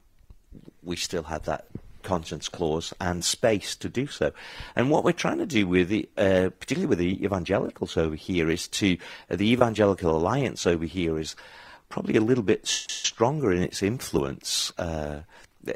we 0.84 0.96
still 0.96 1.24
have 1.24 1.44
that 1.44 1.68
conscience 2.08 2.48
clause 2.50 2.94
and 3.00 3.24
space 3.24 3.76
to 3.76 3.90
do 3.90 4.08
so. 4.08 4.32
And 4.76 4.90
what 4.90 5.04
we're 5.04 5.12
trying 5.12 5.40
to 5.40 5.46
do 5.46 5.68
with 5.68 5.90
the, 5.90 6.08
uh, 6.18 6.50
particularly 6.60 6.88
with 6.88 7.00
the 7.00 7.24
evangelicals 7.24 7.98
over 7.98 8.16
here, 8.16 8.50
is 8.50 8.68
to 8.80 8.98
uh, 9.30 9.36
the 9.36 9.52
evangelical 9.52 10.16
alliance 10.16 10.66
over 10.66 10.86
here 10.86 11.20
is 11.20 11.36
probably 11.90 12.16
a 12.16 12.22
little 12.22 12.44
bit 12.44 12.66
stronger 12.66 13.52
in 13.52 13.62
its 13.62 13.84
influence 13.84 14.72
uh, 14.78 15.22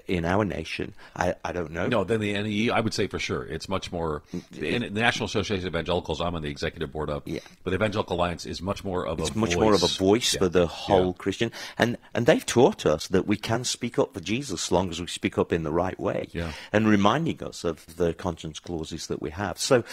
in 0.07 0.25
our 0.25 0.43
nation. 0.45 0.93
I, 1.15 1.35
I 1.43 1.51
don't 1.51 1.71
know. 1.71 1.87
No, 1.87 2.03
then 2.03 2.19
the 2.19 2.33
NAE, 2.33 2.71
I 2.73 2.79
would 2.79 2.93
say 2.93 3.07
for 3.07 3.19
sure. 3.19 3.43
It's 3.43 3.67
much 3.69 3.91
more. 3.91 4.21
The, 4.51 4.77
the 4.77 4.89
National 4.89 5.25
Association 5.25 5.67
of 5.67 5.73
Evangelicals, 5.73 6.21
I'm 6.21 6.35
on 6.35 6.41
the 6.41 6.49
executive 6.49 6.91
board 6.91 7.09
of. 7.09 7.23
Yeah. 7.25 7.39
But 7.63 7.71
the 7.71 7.75
Evangelical 7.75 8.15
Alliance 8.15 8.45
is 8.45 8.61
much 8.61 8.83
more 8.83 9.05
of 9.05 9.19
It's 9.19 9.29
a 9.31 9.37
much 9.37 9.53
voice. 9.53 9.59
more 9.61 9.73
of 9.73 9.83
a 9.83 9.87
voice 9.87 10.33
Yeah. 10.33 10.39
for 10.39 10.49
the 10.49 10.67
whole 10.67 11.07
Yeah. 11.07 11.13
Christian, 11.17 11.51
and 11.77 11.97
and 12.13 12.25
they've 12.25 12.45
taught 12.45 12.85
us 12.85 13.07
that 13.07 13.27
we 13.27 13.37
can 13.37 13.63
speak 13.63 13.97
up 13.99 14.13
for 14.13 14.19
Jesus 14.19 14.67
as 14.67 14.71
long 14.71 14.89
as 14.89 14.99
we 14.99 15.07
speak 15.07 15.37
up 15.37 15.51
in 15.53 15.63
the 15.63 15.71
right 15.71 15.99
way, 15.99 16.27
Yeah. 16.31 16.51
and 16.73 16.87
reminding 16.87 17.43
us 17.43 17.63
of 17.63 17.85
the 17.97 18.13
conscience 18.13 18.59
clauses 18.59 19.07
that 19.07 19.21
we 19.21 19.29
have. 19.31 19.57
So, 19.59 19.83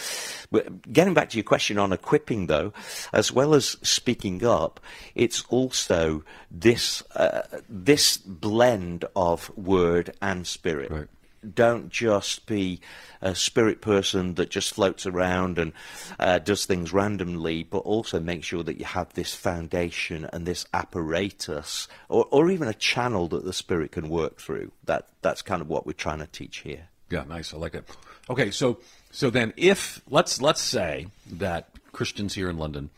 getting 0.92 1.14
back 1.14 1.30
to 1.30 1.36
your 1.36 1.44
question 1.44 1.78
on 1.78 1.92
equipping, 1.92 2.46
though, 2.46 2.72
as 3.12 3.32
well 3.32 3.54
as 3.54 3.76
speaking 3.82 4.44
up, 4.44 4.80
it's 5.14 5.44
also 5.48 6.22
this 6.50 7.02
uh, 7.16 7.42
this 7.68 8.16
blend 8.16 9.04
of 9.16 9.50
word 9.88 10.10
and 10.20 10.46
spirit 10.46 10.90
Right. 10.90 11.08
don't 11.54 11.88
just 11.88 12.46
be 12.46 12.80
a 13.20 13.34
spirit 13.34 13.80
person 13.80 14.34
that 14.34 14.50
just 14.50 14.74
floats 14.74 15.06
around 15.06 15.58
and 15.58 15.72
uh, 16.18 16.38
does 16.38 16.66
things 16.66 16.92
randomly, 16.92 17.62
but 17.64 17.78
also 17.78 18.20
make 18.20 18.44
sure 18.44 18.62
that 18.64 18.78
you 18.78 18.84
have 18.84 19.12
this 19.14 19.34
foundation 19.34 20.28
and 20.32 20.46
this 20.46 20.66
apparatus, 20.72 21.88
or, 22.08 22.26
or 22.30 22.50
even 22.50 22.68
a 22.68 22.74
channel 22.74 23.28
that 23.28 23.44
the 23.44 23.52
spirit 23.52 23.92
can 23.92 24.08
work 24.08 24.38
through. 24.40 24.70
That 24.84 25.08
that's 25.22 25.42
kind 25.42 25.60
of 25.62 25.68
what 25.68 25.86
we're 25.86 25.92
trying 25.92 26.18
to 26.20 26.26
teach 26.26 26.58
here. 26.58 26.88
Yeah, 27.10 27.24
nice. 27.28 27.54
I 27.54 27.56
like 27.56 27.74
it. 27.74 27.84
Okay, 28.28 28.50
so 28.50 28.78
so 29.10 29.30
then 29.30 29.52
if 29.56 30.00
let's 30.10 30.40
let's 30.42 30.60
say 30.60 31.06
that 31.32 31.68
Christians 31.92 32.34
here 32.34 32.50
in 32.50 32.58
London, 32.58 32.90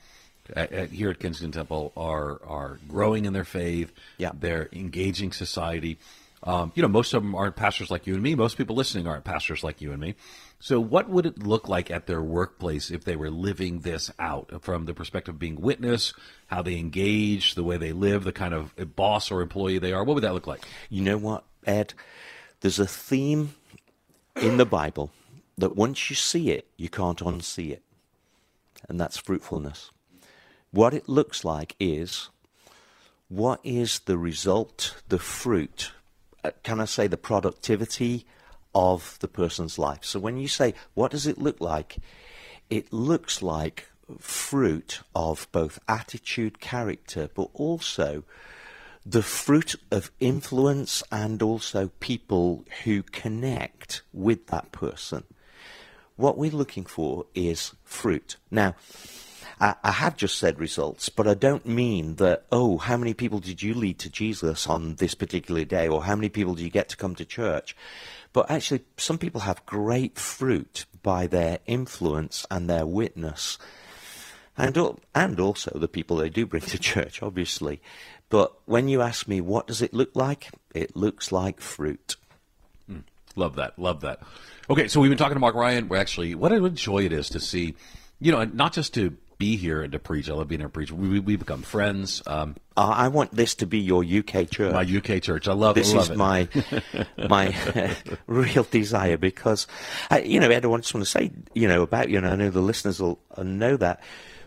at, 0.57 0.73
at, 0.73 0.89
here 0.91 1.11
at 1.11 1.19
Kensington 1.21 1.53
Temple, 1.53 1.93
are 1.97 2.41
are 2.45 2.79
growing 2.89 3.25
in 3.25 3.33
their 3.33 3.45
faith. 3.45 3.93
Yeah. 4.19 4.33
they're 4.35 4.69
engaging 4.73 5.33
society. 5.33 5.99
Um, 6.43 6.73
you 6.75 6.83
know, 6.83 6.89
most 6.89 7.13
of 7.13 7.23
them 7.23 7.35
aren't 7.35 7.57
pastors 7.57 7.91
like 7.91 8.07
you 8.07 8.15
and 8.15 8.23
me. 8.23 8.35
Most 8.35 8.57
people 8.57 8.75
listening 8.75 9.07
aren't 9.07 9.25
pastors 9.25 9.63
like 9.63 9.83
you 9.83 9.93
and 9.93 10.01
me. 10.01 10.15
So, 10.59 10.81
what 10.81 11.09
would 11.09 11.27
it 11.27 11.43
look 11.43 11.69
like 11.69 11.91
at 11.91 12.07
their 12.07 12.23
workplace 12.23 12.91
if 12.91 13.05
they 13.05 13.17
were 13.17 13.31
living 13.31 13.81
this 13.81 14.11
out 14.19 14.63
from 14.63 14.87
the 14.87 14.95
perspective 14.95 15.35
of 15.35 15.39
being 15.39 15.61
witness, 15.61 16.15
how 16.47 16.63
they 16.63 16.79
engage, 16.79 17.55
the 17.55 17.65
way 17.65 17.77
they 17.77 17.93
live, 17.93 18.25
the 18.25 18.33
kind 18.33 18.55
of 18.55 18.75
boss 18.97 19.31
or 19.31 19.43
employee 19.43 19.79
they 19.79 19.93
are? 19.93 20.03
What 20.03 20.15
would 20.15 20.25
that 20.25 20.33
look 20.33 20.47
like? 20.47 20.67
You 20.89 21.03
know 21.03 21.19
what, 21.19 21.45
Ed? 21.67 21.93
There's 22.61 22.79
a 22.79 22.87
theme 22.87 23.55
in 24.37 24.57
the 24.57 24.67
Bible 24.67 25.11
that 25.59 25.77
once 25.77 26.09
you 26.09 26.17
see 26.17 26.51
it, 26.51 26.69
you 26.77 26.89
can't 26.89 27.19
unsee 27.19 27.71
it, 27.71 27.83
and 28.89 28.99
that's 28.99 29.19
fruitfulness. 29.19 29.91
What 30.71 30.95
it 30.95 31.09
looks 31.09 31.45
like 31.45 31.77
is 31.79 32.31
what 33.29 33.61
is 33.63 34.01
the 34.01 34.17
result, 34.17 35.03
the 35.09 35.19
fruit, 35.19 35.93
Uh, 36.43 36.51
can 36.63 36.81
I 36.81 36.85
say 36.85 37.07
the 37.07 37.17
productivity 37.17 38.27
of 38.75 39.19
the 39.21 39.29
person's 39.29 39.79
life? 39.79 40.05
So 40.05 40.19
when 40.19 40.37
you 40.37 40.49
say, 40.49 40.75
what 40.95 41.11
does 41.11 41.27
it 41.27 41.39
look 41.39 41.61
like? 41.61 41.99
It 42.69 42.93
looks 42.93 43.43
like 43.43 43.89
fruit 44.19 45.01
of 45.15 45.49
both 45.53 45.79
attitude, 45.89 46.61
character, 46.61 47.29
but 47.35 47.49
also 47.55 48.25
the 49.05 49.23
fruit 49.23 49.75
of 49.91 50.11
influence 50.21 51.03
and 51.11 51.43
also 51.43 51.91
people 52.01 52.65
who 52.85 53.03
connect 53.03 54.03
with 54.13 54.47
that 54.49 54.73
person. 54.73 55.25
What 56.17 56.37
we're 56.37 56.51
looking 56.51 56.85
for 56.85 57.27
is 57.35 57.73
fruit. 57.83 58.37
Now, 58.51 58.75
I, 59.61 59.75
I 59.85 59.93
have 59.93 60.17
just 60.17 60.39
said 60.39 60.59
results, 60.59 61.09
but 61.11 61.29
I 61.29 61.35
don't 61.35 61.67
mean 61.67 62.17
that, 62.17 62.45
oh, 62.51 62.79
how 62.79 62.97
many 62.97 63.13
people 63.13 63.41
did 63.41 63.63
you 63.63 63.75
lead 63.75 63.99
to 64.01 64.11
Jesus 64.11 64.67
on 64.67 64.95
this 64.95 65.15
particular 65.15 65.65
day, 65.65 65.87
or 65.87 66.05
how 66.05 66.17
many 66.17 66.31
people 66.31 66.55
do 66.55 66.65
you 66.65 66.71
get 66.71 66.89
to 66.89 66.97
come 66.97 67.15
to 67.17 67.25
church? 67.25 67.77
But 68.33 68.51
actually, 68.51 68.85
some 68.97 69.19
people 69.19 69.43
have 69.43 69.67
great 69.67 70.19
fruit 70.19 70.87
by 71.03 71.27
their 71.27 71.59
influence 71.67 72.47
and 72.51 72.71
their 72.71 72.87
witness. 72.87 73.59
And, 74.57 74.77
and 75.15 75.41
also 75.41 75.73
the 75.75 75.89
people 75.89 76.17
they 76.17 76.31
do 76.31 76.47
bring 76.47 76.63
to 76.63 76.79
church, 76.93 77.23
obviously. 77.23 77.81
But 78.31 78.53
when 78.65 78.89
you 78.89 79.03
ask 79.03 79.29
me, 79.29 79.41
what 79.41 79.67
does 79.67 79.83
it 79.83 79.93
look 79.93 80.11
like? 80.15 80.51
It 80.75 80.97
looks 80.97 81.33
like 81.33 81.61
fruit. 81.61 82.17
Mm, 82.91 83.03
love 83.37 83.57
that. 83.57 83.79
Love 83.79 84.01
that. 84.03 84.21
Okay, 84.71 84.87
so 84.87 85.01
we've 85.01 85.11
been 85.11 85.19
talking 85.19 85.35
to 85.35 85.41
Mark 85.41 85.57
Ryan. 85.57 85.89
We're 85.89 85.97
actually, 85.97 86.35
what 86.35 86.53
a 86.53 86.71
joy 86.71 87.05
it 87.05 87.13
is 87.13 87.29
to 87.31 87.41
see, 87.41 87.75
you 88.21 88.31
know, 88.31 88.45
not 88.45 88.73
just 88.73 88.95
to 88.95 89.17
be 89.41 89.57
here 89.57 89.83
and 89.83 89.91
to 89.93 89.99
preach. 89.99 90.29
I 90.29 90.35
love 90.35 90.49
being 90.49 90.61
here 90.61 90.67
and 90.67 90.75
preach. 90.75 90.93
We, 90.93 91.19
we, 91.19 91.35
become 91.35 91.63
friends. 91.63 92.23
Um, 92.27 92.57
uh, 92.77 92.93
I 92.95 93.09
want 93.09 93.35
this 93.35 93.55
to 93.57 93.67
be 93.67 93.79
your 93.79 94.05
UK 94.05 94.51
church. 94.51 94.73
My 94.73 94.83
UK 94.83 95.23
church. 95.23 95.49
I 95.49 95.55
love 95.55 95.75
this 95.75 95.91
it. 95.91 95.97
This 95.97 96.11
is 96.11 96.17
my 96.17 96.47
my 97.29 97.97
real 98.27 98.65
desire 98.65 99.17
because, 99.17 99.67
I, 100.11 100.21
you 100.21 100.39
know, 100.39 100.51
Ed, 100.51 100.67
I 100.67 100.77
just 100.77 100.95
want 100.95 101.05
to 101.05 101.11
say, 101.11 101.33
you 101.55 101.67
know, 101.67 101.83
about 101.83 102.11
you, 102.11 102.19
and 102.19 102.27
I 102.27 102.37
know 102.37 102.51
the 102.51 102.61
listeners 102.61 103.01
will 103.01 103.19
know 103.43 103.79
that 103.79 104.03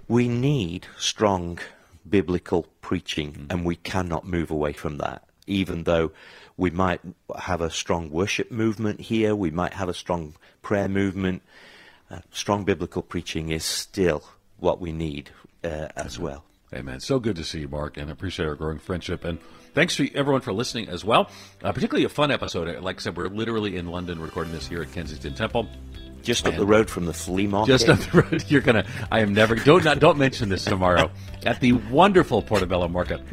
we 0.08 0.28
need 0.30 0.86
strong 0.98 1.60
biblical 2.08 2.68
preaching, 2.82 3.32
mm-hmm. 3.32 3.46
and 3.50 3.66
we 3.66 3.76
cannot 3.76 4.28
move 4.28 4.52
away 4.52 4.74
from 4.74 5.00
that, 5.00 5.24
even 5.48 5.86
though 5.86 6.12
we 6.56 6.70
might 6.70 7.02
have 7.36 7.62
a 7.62 7.72
strong 7.72 8.12
worship 8.12 8.52
movement 8.52 9.02
here, 9.02 9.36
we 9.36 9.50
might 9.50 9.74
have 9.74 9.90
a 9.90 9.94
strong 9.94 10.36
prayer 10.62 10.88
movement. 10.88 11.42
Uh, 12.12 12.20
strong 12.32 12.64
biblical 12.64 13.02
preaching 13.02 13.50
is 13.50 13.66
still 13.66 14.24
what 14.64 14.80
we 14.80 14.92
need 14.92 15.30
uh, 15.64 15.90
as 15.96 16.18
well. 16.18 16.46
Amen. 16.74 17.00
So 17.00 17.20
good 17.20 17.36
to 17.36 17.44
see 17.44 17.60
you, 17.60 17.68
Mark, 17.68 17.98
and 17.98 18.10
I 18.10 18.14
appreciate 18.14 18.48
our 18.48 18.56
growing 18.56 18.80
friendship. 18.80 19.26
And 19.26 19.40
thanks 19.76 19.96
to 19.98 20.12
everyone 20.16 20.42
for 20.42 20.54
listening 20.54 20.90
as 20.90 21.06
well. 21.06 21.30
Uh, 21.62 21.72
particularly 21.72 22.06
a 22.06 22.10
fun 22.10 22.32
episode. 22.32 22.82
Like 22.82 22.96
I 22.96 23.00
said, 23.00 23.16
we're 23.16 23.28
literally 23.28 23.78
in 23.78 23.88
London 23.88 24.20
recording 24.20 24.54
this 24.54 24.68
here 24.68 24.82
at 24.82 24.92
Kensington 24.92 25.36
Temple. 25.36 25.68
Just 26.24 26.48
up 26.48 26.56
the 26.56 26.66
road 26.66 26.90
from 26.90 27.06
the 27.06 27.14
flea 27.14 27.48
market. 27.48 27.72
Just 27.72 27.90
up 27.90 28.00
the 28.00 28.22
road. 28.32 28.46
You're 28.48 28.62
gonna. 28.62 28.86
I 29.12 29.20
am 29.20 29.34
never. 29.34 29.56
Don't 29.56 29.84
not, 29.84 30.00
don't 30.00 30.18
mention 30.18 30.48
this 30.48 30.64
tomorrow 30.64 31.12
at 31.46 31.60
the 31.60 31.74
wonderful 31.74 32.42
Portobello 32.42 32.88
Market 32.88 33.28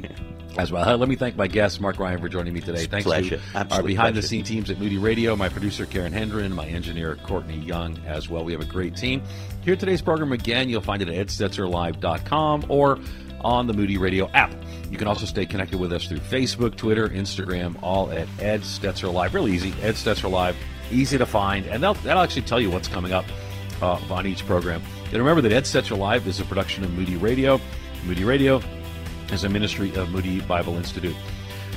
as 0.58 0.72
well. 0.72 0.96
Let 0.96 1.08
me 1.08 1.16
thank 1.16 1.36
my 1.36 1.46
guest, 1.46 1.80
Mark 1.80 1.98
Ryan, 1.98 2.20
for 2.20 2.28
joining 2.28 2.52
me 2.54 2.60
today. 2.60 2.86
Thanks 2.86 3.06
pleasure. 3.06 3.38
to 3.38 3.42
Absolute 3.54 3.72
our 3.72 3.82
behind 3.86 4.14
pleasure. 4.14 4.22
the 4.22 4.28
scenes 4.28 4.48
teams 4.48 4.70
at 4.70 4.78
Moody 4.78 4.98
Radio, 4.98 5.36
my 5.36 5.48
producer, 5.48 5.86
Karen 5.86 6.12
Hendren, 6.12 6.52
my 6.54 6.66
engineer, 6.66 7.16
Courtney 7.16 7.58
Young, 7.58 7.98
as 8.06 8.28
well. 8.28 8.44
We 8.44 8.52
have 8.52 8.60
a 8.60 8.66
great 8.66 8.96
team. 8.96 9.22
Here 9.64 9.76
today's 9.76 10.02
program 10.02 10.32
again, 10.32 10.68
you'll 10.68 10.80
find 10.80 11.02
it 11.02 11.08
at 11.08 11.26
edstetzerlive.com 11.26 12.66
or 12.68 12.98
on 13.42 13.66
the 13.66 13.72
Moody 13.72 13.96
Radio 13.98 14.28
app. 14.30 14.52
You 14.90 14.98
can 14.98 15.06
also 15.06 15.24
stay 15.24 15.46
connected 15.46 15.78
with 15.78 15.92
us 15.92 16.06
through 16.06 16.18
Facebook, 16.18 16.76
Twitter, 16.76 17.08
Instagram, 17.08 17.76
all 17.82 18.10
at 18.10 18.28
Ed 18.38 18.62
Stetzer 18.62 19.12
Live. 19.12 19.34
Really 19.34 19.52
easy, 19.52 19.72
Ed 19.82 19.94
Stetzer 19.94 20.30
Live. 20.30 20.56
Easy 20.90 21.16
to 21.16 21.26
find, 21.26 21.66
and 21.66 21.82
that'll, 21.82 22.02
that'll 22.02 22.22
actually 22.22 22.42
tell 22.42 22.60
you 22.60 22.70
what's 22.70 22.88
coming 22.88 23.12
up 23.12 23.24
uh, 23.80 24.00
on 24.10 24.26
each 24.26 24.44
program. 24.46 24.82
And 25.04 25.14
remember 25.14 25.40
that 25.42 25.52
Ed 25.52 25.64
Stetzer 25.64 25.96
Live 25.96 26.26
is 26.26 26.40
a 26.40 26.44
production 26.44 26.82
of 26.84 26.92
Moody 26.92 27.16
Radio. 27.16 27.60
Moody 28.04 28.24
Radio 28.24 28.60
is 29.32 29.44
a 29.44 29.48
ministry 29.48 29.94
of 29.94 30.10
Moody 30.10 30.40
Bible 30.40 30.76
Institute. 30.76 31.16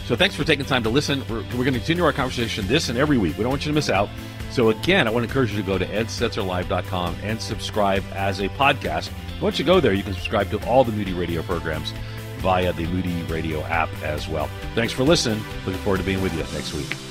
So 0.06 0.16
thanks 0.16 0.36
for 0.36 0.44
taking 0.44 0.66
time 0.66 0.84
to 0.84 0.90
listen. 0.90 1.24
We're, 1.30 1.44
we're 1.56 1.64
going 1.64 1.74
to 1.74 1.80
continue 1.80 2.04
our 2.04 2.12
conversation 2.12 2.68
this 2.68 2.90
and 2.90 2.98
every 2.98 3.18
week. 3.18 3.38
We 3.38 3.44
don't 3.44 3.52
want 3.52 3.66
you 3.66 3.72
to 3.72 3.76
miss 3.76 3.90
out. 3.90 4.10
So 4.52 4.70
again, 4.70 5.08
I 5.08 5.12
want 5.12 5.24
to 5.24 5.30
encourage 5.30 5.52
you 5.52 5.58
to 5.58 5.66
go 5.66 5.78
to 5.78 5.86
edstetzerlive.com 5.86 7.16
and 7.24 7.42
subscribe 7.42 8.04
as 8.14 8.40
a 8.40 8.50
podcast. 8.50 9.12
Once 9.42 9.58
you 9.58 9.66
go 9.66 9.80
there, 9.80 9.94
you 9.94 10.04
can 10.04 10.14
subscribe 10.14 10.50
to 10.52 10.68
all 10.68 10.84
the 10.84 10.92
Moody 10.92 11.14
Radio 11.14 11.42
programs 11.42 11.94
via 12.38 12.74
the 12.74 12.86
Moody 12.88 13.24
Radio 13.24 13.62
app 13.64 13.90
as 14.04 14.28
well. 14.28 14.50
Thanks 14.76 14.94
for 14.94 15.04
listening. 15.04 15.42
Looking 15.66 15.82
forward 15.82 16.00
to 16.00 16.04
being 16.04 16.22
with 16.22 16.34
you 16.34 16.40
next 16.54 16.74
week. 16.74 17.03